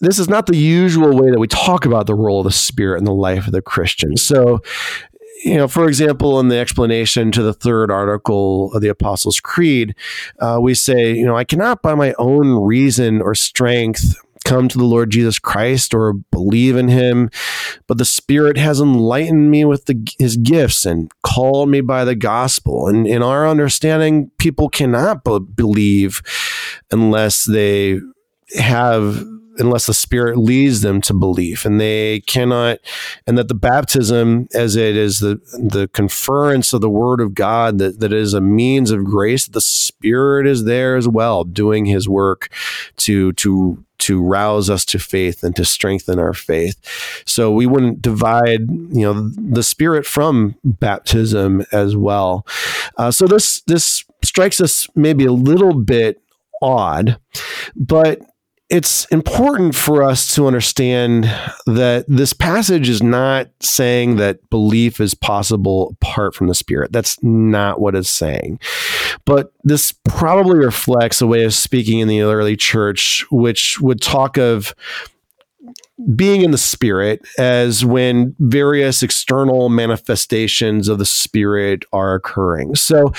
this 0.00 0.18
is 0.18 0.28
not 0.28 0.46
the 0.46 0.56
usual 0.56 1.16
way 1.16 1.30
that 1.30 1.40
we 1.40 1.46
talk 1.46 1.84
about 1.84 2.06
the 2.06 2.14
role 2.14 2.40
of 2.40 2.44
the 2.44 2.52
Spirit 2.52 2.98
in 2.98 3.04
the 3.04 3.14
life 3.14 3.46
of 3.46 3.52
the 3.52 3.62
Christian. 3.62 4.16
So, 4.16 4.60
you 5.42 5.56
know, 5.56 5.68
for 5.68 5.88
example, 5.88 6.38
in 6.38 6.48
the 6.48 6.58
explanation 6.58 7.32
to 7.32 7.42
the 7.42 7.54
third 7.54 7.90
article 7.90 8.72
of 8.74 8.82
the 8.82 8.88
Apostles' 8.88 9.40
Creed, 9.40 9.94
uh, 10.38 10.58
we 10.60 10.74
say, 10.74 11.14
you 11.14 11.24
know, 11.24 11.36
I 11.36 11.44
cannot 11.44 11.82
by 11.82 11.94
my 11.94 12.14
own 12.18 12.62
reason 12.62 13.22
or 13.22 13.34
strength 13.34 14.16
come 14.46 14.68
to 14.68 14.78
the 14.78 14.84
Lord 14.84 15.10
Jesus 15.10 15.38
Christ 15.38 15.92
or 15.92 16.12
believe 16.12 16.76
in 16.76 16.88
him, 16.88 17.30
but 17.88 17.98
the 17.98 18.04
Spirit 18.04 18.56
has 18.56 18.80
enlightened 18.80 19.50
me 19.50 19.64
with 19.64 19.86
the, 19.86 20.06
his 20.18 20.36
gifts 20.36 20.86
and 20.86 21.10
called 21.22 21.68
me 21.68 21.80
by 21.80 22.04
the 22.04 22.14
gospel. 22.14 22.86
And 22.86 23.06
in 23.06 23.22
our 23.22 23.46
understanding, 23.46 24.30
people 24.38 24.68
cannot 24.68 25.24
be- 25.24 25.40
believe 25.40 26.22
unless 26.92 27.44
they 27.44 28.00
have 28.58 29.24
unless 29.58 29.86
the 29.86 29.94
spirit 29.94 30.36
leads 30.36 30.82
them 30.82 31.00
to 31.00 31.14
belief 31.14 31.64
and 31.64 31.80
they 31.80 32.20
cannot 32.20 32.78
and 33.26 33.38
that 33.38 33.48
the 33.48 33.54
baptism 33.54 34.46
as 34.54 34.76
it 34.76 34.96
is 34.96 35.20
the 35.20 35.36
the 35.58 35.88
conference 35.88 36.72
of 36.72 36.80
the 36.80 36.90
word 36.90 37.20
of 37.20 37.34
god 37.34 37.78
that, 37.78 37.98
that 38.00 38.12
is 38.12 38.34
a 38.34 38.40
means 38.40 38.90
of 38.90 39.04
grace 39.04 39.46
the 39.46 39.60
spirit 39.60 40.46
is 40.46 40.64
there 40.64 40.96
as 40.96 41.08
well 41.08 41.42
doing 41.42 41.86
his 41.86 42.08
work 42.08 42.50
to 42.96 43.32
to 43.32 43.82
to 43.98 44.22
rouse 44.22 44.68
us 44.68 44.84
to 44.84 44.98
faith 44.98 45.42
and 45.42 45.56
to 45.56 45.64
strengthen 45.64 46.18
our 46.18 46.34
faith. 46.34 46.76
So 47.26 47.50
we 47.50 47.66
wouldn't 47.66 48.02
divide, 48.02 48.70
you 48.70 49.02
know, 49.02 49.30
the 49.30 49.62
spirit 49.62 50.06
from 50.06 50.54
baptism 50.62 51.64
as 51.72 51.96
well. 51.96 52.46
Uh, 52.96 53.10
so 53.10 53.26
this 53.26 53.62
this 53.62 54.04
strikes 54.22 54.60
us 54.60 54.86
maybe 54.94 55.24
a 55.24 55.32
little 55.32 55.74
bit 55.74 56.20
odd, 56.62 57.18
but 57.74 58.20
it's 58.68 59.04
important 59.06 59.74
for 59.76 60.02
us 60.02 60.34
to 60.34 60.46
understand 60.46 61.24
that 61.66 62.04
this 62.08 62.32
passage 62.32 62.88
is 62.88 63.02
not 63.02 63.48
saying 63.60 64.16
that 64.16 64.50
belief 64.50 65.00
is 65.00 65.14
possible 65.14 65.96
apart 66.00 66.34
from 66.34 66.48
the 66.48 66.54
Spirit. 66.54 66.92
That's 66.92 67.22
not 67.22 67.80
what 67.80 67.94
it's 67.94 68.10
saying. 68.10 68.58
But 69.24 69.52
this 69.62 69.92
probably 70.04 70.58
reflects 70.58 71.20
a 71.20 71.26
way 71.26 71.44
of 71.44 71.54
speaking 71.54 72.00
in 72.00 72.08
the 72.08 72.22
early 72.22 72.56
church, 72.56 73.24
which 73.30 73.80
would 73.80 74.00
talk 74.00 74.36
of 74.36 74.74
being 76.14 76.42
in 76.42 76.50
the 76.50 76.58
spirit 76.58 77.26
as 77.38 77.84
when 77.84 78.34
various 78.38 79.02
external 79.02 79.68
manifestations 79.68 80.88
of 80.88 80.98
the 80.98 81.06
spirit 81.06 81.84
are 81.92 82.14
occurring. 82.14 82.74
So 82.74 83.12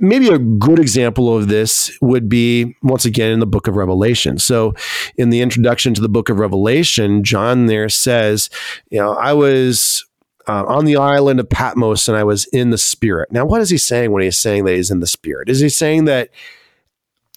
maybe 0.00 0.28
a 0.28 0.38
good 0.38 0.78
example 0.78 1.34
of 1.36 1.48
this 1.48 1.96
would 2.00 2.28
be 2.28 2.76
once 2.82 3.04
again 3.04 3.30
in 3.30 3.40
the 3.40 3.46
book 3.46 3.68
of 3.68 3.76
Revelation. 3.76 4.38
So, 4.38 4.74
in 5.16 5.30
the 5.30 5.40
introduction 5.40 5.94
to 5.94 6.00
the 6.00 6.08
book 6.08 6.28
of 6.28 6.38
Revelation, 6.38 7.22
John 7.22 7.66
there 7.66 7.88
says, 7.88 8.50
You 8.90 8.98
know, 8.98 9.12
I 9.12 9.32
was 9.34 10.04
uh, 10.48 10.64
on 10.66 10.86
the 10.86 10.96
island 10.96 11.38
of 11.38 11.48
Patmos 11.48 12.08
and 12.08 12.16
I 12.16 12.24
was 12.24 12.46
in 12.46 12.70
the 12.70 12.78
spirit. 12.78 13.30
Now, 13.30 13.44
what 13.44 13.60
is 13.60 13.70
he 13.70 13.78
saying 13.78 14.10
when 14.10 14.22
he's 14.22 14.38
saying 14.38 14.64
that 14.64 14.74
he's 14.74 14.90
in 14.90 15.00
the 15.00 15.06
spirit? 15.06 15.48
Is 15.48 15.60
he 15.60 15.68
saying 15.68 16.06
that 16.06 16.30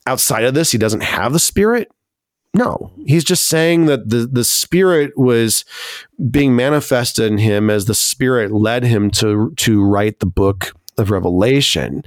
outside 0.07 0.45
of 0.45 0.53
this, 0.53 0.71
he 0.71 0.77
doesn't 0.77 1.03
have 1.03 1.33
the 1.33 1.39
spirit? 1.39 1.91
No, 2.55 2.91
he's 3.05 3.23
just 3.23 3.47
saying 3.47 3.87
that 3.87 4.09
the, 4.09 4.27
the 4.31 4.43
spirit 4.43 5.17
was 5.17 5.65
being 6.29 6.55
manifested 6.55 7.31
in 7.31 7.39
him 7.39 7.69
as 7.69 7.85
the 7.85 7.95
spirit 7.95 8.51
led 8.51 8.83
him 8.83 9.09
to, 9.11 9.53
to 9.57 9.83
write 9.83 10.19
the 10.19 10.27
book 10.27 10.71
of 10.97 11.11
Revelation. 11.11 12.03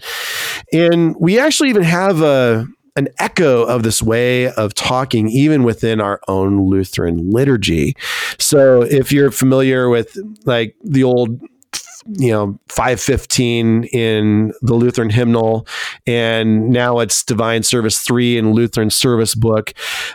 And 0.73 1.17
we 1.19 1.39
actually 1.39 1.71
even 1.71 1.83
have 1.83 2.23
a 2.23 2.67
an 2.97 3.09
echo 3.19 3.63
of 3.65 3.83
this 3.83 4.03
way 4.03 4.51
of 4.53 4.75
talking 4.75 5.29
even 5.29 5.65
within 5.65 6.01
our 6.01 6.19
own 6.29 6.67
Lutheran 6.67 7.31
liturgy. 7.31 7.95
So 8.39 8.83
if 8.83 9.13
you're 9.13 9.31
familiar 9.31 9.91
with 9.91 10.17
like 10.47 10.75
the 10.83 11.05
old 11.05 11.39
you 12.09 12.31
know 12.31 12.59
515 12.69 13.85
in 13.85 14.53
the 14.63 14.75
lutheran 14.75 15.11
hymnal 15.11 15.67
and 16.07 16.69
now 16.71 17.01
it's 17.01 17.25
divine 17.25 17.65
service 17.65 18.01
3 18.01 18.39
in 18.39 18.53
lutheran 18.53 18.91
service 18.91 19.35
book 19.35 19.73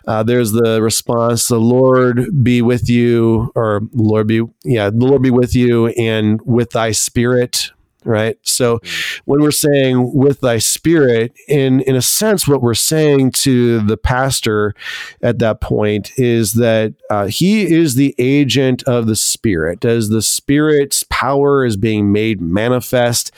uh, 0.07 0.24
there's 0.24 0.53
the 0.53 0.82
response 0.82 1.49
the 1.49 1.59
lord 1.59 2.26
be 2.43 2.61
with 2.61 2.89
you 2.89 3.51
or 3.55 3.82
lord 3.91 4.28
be 4.28 4.41
yeah 4.63 4.89
the 4.89 5.05
lord 5.05 5.22
be 5.22 5.32
with 5.32 5.53
you 5.53 5.88
and 5.89 6.39
with 6.43 6.69
thy 6.72 6.91
spirit 6.91 7.72
right? 8.04 8.38
So 8.41 8.80
when 9.26 9.41
we're 9.41 9.52
saying 9.52 10.14
with 10.14 10.41
thy 10.41 10.58
spirit 10.58 11.34
in 11.47 11.82
in 11.82 11.95
a 11.95 12.02
sense 12.02 12.47
what 12.47 12.62
we're 12.62 12.74
saying 12.74 13.32
to 13.32 13.80
the 13.82 13.97
pastor 13.97 14.74
at 15.22 15.39
that 15.39 15.62
point 15.62 16.12
is 16.18 16.54
that 16.54 16.93
uh, 17.10 17.28
he 17.28 17.72
is 17.72 17.95
the 17.95 18.16
agent 18.18 18.84
of 18.84 19.08
the 19.08 19.16
spirit. 19.16 19.86
As 19.86 20.10
the 20.10 20.22
spirit's 20.22 21.04
power 21.10 21.66
is 21.66 21.78
being 21.78 22.12
made 22.12 22.41
manifest 22.41 23.32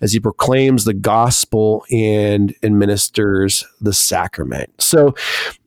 as 0.00 0.12
he 0.12 0.20
proclaims 0.20 0.84
the 0.84 0.94
gospel 0.94 1.84
and 1.90 2.54
administers 2.62 3.64
the 3.80 3.92
sacrament. 3.92 4.70
So 4.80 5.14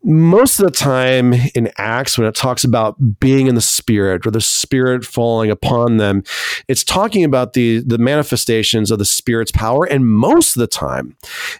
most 0.03 0.59
of 0.59 0.65
the 0.65 0.71
time 0.71 1.33
in 1.55 1.71
Acts, 1.77 2.17
when 2.17 2.27
it 2.27 2.35
talks 2.35 2.63
about 2.63 3.19
being 3.19 3.47
in 3.47 3.55
the 3.55 3.61
Spirit 3.61 4.27
or 4.27 4.31
the 4.31 4.41
Spirit 4.41 5.05
falling 5.05 5.49
upon 5.49 5.97
them, 5.97 6.23
it's 6.67 6.83
talking 6.83 7.23
about 7.23 7.53
the, 7.53 7.79
the 7.79 7.97
manifestations 7.97 8.91
of 8.91 8.99
the 8.99 9.05
Spirit's 9.05 9.51
power. 9.51 9.85
And 9.85 10.07
most 10.07 10.55
of 10.55 10.59
the 10.59 10.67
time, 10.67 11.15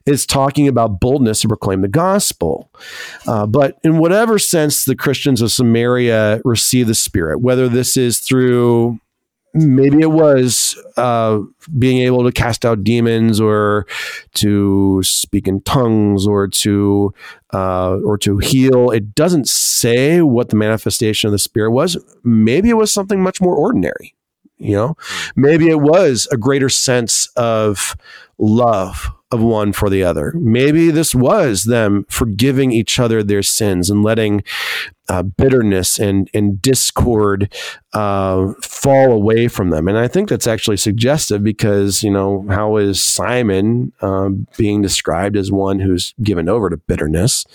it's 0.05 0.25
talking 0.25 0.67
about 0.67 0.99
boldness 0.99 1.41
to 1.41 1.47
proclaim 1.47 1.81
the 1.81 1.87
gospel. 1.87 2.69
Uh, 3.25 3.45
but 3.45 3.77
in 3.83 3.97
whatever 3.97 4.37
sense 4.37 4.85
the 4.85 4.95
Christians 4.95 5.41
of 5.41 5.51
Samaria 5.51 6.41
receive 6.43 6.87
the 6.87 6.95
Spirit, 6.95 7.39
whether 7.39 7.69
this 7.69 7.95
is 7.95 8.19
through 8.19 8.99
maybe 9.53 9.99
it 9.99 10.11
was 10.11 10.75
uh, 10.97 11.39
being 11.77 11.99
able 11.99 12.23
to 12.23 12.31
cast 12.31 12.65
out 12.65 12.83
demons 12.83 13.39
or 13.39 13.85
to 14.35 15.01
speak 15.03 15.47
in 15.47 15.61
tongues 15.61 16.25
or 16.27 16.47
to 16.47 17.13
uh, 17.53 17.97
or 18.03 18.17
to 18.17 18.39
heal. 18.39 18.89
It 18.91 19.15
doesn't 19.15 19.47
say 19.47 20.21
what 20.21 20.49
the 20.49 20.55
manifestation 20.55 21.27
of 21.27 21.31
the 21.31 21.39
spirit 21.39 21.71
was. 21.71 21.97
Maybe 22.23 22.69
it 22.69 22.77
was 22.77 22.91
something 22.91 23.21
much 23.21 23.39
more 23.41 23.55
ordinary. 23.55 24.15
You 24.57 24.75
know, 24.75 24.97
maybe 25.35 25.67
it 25.67 25.81
was 25.81 26.27
a 26.31 26.37
greater 26.37 26.69
sense 26.69 27.27
of 27.35 27.95
love 28.37 29.11
of 29.33 29.41
one 29.41 29.73
for 29.73 29.89
the 29.89 30.03
other. 30.03 30.31
Maybe 30.35 30.91
this 30.91 31.13
was 31.13 31.63
them 31.63 32.05
forgiving 32.07 32.71
each 32.71 32.99
other 32.99 33.23
their 33.23 33.43
sins 33.43 33.89
and 33.89 34.03
letting 34.03 34.43
uh, 35.13 35.21
bitterness 35.21 35.99
and 35.99 36.27
and 36.33 36.59
discord 36.59 37.53
uh, 37.93 38.51
fall 38.63 39.11
away 39.11 39.47
from 39.47 39.69
them. 39.69 39.87
And 39.87 39.95
I 39.95 40.07
think 40.07 40.27
that's 40.27 40.47
actually 40.47 40.77
suggestive 40.77 41.43
because 41.43 42.01
you 42.01 42.09
know 42.09 42.47
how 42.49 42.77
is 42.77 42.99
Simon 42.99 43.93
uh, 44.01 44.29
being 44.57 44.81
described 44.81 45.37
as 45.37 45.51
one 45.51 45.79
who's 45.79 46.15
given 46.23 46.49
over 46.49 46.67
to 46.71 46.77
bitterness? 46.77 47.45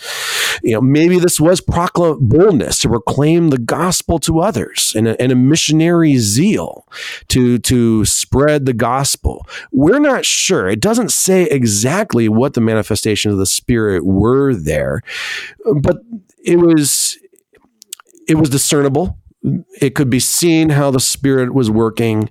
You 0.63 0.75
know, 0.75 0.81
maybe 0.81 1.19
this 1.19 1.41
was 1.41 1.61
proclam- 1.61 2.21
boldness 2.21 2.79
to 2.81 2.89
proclaim 2.89 3.51
the 3.51 3.59
gospel 3.59 4.21
to 4.21 4.39
others 4.39 4.93
and 4.95 5.09
a, 5.09 5.21
and 5.21 5.33
a 5.33 5.37
missionary 5.37 6.17
zeal 6.19 6.87
to 7.29 7.59
to 7.59 8.05
spread 8.05 8.67
the 8.67 8.73
gospel. 8.73 9.49
We're 9.73 9.99
not 9.99 10.25
sure. 10.25 10.69
It 10.69 10.81
doesn't 10.81 11.11
say 11.11 11.43
exactly 11.45 12.29
what 12.29 12.55
the 12.55 12.61
manifestations 12.61 13.33
of 13.33 13.39
the 13.39 13.47
Spirit 13.47 14.07
were 14.07 14.55
there, 14.55 15.03
but 15.75 16.05
it 16.45 16.61
was 16.61 17.19
it 18.29 18.37
was 18.37 18.51
discernible. 18.51 19.19
It 19.81 19.95
could 19.95 20.11
be 20.11 20.21
seen 20.21 20.69
how 20.71 20.91
the 20.91 21.01
Spirit 21.01 21.55
was 21.55 21.71
working, 21.71 22.29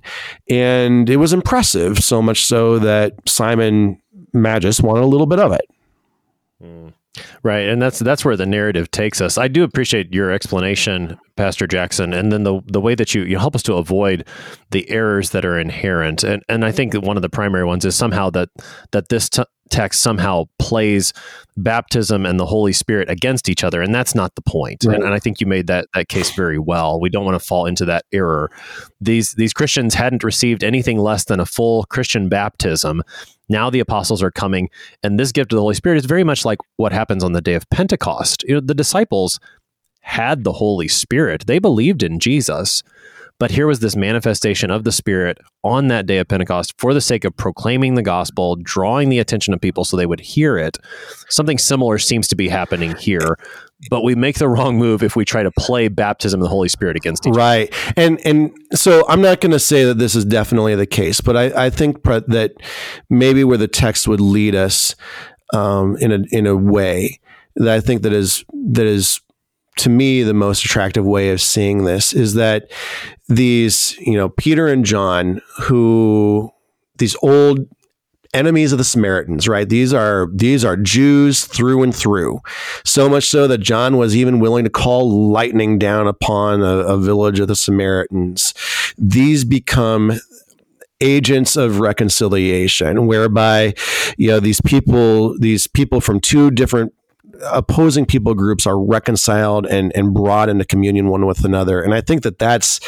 and 0.48 1.08
it 1.08 1.16
was 1.16 1.32
impressive. 1.32 1.98
So 1.98 2.22
much 2.22 2.44
so 2.44 2.78
that 2.78 3.14
Simon 3.26 4.00
Magus 4.32 4.80
wanted 4.80 5.02
a 5.02 5.06
little 5.06 5.26
bit 5.26 5.40
of 5.40 5.52
it. 5.52 5.66
Mm. 6.62 6.92
Right, 7.42 7.68
and 7.68 7.80
that's 7.80 7.98
that's 7.98 8.24
where 8.24 8.36
the 8.36 8.46
narrative 8.46 8.90
takes 8.90 9.20
us. 9.20 9.38
I 9.38 9.48
do 9.48 9.64
appreciate 9.64 10.12
your 10.12 10.30
explanation, 10.30 11.18
Pastor 11.36 11.66
Jackson, 11.66 12.12
and 12.12 12.30
then 12.30 12.44
the 12.44 12.60
the 12.66 12.80
way 12.80 12.94
that 12.94 13.14
you 13.14 13.22
you 13.22 13.38
help 13.38 13.54
us 13.54 13.62
to 13.64 13.74
avoid 13.74 14.26
the 14.70 14.88
errors 14.90 15.30
that 15.30 15.44
are 15.44 15.58
inherent. 15.58 16.22
And 16.22 16.42
and 16.48 16.64
I 16.64 16.72
think 16.72 16.94
one 16.94 17.16
of 17.16 17.22
the 17.22 17.28
primary 17.28 17.64
ones 17.64 17.84
is 17.84 17.96
somehow 17.96 18.30
that 18.30 18.50
that 18.92 19.08
this 19.08 19.28
t- 19.28 19.44
text 19.70 20.02
somehow 20.02 20.44
plays 20.58 21.12
baptism 21.56 22.24
and 22.24 22.38
the 22.38 22.46
Holy 22.46 22.72
Spirit 22.72 23.10
against 23.10 23.48
each 23.48 23.64
other, 23.64 23.82
and 23.82 23.94
that's 23.94 24.14
not 24.14 24.34
the 24.34 24.42
point. 24.42 24.84
Right. 24.84 24.94
And, 24.94 25.04
and, 25.04 25.14
I 25.14 25.18
think 25.18 25.40
you 25.40 25.46
made 25.46 25.66
that 25.66 25.86
that 25.94 26.08
case 26.08 26.34
very 26.34 26.58
well. 26.58 27.00
We 27.00 27.08
don't 27.08 27.24
want 27.24 27.40
to 27.40 27.44
fall 27.44 27.66
into 27.66 27.84
that 27.86 28.04
error. 28.12 28.50
These 29.00 29.32
these 29.32 29.52
Christians 29.52 29.94
hadn't 29.94 30.24
received 30.24 30.62
anything 30.64 30.98
less 30.98 31.24
than 31.24 31.40
a 31.40 31.46
full 31.46 31.84
Christian 31.84 32.28
baptism. 32.28 33.02
Now 33.48 33.70
the 33.70 33.80
apostles 33.80 34.22
are 34.22 34.30
coming, 34.30 34.70
and 35.02 35.18
this 35.18 35.32
gift 35.32 35.52
of 35.52 35.56
the 35.56 35.62
Holy 35.62 35.74
Spirit 35.74 35.98
is 35.98 36.04
very 36.04 36.24
much 36.24 36.44
like 36.44 36.58
what 36.76 36.92
happens 36.92 37.24
on 37.24 37.32
the 37.32 37.40
day 37.40 37.54
of 37.54 37.68
Pentecost. 37.70 38.44
You 38.44 38.54
know, 38.54 38.60
the 38.60 38.74
disciples 38.74 39.40
had 40.00 40.44
the 40.44 40.52
Holy 40.52 40.88
Spirit; 40.88 41.46
they 41.46 41.58
believed 41.58 42.02
in 42.02 42.18
Jesus. 42.18 42.82
But 43.38 43.52
here 43.52 43.66
was 43.66 43.78
this 43.78 43.94
manifestation 43.94 44.70
of 44.70 44.82
the 44.82 44.90
Spirit 44.90 45.38
on 45.62 45.88
that 45.88 46.06
day 46.06 46.18
of 46.18 46.26
Pentecost 46.26 46.74
for 46.78 46.92
the 46.92 47.00
sake 47.00 47.24
of 47.24 47.36
proclaiming 47.36 47.94
the 47.94 48.02
gospel, 48.02 48.56
drawing 48.56 49.08
the 49.08 49.20
attention 49.20 49.54
of 49.54 49.60
people 49.60 49.84
so 49.84 49.96
they 49.96 50.06
would 50.06 50.20
hear 50.20 50.58
it. 50.58 50.76
Something 51.28 51.56
similar 51.56 51.98
seems 51.98 52.26
to 52.28 52.36
be 52.36 52.48
happening 52.48 52.96
here, 52.96 53.38
but 53.90 54.02
we 54.02 54.16
make 54.16 54.38
the 54.38 54.48
wrong 54.48 54.76
move 54.76 55.04
if 55.04 55.14
we 55.14 55.24
try 55.24 55.44
to 55.44 55.52
play 55.52 55.86
baptism 55.86 56.40
of 56.40 56.44
the 56.44 56.50
Holy 56.50 56.68
Spirit 56.68 56.96
against 56.96 57.26
each 57.26 57.36
right. 57.36 57.72
other. 57.72 57.82
Right. 57.86 57.92
And 57.96 58.26
and 58.26 58.50
so 58.72 59.04
I'm 59.08 59.20
not 59.20 59.40
going 59.40 59.52
to 59.52 59.60
say 59.60 59.84
that 59.84 59.98
this 59.98 60.16
is 60.16 60.24
definitely 60.24 60.74
the 60.74 60.86
case, 60.86 61.20
but 61.20 61.36
I, 61.36 61.66
I 61.66 61.70
think 61.70 62.02
that 62.02 62.54
maybe 63.08 63.44
where 63.44 63.58
the 63.58 63.68
text 63.68 64.08
would 64.08 64.20
lead 64.20 64.56
us 64.56 64.96
um, 65.54 65.96
in 65.98 66.10
a 66.12 66.18
in 66.32 66.46
a 66.46 66.56
way 66.56 67.20
that 67.54 67.68
I 67.68 67.80
think 67.80 68.02
that 68.02 68.12
is 68.12 68.44
that 68.52 68.86
is 68.86 69.20
to 69.78 69.88
me 69.88 70.22
the 70.22 70.34
most 70.34 70.64
attractive 70.64 71.04
way 71.04 71.30
of 71.30 71.40
seeing 71.40 71.84
this 71.84 72.12
is 72.12 72.34
that 72.34 72.70
these 73.28 73.96
you 74.00 74.14
know 74.14 74.28
Peter 74.28 74.66
and 74.68 74.84
John 74.84 75.40
who 75.62 76.50
these 76.98 77.16
old 77.22 77.66
enemies 78.34 78.72
of 78.72 78.78
the 78.78 78.84
Samaritans, 78.84 79.48
right? 79.48 79.68
These 79.68 79.92
are 79.92 80.28
these 80.32 80.64
are 80.64 80.76
Jews 80.76 81.44
through 81.44 81.82
and 81.82 81.94
through. 81.94 82.40
So 82.84 83.08
much 83.08 83.28
so 83.28 83.46
that 83.48 83.58
John 83.58 83.96
was 83.96 84.16
even 84.16 84.40
willing 84.40 84.64
to 84.64 84.70
call 84.70 85.30
lightning 85.30 85.78
down 85.78 86.06
upon 86.06 86.62
a, 86.62 86.78
a 86.78 86.98
village 86.98 87.40
of 87.40 87.48
the 87.48 87.56
Samaritans. 87.56 88.54
These 88.96 89.44
become 89.44 90.12
agents 91.00 91.56
of 91.56 91.78
reconciliation 91.78 93.06
whereby 93.06 93.72
you 94.16 94.28
know 94.28 94.40
these 94.40 94.60
people 94.62 95.38
these 95.38 95.66
people 95.68 96.00
from 96.00 96.20
two 96.20 96.50
different 96.50 96.92
opposing 97.44 98.06
people 98.06 98.34
groups 98.34 98.66
are 98.66 98.78
reconciled 98.78 99.66
and 99.66 99.92
and 99.94 100.14
brought 100.14 100.48
into 100.48 100.64
communion 100.64 101.08
one 101.08 101.26
with 101.26 101.44
another. 101.44 101.82
And 101.82 101.94
I 101.94 102.00
think 102.00 102.22
that 102.22 102.38
that's 102.38 102.80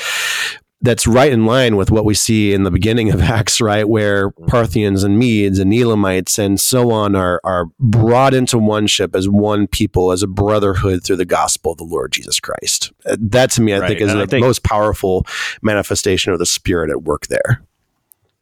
that's 0.83 1.07
right 1.07 1.31
in 1.31 1.45
line 1.45 1.77
with 1.77 1.91
what 1.91 2.07
we 2.07 2.15
see 2.15 2.55
in 2.55 2.63
the 2.63 2.71
beginning 2.71 3.11
of 3.11 3.21
Acts, 3.21 3.61
right, 3.61 3.89
where 3.89 4.31
Parthians 4.47 5.05
and 5.05 5.19
Medes 5.19 5.59
and 5.59 5.73
Elamites 5.73 6.39
and 6.39 6.59
so 6.59 6.91
on 6.91 7.15
are 7.15 7.41
are 7.45 7.67
brought 7.79 8.35
into 8.35 8.59
one 8.59 8.87
ship 8.87 9.15
as 9.15 9.29
one 9.29 9.67
people, 9.67 10.13
as 10.13 10.23
a 10.23 10.27
brotherhood 10.27 11.05
through 11.05 11.17
the 11.17 11.25
gospel 11.25 11.73
of 11.73 11.79
the 11.79 11.85
Lord 11.85 12.13
Jesus 12.13 12.41
Christ. 12.41 12.93
Uh, 13.05 13.17
that 13.21 13.51
to 13.53 13.61
me, 13.63 13.75
I 13.75 13.81
right. 13.81 13.89
think, 13.89 14.01
is 14.01 14.11
and 14.11 14.21
the 14.21 14.27
think, 14.27 14.45
most 14.45 14.63
powerful 14.63 15.27
manifestation 15.63 16.33
of 16.33 16.39
the 16.39 16.47
Spirit 16.47 16.91
at 16.91 17.03
work 17.03 17.27
there. 17.27 17.63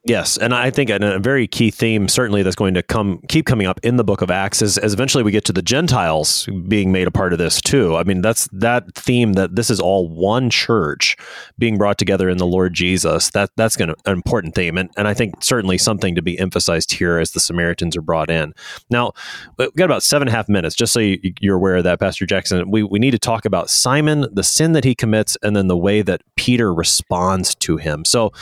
Yes, 0.08 0.38
and 0.38 0.54
I 0.54 0.70
think 0.70 0.88
a 0.88 1.18
very 1.18 1.46
key 1.46 1.70
theme, 1.70 2.08
certainly 2.08 2.42
that's 2.42 2.56
going 2.56 2.72
to 2.72 2.82
come 2.82 3.20
keep 3.28 3.44
coming 3.44 3.66
up 3.66 3.78
in 3.82 3.96
the 3.96 4.04
Book 4.04 4.22
of 4.22 4.30
Acts, 4.30 4.62
is 4.62 4.78
as 4.78 4.94
eventually 4.94 5.22
we 5.22 5.30
get 5.30 5.44
to 5.44 5.52
the 5.52 5.60
Gentiles 5.60 6.48
being 6.66 6.90
made 6.90 7.06
a 7.06 7.10
part 7.10 7.34
of 7.34 7.38
this 7.38 7.60
too. 7.60 7.94
I 7.94 8.04
mean, 8.04 8.22
that's 8.22 8.48
that 8.50 8.94
theme 8.94 9.34
that 9.34 9.54
this 9.54 9.68
is 9.68 9.80
all 9.80 10.08
one 10.08 10.48
church 10.48 11.14
being 11.58 11.76
brought 11.76 11.98
together 11.98 12.30
in 12.30 12.38
the 12.38 12.46
Lord 12.46 12.72
Jesus. 12.72 13.30
That 13.32 13.50
that's 13.56 13.76
going 13.76 13.90
to 13.90 13.96
an 14.06 14.14
important 14.14 14.54
theme, 14.54 14.78
and 14.78 14.88
and 14.96 15.06
I 15.06 15.12
think 15.12 15.44
certainly 15.44 15.76
something 15.76 16.14
to 16.14 16.22
be 16.22 16.38
emphasized 16.38 16.92
here 16.92 17.18
as 17.18 17.32
the 17.32 17.40
Samaritans 17.40 17.94
are 17.94 18.02
brought 18.02 18.30
in. 18.30 18.54
Now 18.88 19.12
we've 19.58 19.74
got 19.74 19.84
about 19.84 20.02
seven 20.02 20.26
and 20.26 20.34
a 20.34 20.36
half 20.38 20.48
minutes, 20.48 20.74
just 20.74 20.94
so 20.94 21.00
you, 21.00 21.18
you're 21.38 21.56
aware 21.56 21.76
of 21.76 21.84
that, 21.84 22.00
Pastor 22.00 22.24
Jackson. 22.24 22.70
We 22.70 22.82
we 22.82 22.98
need 22.98 23.10
to 23.10 23.18
talk 23.18 23.44
about 23.44 23.68
Simon, 23.68 24.26
the 24.32 24.42
sin 24.42 24.72
that 24.72 24.84
he 24.84 24.94
commits, 24.94 25.36
and 25.42 25.54
then 25.54 25.68
the 25.68 25.76
way 25.76 26.00
that 26.00 26.22
Peter 26.36 26.72
responds 26.72 27.54
to 27.56 27.76
him. 27.76 28.06
So 28.06 28.32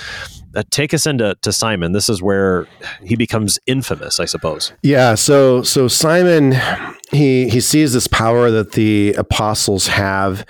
uh, 0.57 0.63
take 0.71 0.95
us 0.95 1.07
into 1.07 1.37
to 1.43 1.53
Simon. 1.53 1.93
This 1.93 2.09
is 2.09 2.23
where 2.23 2.67
he 3.05 3.15
becomes 3.15 3.59
infamous, 3.67 4.19
I 4.19 4.25
suppose. 4.25 4.73
Yeah. 4.83 5.15
So 5.15 5.63
so 5.63 5.87
Simon, 5.87 6.55
he 7.13 7.49
he 7.49 7.61
sees 7.61 7.93
this 7.93 8.07
power 8.07 8.51
that 8.51 8.73
the 8.73 9.13
apostles 9.19 9.89
have, 9.89 10.47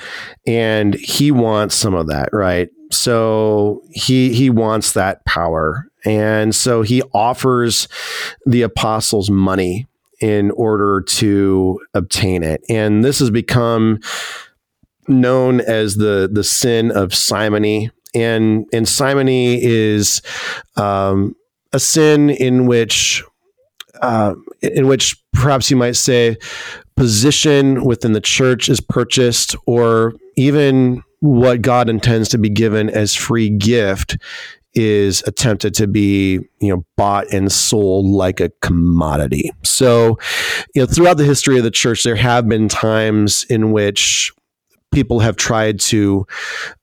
and 0.46 0.94
he 0.94 1.30
wants 1.30 1.74
some 1.74 1.94
of 1.94 2.06
that, 2.06 2.28
right? 2.32 2.68
So 2.90 3.82
he 3.90 4.32
he 4.32 4.48
wants 4.48 4.92
that 4.92 5.24
power, 5.24 5.88
and 6.04 6.54
so 6.54 6.82
he 6.82 7.02
offers 7.12 7.88
the 8.46 8.62
apostles 8.62 9.28
money 9.28 9.86
in 10.20 10.50
order 10.52 11.02
to 11.02 11.80
obtain 11.94 12.44
it, 12.44 12.62
and 12.70 13.04
this 13.04 13.18
has 13.18 13.30
become 13.30 13.98
known 15.08 15.60
as 15.60 15.96
the 15.96 16.28
the 16.32 16.44
sin 16.44 16.90
of 16.90 17.14
simony 17.14 17.90
and 18.14 18.66
and 18.72 18.88
simony 18.88 19.62
is 19.62 20.22
um, 20.76 21.34
a 21.72 21.78
sin 21.78 22.30
in 22.30 22.66
which 22.66 23.22
uh, 24.02 24.34
in 24.62 24.86
which 24.86 25.16
perhaps 25.32 25.70
you 25.70 25.76
might 25.76 25.96
say 25.96 26.36
position 26.96 27.84
within 27.84 28.12
the 28.12 28.20
church 28.20 28.68
is 28.68 28.80
purchased, 28.80 29.54
or 29.66 30.14
even 30.36 31.02
what 31.20 31.62
God 31.62 31.88
intends 31.88 32.28
to 32.30 32.38
be 32.38 32.48
given 32.48 32.88
as 32.90 33.14
free 33.14 33.50
gift 33.50 34.16
is 34.74 35.22
attempted 35.26 35.72
to 35.74 35.86
be 35.86 36.38
you 36.60 36.68
know 36.68 36.84
bought 36.96 37.26
and 37.32 37.50
sold 37.50 38.06
like 38.06 38.40
a 38.40 38.50
commodity. 38.60 39.50
So, 39.64 40.18
you 40.74 40.82
know, 40.82 40.86
throughout 40.86 41.16
the 41.16 41.24
history 41.24 41.58
of 41.58 41.64
the 41.64 41.70
church, 41.70 42.02
there 42.02 42.16
have 42.16 42.48
been 42.48 42.68
times 42.68 43.44
in 43.48 43.72
which 43.72 44.32
people 44.96 45.20
have 45.20 45.36
tried 45.36 45.78
to 45.78 46.26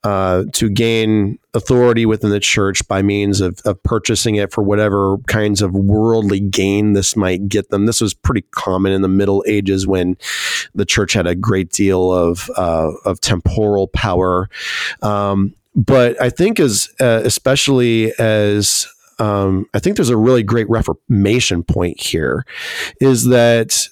uh, 0.04 0.44
to 0.54 0.70
gain 0.70 1.40
authority 1.56 2.06
within 2.06 2.30
the 2.30 2.40
church 2.40 2.88
by 2.88 3.02
means 3.02 3.42
of, 3.42 3.60
of 3.66 3.82
purchasing 3.82 4.36
it 4.36 4.54
for 4.54 4.64
whatever 4.64 5.18
kinds 5.26 5.64
of 5.64 5.74
worldly 5.74 6.40
gain 6.40 6.94
this 6.94 7.16
might 7.16 7.50
get 7.50 7.72
them. 7.72 7.88
This 7.88 8.00
was 8.00 8.14
pretty 8.14 8.44
common 8.52 8.92
in 8.92 9.02
the 9.02 9.08
Middle 9.08 9.44
Ages 9.48 9.88
when 9.88 10.16
the 10.76 10.86
church 10.86 11.14
had 11.14 11.26
a 11.26 11.34
great 11.34 11.72
deal 11.72 12.14
of 12.14 12.52
uh, 12.56 12.92
of 13.04 13.20
temporal 13.20 13.88
power. 13.88 14.48
Um, 15.02 15.56
but 15.76 16.22
I 16.22 16.30
think 16.30 16.60
as 16.60 16.90
uh, 17.00 17.22
especially 17.26 18.14
as 18.20 18.86
um, 19.18 19.66
I 19.74 19.80
think 19.80 19.96
there's 19.96 20.10
a 20.10 20.18
really 20.18 20.44
great 20.44 20.70
reformation 20.70 21.64
point 21.64 22.00
here, 22.00 22.46
is 23.02 23.26
that 23.30 23.88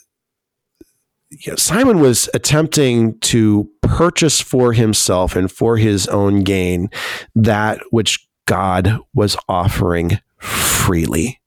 Simon 1.55 1.99
was 1.99 2.29
attempting 2.34 3.17
to 3.19 3.69
purchase 3.82 4.41
for 4.41 4.73
himself 4.73 5.36
and 5.36 5.51
for 5.51 5.77
his 5.77 6.07
own 6.07 6.41
gain 6.41 6.89
that 7.36 7.82
which 7.91 8.27
God 8.45 8.99
was 9.13 9.38
offering 9.47 10.19
freely. 10.39 11.39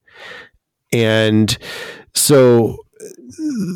And 0.92 1.56
so 2.14 2.78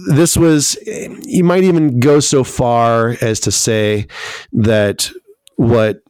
this 0.09 0.37
was, 0.37 0.79
you 0.87 1.45
might 1.45 1.65
even 1.65 2.01
go 2.01 2.21
so 2.21 2.45
far 2.45 3.17
as 3.21 3.41
to 3.41 3.53
say 3.53 4.07
that 4.53 5.11
what 5.57 6.01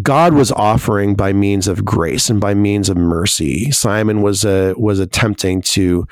God 0.00 0.32
was 0.32 0.50
offering 0.52 1.14
by 1.14 1.32
means 1.32 1.68
of 1.68 1.84
grace 1.84 2.30
and 2.30 2.40
by 2.40 2.54
means 2.54 2.88
of 2.88 2.96
mercy. 2.96 3.70
Simon 3.70 4.22
was 4.22 4.44
a, 4.44 4.74
was 4.76 5.00
attempting 5.00 5.60
to 5.62 6.06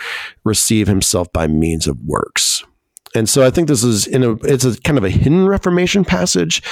receive 0.44 0.86
himself 0.86 1.32
by 1.32 1.46
means 1.46 1.86
of 1.86 1.98
works. 2.04 2.64
And 3.14 3.28
so 3.28 3.44
I 3.44 3.50
think 3.50 3.68
this 3.68 3.84
is 3.84 4.06
in 4.06 4.22
a 4.22 4.32
it's 4.42 4.64
a 4.64 4.78
kind 4.80 4.98
of 4.98 5.04
a 5.04 5.10
hidden 5.10 5.46
Reformation 5.46 6.04
passage. 6.04 6.62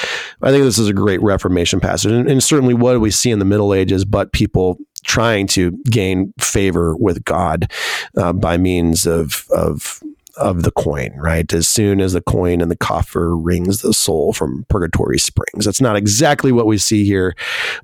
I 0.42 0.50
think 0.50 0.64
this 0.64 0.78
is 0.78 0.88
a 0.88 0.92
great 0.92 1.22
Reformation 1.22 1.80
passage, 1.80 2.12
and, 2.12 2.30
and 2.30 2.42
certainly 2.42 2.74
what 2.74 3.00
we 3.00 3.10
see 3.10 3.30
in 3.30 3.38
the 3.38 3.44
Middle 3.44 3.72
Ages, 3.72 4.04
but 4.04 4.32
people 4.32 4.78
trying 5.04 5.46
to 5.46 5.72
gain 5.90 6.32
favor 6.38 6.96
with 6.96 7.24
God 7.24 7.70
uh, 8.16 8.32
by 8.32 8.56
means 8.56 9.06
of 9.06 9.46
of 9.50 10.02
of 10.36 10.64
the 10.64 10.72
coin, 10.72 11.12
right? 11.16 11.52
As 11.52 11.68
soon 11.68 12.00
as 12.00 12.12
the 12.12 12.20
coin 12.20 12.60
in 12.60 12.68
the 12.68 12.76
coffer 12.76 13.36
rings 13.36 13.82
the 13.82 13.94
soul 13.94 14.32
from 14.32 14.66
purgatory 14.68 15.18
springs. 15.18 15.64
That's 15.64 15.80
not 15.80 15.96
exactly 15.96 16.52
what 16.52 16.66
we 16.66 16.76
see 16.78 17.04
here, 17.04 17.36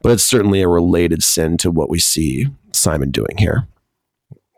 but 0.02 0.12
it's 0.12 0.24
certainly 0.24 0.60
a 0.60 0.68
related 0.68 1.22
sin 1.22 1.56
to 1.58 1.70
what 1.70 1.88
we 1.88 1.98
see 1.98 2.48
Simon 2.72 3.10
doing 3.10 3.36
here. 3.38 3.68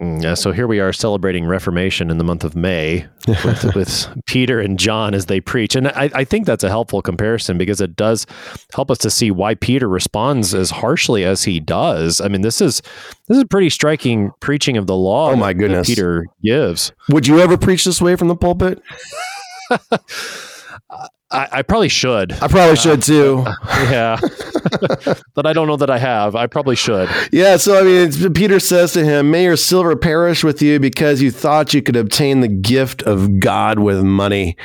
Mm, 0.03 0.21
yeah, 0.21 0.35
so 0.35 0.51
here 0.51 0.67
we 0.67 0.81
are 0.81 0.93
celebrating 0.93 1.47
Reformation 1.47 2.11
in 2.11 2.19
the 2.19 2.25
month 2.25 2.43
of 2.43 2.57
May 2.57 3.07
with, 3.29 3.65
with 3.77 4.09
Peter 4.27 4.59
and 4.59 4.77
John 4.77 5.15
as 5.15 5.27
they 5.27 5.41
preach. 5.41 5.77
And 5.77 5.87
I, 5.89 6.11
I, 6.13 6.25
think 6.25 6.45
that's 6.45 6.65
a 6.65 6.69
helpful 6.69 7.03
comparison 7.03 7.57
because 7.57 7.81
it 7.81 7.95
does 7.95 8.27
help 8.75 8.91
us 8.91 8.99
to 8.99 9.11
see 9.11 9.31
why 9.31 9.55
Peter 9.55 9.89
responds 9.89 10.55
as 10.55 10.71
harshly 10.71 11.25
as 11.25 11.45
he 11.45 11.61
does. 11.61 12.21
I 12.21 12.27
mean, 12.27 12.41
this 12.41 12.61
is 12.61 12.83
this 13.29 13.37
is 13.37 13.45
a 13.45 13.47
pretty 13.47 13.71
striking 13.71 14.33
preaching 14.41 14.77
of 14.77 14.89
the 14.89 14.97
law. 14.97 15.31
Oh 15.31 15.37
my 15.37 15.53
goodness. 15.53 15.87
Peter 15.87 16.27
gives. 16.43 16.91
Would 17.09 17.29
you 17.29 17.39
ever 17.39 17.57
preach 17.57 17.85
this 17.85 18.03
way 18.03 18.17
from 18.17 18.27
the 18.27 18.37
pulpit? 18.37 18.83
I, 21.33 21.49
I, 21.51 21.63
probably 21.63 21.89
should. 21.89 22.33
I 22.33 22.49
probably 22.49 22.77
should 22.77 22.99
uh, 22.99 23.03
too. 23.03 23.45
yeah, 23.67 24.19
but 25.35 25.47
I 25.47 25.53
don't 25.53 25.67
know 25.67 25.77
that 25.77 25.91
I 25.91 25.99
have. 25.99 26.37
I 26.37 26.47
probably 26.47 26.77
should. 26.77 27.09
Yeah. 27.33 27.57
So 27.57 27.79
I 27.79 27.83
mean, 27.83 28.35
Peter 28.35 28.61
says 28.61 28.93
to 28.93 29.05
him, 29.05 29.31
"May 29.31 29.45
your 29.45 29.57
silver 29.57 29.97
perish 29.97 30.45
with 30.45 30.61
you, 30.61 30.79
because 30.79 31.23
you 31.23 31.31
thought 31.31 31.75
you 31.75 31.83
could 31.83 31.97
obtain 31.97 32.41
the 32.41 32.49
gift 32.49 33.03
of 33.03 33.41
God 33.41 33.79
with 33.79 34.03
money." 34.03 34.57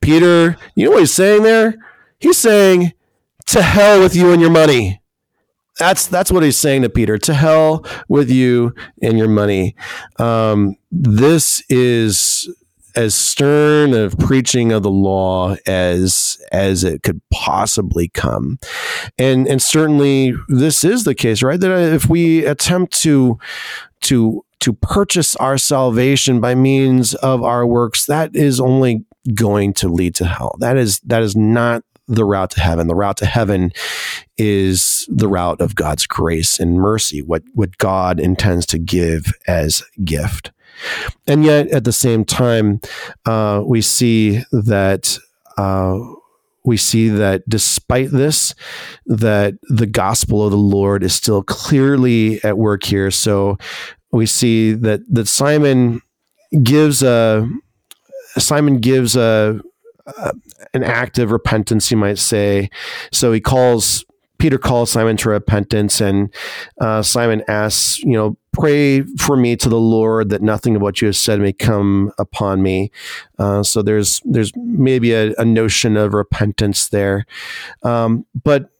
Peter, 0.00 0.56
you 0.74 0.86
know 0.86 0.92
what 0.92 1.00
he's 1.00 1.12
saying 1.12 1.42
there? 1.42 1.74
He's 2.18 2.38
saying, 2.38 2.92
"To 3.46 3.62
hell 3.62 4.00
with 4.00 4.16
you 4.16 4.32
and 4.32 4.40
your 4.40 4.50
money." 4.50 5.00
That's 5.78 6.06
that's 6.06 6.30
what 6.30 6.42
he's 6.42 6.58
saying 6.58 6.82
to 6.82 6.90
Peter. 6.90 7.16
To 7.18 7.34
hell 7.34 7.86
with 8.08 8.30
you 8.30 8.74
and 9.02 9.18
your 9.18 9.28
money. 9.28 9.74
Um, 10.18 10.76
this 10.90 11.62
is 11.68 12.54
as 12.96 13.14
stern 13.14 13.94
of 13.94 14.18
preaching 14.18 14.72
of 14.72 14.82
the 14.82 14.90
law 14.90 15.56
as 15.66 16.40
as 16.52 16.84
it 16.84 17.02
could 17.02 17.20
possibly 17.30 18.08
come. 18.08 18.58
And 19.18 19.46
and 19.46 19.62
certainly 19.62 20.34
this 20.48 20.84
is 20.84 21.04
the 21.04 21.14
case 21.14 21.42
right? 21.42 21.60
That 21.60 21.92
if 21.92 22.08
we 22.08 22.44
attempt 22.44 23.00
to 23.02 23.38
to 24.02 24.44
to 24.60 24.72
purchase 24.74 25.36
our 25.36 25.56
salvation 25.56 26.40
by 26.40 26.54
means 26.54 27.14
of 27.16 27.42
our 27.42 27.66
works 27.66 28.06
that 28.06 28.34
is 28.36 28.60
only 28.60 29.04
going 29.34 29.72
to 29.74 29.88
lead 29.88 30.14
to 30.16 30.26
hell. 30.26 30.56
That 30.60 30.76
is 30.76 31.00
that 31.00 31.22
is 31.22 31.36
not 31.36 31.82
the 32.08 32.24
route 32.24 32.50
to 32.50 32.60
heaven. 32.60 32.88
The 32.88 32.94
route 32.94 33.18
to 33.18 33.26
heaven 33.26 33.70
is 34.36 35.08
the 35.08 35.28
route 35.28 35.60
of 35.60 35.74
God's 35.74 36.06
grace 36.06 36.58
and 36.58 36.74
mercy 36.74 37.22
what 37.22 37.42
what 37.54 37.78
God 37.78 38.18
intends 38.18 38.66
to 38.66 38.78
give 38.78 39.32
as 39.46 39.82
gift 40.04 40.50
and 41.26 41.44
yet, 41.44 41.68
at 41.68 41.84
the 41.84 41.92
same 41.92 42.24
time, 42.24 42.80
uh, 43.26 43.62
we 43.64 43.82
see 43.82 44.42
that. 44.52 45.18
Uh, 45.56 45.98
we 46.62 46.76
see 46.76 47.08
that 47.08 47.48
despite 47.48 48.10
this, 48.10 48.54
that 49.06 49.54
the 49.62 49.86
gospel 49.86 50.44
of 50.44 50.50
the 50.50 50.58
Lord 50.58 51.02
is 51.02 51.14
still 51.14 51.42
clearly 51.42 52.42
at 52.44 52.58
work 52.58 52.84
here. 52.84 53.10
So 53.10 53.56
we 54.12 54.26
see 54.26 54.72
that 54.72 55.00
that 55.08 55.26
Simon 55.26 56.02
gives 56.62 57.02
a 57.02 57.48
Simon 58.38 58.78
gives 58.78 59.16
a, 59.16 59.60
a 60.06 60.32
an 60.74 60.84
act 60.84 61.18
of 61.18 61.30
repentance, 61.30 61.90
you 61.90 61.96
might 61.96 62.18
say. 62.18 62.70
So 63.12 63.32
he 63.32 63.40
calls 63.40 64.04
Peter 64.38 64.58
calls 64.58 64.90
Simon 64.90 65.16
to 65.18 65.30
repentance, 65.30 66.00
and 66.00 66.32
uh, 66.80 67.02
Simon 67.02 67.42
asks, 67.46 67.98
you 68.00 68.12
know, 68.12 68.36
pray 68.52 69.02
for 69.02 69.36
me 69.36 69.56
to 69.56 69.68
the 69.68 69.80
Lord 69.80 70.30
that 70.30 70.42
nothing 70.42 70.76
of 70.76 70.82
what 70.82 71.00
you 71.00 71.06
have 71.06 71.16
said 71.16 71.40
may 71.40 71.52
come 71.52 72.12
upon 72.18 72.62
me. 72.62 72.90
Uh, 73.38 73.62
so 73.62 73.82
there's 73.82 74.20
there's 74.24 74.52
maybe 74.56 75.12
a, 75.12 75.34
a 75.38 75.44
notion 75.44 75.96
of 75.96 76.14
repentance 76.14 76.88
there, 76.88 77.26
um, 77.82 78.26
but 78.42 78.70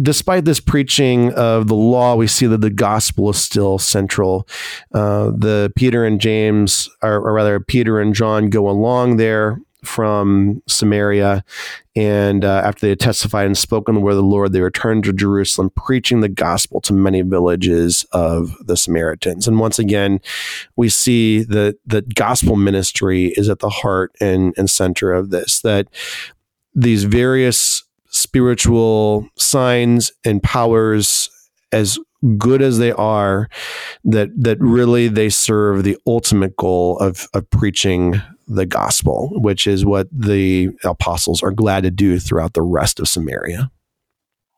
despite 0.00 0.44
this 0.44 0.60
preaching 0.60 1.32
of 1.34 1.68
the 1.68 1.74
law, 1.74 2.16
we 2.16 2.26
see 2.26 2.46
that 2.46 2.60
the 2.60 2.70
gospel 2.70 3.30
is 3.30 3.42
still 3.42 3.78
central. 3.78 4.48
Uh, 4.92 5.26
the 5.26 5.72
Peter 5.76 6.04
and 6.04 6.20
James, 6.20 6.90
or, 7.02 7.14
or, 7.14 7.32
rather 7.32 7.60
Peter 7.60 8.00
and 8.00 8.14
John, 8.14 8.50
go 8.50 8.68
along 8.68 9.16
there 9.18 9.60
from 9.86 10.62
Samaria. 10.66 11.44
And 11.96 12.44
uh, 12.44 12.62
after 12.64 12.80
they 12.80 12.90
had 12.90 13.00
testified 13.00 13.46
and 13.46 13.56
spoken 13.56 13.94
the 13.94 14.00
word 14.00 14.12
of 14.12 14.16
the 14.16 14.22
Lord, 14.22 14.52
they 14.52 14.60
returned 14.60 15.04
to 15.04 15.12
Jerusalem, 15.12 15.70
preaching 15.76 16.20
the 16.20 16.28
gospel 16.28 16.80
to 16.82 16.92
many 16.92 17.22
villages 17.22 18.04
of 18.12 18.56
the 18.66 18.76
Samaritans. 18.76 19.46
And 19.46 19.60
once 19.60 19.78
again, 19.78 20.20
we 20.76 20.88
see 20.88 21.44
that 21.44 21.78
the 21.86 22.02
gospel 22.02 22.56
ministry 22.56 23.32
is 23.36 23.48
at 23.48 23.60
the 23.60 23.70
heart 23.70 24.14
and, 24.20 24.54
and 24.56 24.68
center 24.68 25.12
of 25.12 25.30
this, 25.30 25.60
that 25.60 25.88
these 26.74 27.04
various 27.04 27.84
spiritual 28.08 29.28
signs 29.36 30.12
and 30.24 30.42
powers 30.42 31.30
as 31.72 31.98
good 32.38 32.62
as 32.62 32.78
they 32.78 32.92
are 32.92 33.48
that 34.04 34.30
that 34.36 34.58
really 34.60 35.08
they 35.08 35.28
serve 35.28 35.84
the 35.84 35.98
ultimate 36.06 36.56
goal 36.56 36.96
of 36.98 37.28
of 37.34 37.48
preaching 37.50 38.20
the 38.46 38.66
gospel, 38.66 39.30
which 39.34 39.66
is 39.66 39.84
what 39.84 40.08
the 40.12 40.70
apostles 40.84 41.42
are 41.42 41.50
glad 41.50 41.82
to 41.84 41.90
do 41.90 42.18
throughout 42.18 42.54
the 42.54 42.62
rest 42.62 43.00
of 43.00 43.08
Samaria. 43.08 43.70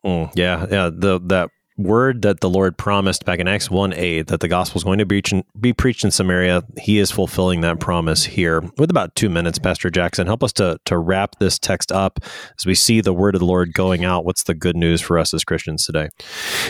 Mm, 0.05 0.31
yeah, 0.35 0.65
yeah. 0.69 0.89
The 0.93 1.19
that 1.25 1.49
word 1.77 2.23
that 2.23 2.39
the 2.39 2.49
Lord 2.49 2.77
promised 2.77 3.23
back 3.23 3.39
in 3.39 3.47
Acts 3.47 3.69
1 3.69 3.93
8 3.93 4.27
that 4.27 4.39
the 4.39 4.47
gospel 4.47 4.79
is 4.79 4.83
going 4.83 4.97
to 4.99 5.05
be, 5.05 5.21
be 5.59 5.73
preached 5.73 6.03
in 6.03 6.11
Samaria, 6.11 6.63
he 6.77 6.99
is 6.99 7.11
fulfilling 7.11 7.61
that 7.61 7.79
promise 7.79 8.25
here. 8.25 8.61
With 8.77 8.89
about 8.89 9.15
two 9.15 9.29
minutes, 9.29 9.59
Pastor 9.59 9.89
Jackson, 9.89 10.27
help 10.27 10.43
us 10.43 10.53
to, 10.53 10.79
to 10.85 10.97
wrap 10.97 11.37
this 11.39 11.59
text 11.59 11.91
up 11.91 12.19
as 12.57 12.65
we 12.65 12.75
see 12.75 13.01
the 13.01 13.13
word 13.13 13.35
of 13.35 13.39
the 13.39 13.45
Lord 13.45 13.73
going 13.73 14.03
out. 14.03 14.25
What's 14.25 14.43
the 14.43 14.55
good 14.55 14.75
news 14.75 15.01
for 15.01 15.17
us 15.17 15.33
as 15.33 15.43
Christians 15.43 15.85
today? 15.85 16.09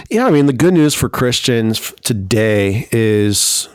Yeah, 0.10 0.28
I 0.28 0.32
mean, 0.32 0.46
the 0.46 0.54
good 0.54 0.74
news 0.74 0.94
for 0.94 1.10
Christians 1.10 1.94
today 2.04 2.88
is 2.92 3.70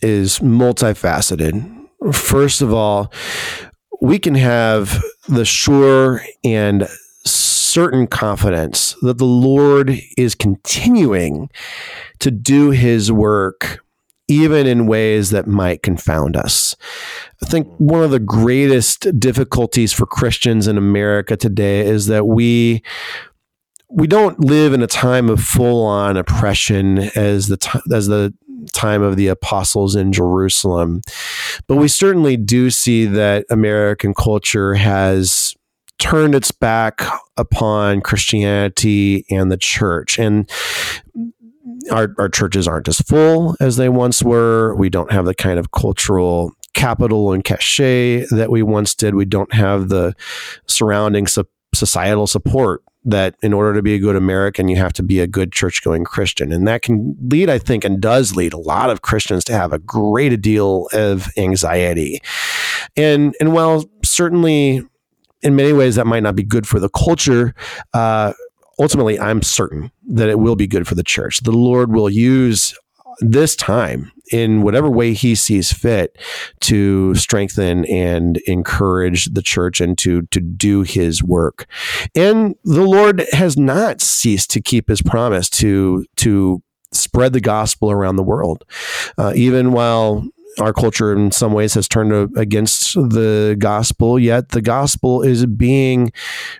is 0.00 0.38
multifaceted 0.38 1.77
First 2.12 2.62
of 2.62 2.72
all, 2.72 3.12
we 4.00 4.18
can 4.18 4.34
have 4.34 5.02
the 5.28 5.44
sure 5.44 6.22
and 6.44 6.88
certain 7.24 8.06
confidence 8.06 8.96
that 9.02 9.18
the 9.18 9.24
Lord 9.24 9.98
is 10.16 10.34
continuing 10.34 11.50
to 12.20 12.30
do 12.30 12.70
his 12.70 13.12
work 13.12 13.80
even 14.28 14.66
in 14.66 14.86
ways 14.86 15.30
that 15.30 15.46
might 15.46 15.82
confound 15.82 16.36
us. 16.36 16.76
I 17.42 17.46
think 17.46 17.66
one 17.78 18.02
of 18.02 18.10
the 18.10 18.18
greatest 18.18 19.18
difficulties 19.18 19.92
for 19.92 20.06
Christians 20.06 20.66
in 20.68 20.76
America 20.76 21.36
today 21.36 21.86
is 21.86 22.06
that 22.06 22.26
we 22.26 22.82
we 23.90 24.06
don't 24.06 24.38
live 24.40 24.74
in 24.74 24.82
a 24.82 24.86
time 24.86 25.30
of 25.30 25.42
full 25.42 25.84
on 25.86 26.18
oppression 26.18 26.98
as 27.16 27.48
the 27.48 27.82
as 27.90 28.06
the 28.06 28.34
time 28.72 29.02
of 29.02 29.16
the 29.16 29.28
apostles 29.28 29.94
in 29.94 30.12
Jerusalem. 30.12 31.02
But 31.66 31.76
we 31.76 31.88
certainly 31.88 32.36
do 32.36 32.70
see 32.70 33.04
that 33.06 33.46
American 33.50 34.14
culture 34.14 34.74
has 34.74 35.54
turned 35.98 36.34
its 36.34 36.50
back 36.50 37.02
upon 37.36 38.00
Christianity 38.00 39.24
and 39.30 39.50
the 39.50 39.56
church. 39.56 40.18
And 40.18 40.48
our, 41.90 42.14
our 42.18 42.28
churches 42.28 42.68
aren't 42.68 42.88
as 42.88 43.00
full 43.00 43.56
as 43.60 43.76
they 43.76 43.88
once 43.88 44.22
were. 44.22 44.74
We 44.76 44.90
don't 44.90 45.12
have 45.12 45.24
the 45.24 45.34
kind 45.34 45.58
of 45.58 45.72
cultural 45.72 46.52
capital 46.74 47.32
and 47.32 47.42
cachet 47.42 48.26
that 48.30 48.50
we 48.50 48.62
once 48.62 48.94
did. 48.94 49.14
We 49.14 49.24
don't 49.24 49.52
have 49.52 49.88
the 49.88 50.14
surrounding 50.66 51.26
societal 51.74 52.26
support 52.26 52.82
that 53.08 53.34
in 53.42 53.52
order 53.52 53.74
to 53.74 53.82
be 53.82 53.94
a 53.94 53.98
good 53.98 54.16
American, 54.16 54.68
you 54.68 54.76
have 54.76 54.92
to 54.92 55.02
be 55.02 55.20
a 55.20 55.26
good 55.26 55.50
church 55.50 55.82
going 55.82 56.04
Christian. 56.04 56.52
And 56.52 56.68
that 56.68 56.82
can 56.82 57.16
lead, 57.20 57.48
I 57.48 57.58
think, 57.58 57.84
and 57.84 58.00
does 58.00 58.36
lead 58.36 58.52
a 58.52 58.58
lot 58.58 58.90
of 58.90 59.02
Christians 59.02 59.44
to 59.44 59.52
have 59.54 59.72
a 59.72 59.78
great 59.78 60.40
deal 60.42 60.88
of 60.92 61.28
anxiety. 61.36 62.20
And, 62.96 63.34
and 63.40 63.52
while 63.52 63.88
certainly 64.04 64.82
in 65.42 65.56
many 65.56 65.72
ways 65.72 65.94
that 65.94 66.06
might 66.06 66.22
not 66.22 66.36
be 66.36 66.42
good 66.42 66.66
for 66.66 66.78
the 66.78 66.90
culture, 66.90 67.54
uh, 67.94 68.34
ultimately, 68.78 69.18
I'm 69.18 69.42
certain 69.42 69.90
that 70.08 70.28
it 70.28 70.38
will 70.38 70.56
be 70.56 70.66
good 70.66 70.86
for 70.86 70.94
the 70.94 71.02
church. 71.02 71.40
The 71.40 71.52
Lord 71.52 71.92
will 71.92 72.10
use 72.10 72.74
this 73.20 73.56
time 73.56 74.12
in 74.32 74.62
whatever 74.62 74.90
way 74.90 75.12
he 75.12 75.34
sees 75.34 75.72
fit 75.72 76.16
to 76.60 77.14
strengthen 77.14 77.84
and 77.86 78.38
encourage 78.46 79.26
the 79.26 79.42
church 79.42 79.80
and 79.80 79.96
to 79.98 80.22
to 80.22 80.40
do 80.40 80.82
his 80.82 81.22
work. 81.22 81.66
And 82.14 82.54
the 82.64 82.82
Lord 82.82 83.24
has 83.32 83.56
not 83.56 84.00
ceased 84.00 84.50
to 84.50 84.60
keep 84.60 84.88
his 84.88 85.02
promise 85.02 85.48
to 85.50 86.04
to 86.16 86.62
spread 86.92 87.32
the 87.32 87.40
gospel 87.40 87.90
around 87.90 88.16
the 88.16 88.22
world. 88.22 88.64
Uh, 89.16 89.32
even 89.34 89.72
while 89.72 90.26
our 90.60 90.72
culture 90.72 91.12
in 91.12 91.30
some 91.30 91.52
ways 91.52 91.74
has 91.74 91.86
turned 91.86 92.36
against 92.36 92.94
the 92.94 93.56
gospel, 93.58 94.18
yet 94.18 94.50
the 94.50 94.62
gospel 94.62 95.22
is 95.22 95.46
being 95.46 96.12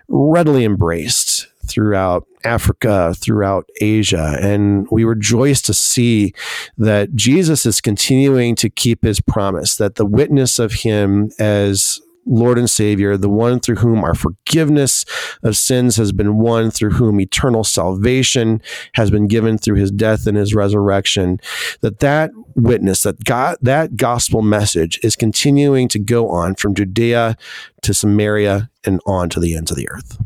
readily 0.07 0.63
embraced 0.63 1.47
throughout 1.65 2.25
Africa, 2.43 3.13
throughout 3.15 3.69
Asia. 3.81 4.37
And 4.39 4.87
we 4.91 5.03
rejoice 5.03 5.61
to 5.63 5.73
see 5.73 6.33
that 6.77 7.15
Jesus 7.15 7.65
is 7.65 7.81
continuing 7.81 8.55
to 8.55 8.69
keep 8.69 9.03
his 9.03 9.21
promise, 9.21 9.75
that 9.77 9.95
the 9.95 10.05
witness 10.05 10.59
of 10.59 10.73
him 10.73 11.31
as 11.39 11.99
Lord 12.25 12.59
and 12.59 12.69
Savior, 12.69 13.17
the 13.17 13.29
one 13.29 13.59
through 13.59 13.77
whom 13.77 14.03
our 14.03 14.13
forgiveness 14.13 15.03
of 15.41 15.57
sins 15.57 15.95
has 15.95 16.11
been 16.11 16.37
won, 16.37 16.69
through 16.69 16.91
whom 16.91 17.19
eternal 17.19 17.63
salvation 17.63 18.61
has 18.93 19.09
been 19.09 19.27
given 19.27 19.57
through 19.57 19.77
his 19.77 19.91
death 19.91 20.27
and 20.27 20.37
his 20.37 20.53
resurrection, 20.53 21.39
that 21.81 21.99
that 21.99 22.29
witness, 22.55 23.03
that 23.03 23.23
God, 23.23 23.57
that 23.61 23.95
gospel 23.95 24.41
message 24.43 24.99
is 25.01 25.15
continuing 25.15 25.87
to 25.87 25.99
go 25.99 26.29
on 26.29 26.55
from 26.55 26.75
Judea 26.75 27.35
to 27.81 27.93
Samaria 27.93 28.69
and 28.85 29.01
on 29.07 29.29
to 29.29 29.39
the 29.39 29.55
ends 29.55 29.71
of 29.71 29.77
the 29.77 29.89
earth. 29.89 30.21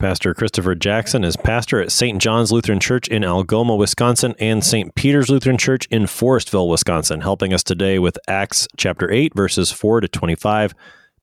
Pastor 0.00 0.32
Christopher 0.32 0.74
Jackson 0.74 1.24
is 1.24 1.36
pastor 1.36 1.78
at 1.78 1.92
St. 1.92 2.22
John's 2.22 2.50
Lutheran 2.50 2.80
Church 2.80 3.06
in 3.08 3.22
Algoma, 3.22 3.76
Wisconsin, 3.76 4.34
and 4.38 4.64
St. 4.64 4.94
Peter's 4.94 5.28
Lutheran 5.28 5.58
Church 5.58 5.86
in 5.90 6.04
Forestville, 6.04 6.70
Wisconsin, 6.70 7.20
helping 7.20 7.52
us 7.52 7.62
today 7.62 7.98
with 7.98 8.18
Acts 8.26 8.66
chapter 8.78 9.10
8, 9.10 9.34
verses 9.34 9.70
4 9.70 10.00
to 10.00 10.08
25. 10.08 10.74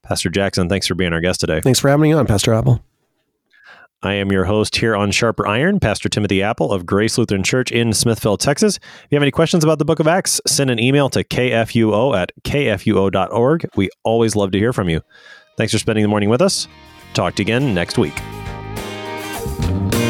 Pastor 0.03 0.30
Jackson, 0.30 0.69
thanks 0.69 0.86
for 0.86 0.93
being 0.93 1.11
our 1.11 1.19
guest 1.19 1.39
today. 1.39 1.59
Thanks 1.59 1.80
for 1.80 1.89
having 1.89 2.03
me 2.03 2.13
on, 2.13 2.28
Pastor 2.28 2.53
Appel. 2.53 2.84
I 4.03 4.13
am 4.13 4.32
your 4.32 4.45
host 4.45 4.75
here 4.75 4.95
on 4.95 5.09
Sharper 5.09 5.47
Iron, 5.47 5.80
Pastor 5.80 6.07
Timothy 6.07 6.43
Appel 6.43 6.71
of 6.71 6.86
Grace 6.86 7.17
Lutheran 7.17 7.41
Church 7.41 7.71
in 7.71 7.93
Smithville, 7.93 8.38
Texas. 8.38 8.78
If 8.78 9.07
you 9.09 9.15
have 9.15 9.23
any 9.23 9.32
questions 9.32 9.63
about 9.63 9.80
the 9.80 9.86
book 9.86 9.99
of 9.99 10.07
Acts, 10.07 10.39
send 10.45 10.69
an 10.69 10.80
email 10.80 11.09
to 11.09 11.23
kfuo 11.23 12.15
at 12.15 12.32
kfuo.org. 12.43 13.69
We 13.75 13.89
always 14.03 14.36
love 14.36 14.51
to 14.51 14.59
hear 14.59 14.71
from 14.71 14.88
you. 14.88 15.01
Thanks 15.57 15.73
for 15.73 15.80
spending 15.80 16.03
the 16.03 16.09
morning 16.09 16.30
with 16.30 16.43
us. 16.43 16.67
Talk 17.15 17.34
to 17.38 17.41
you 17.41 17.45
again 17.45 17.73
next 17.73 17.97
week. 17.97 18.13
Bye. 19.68 20.07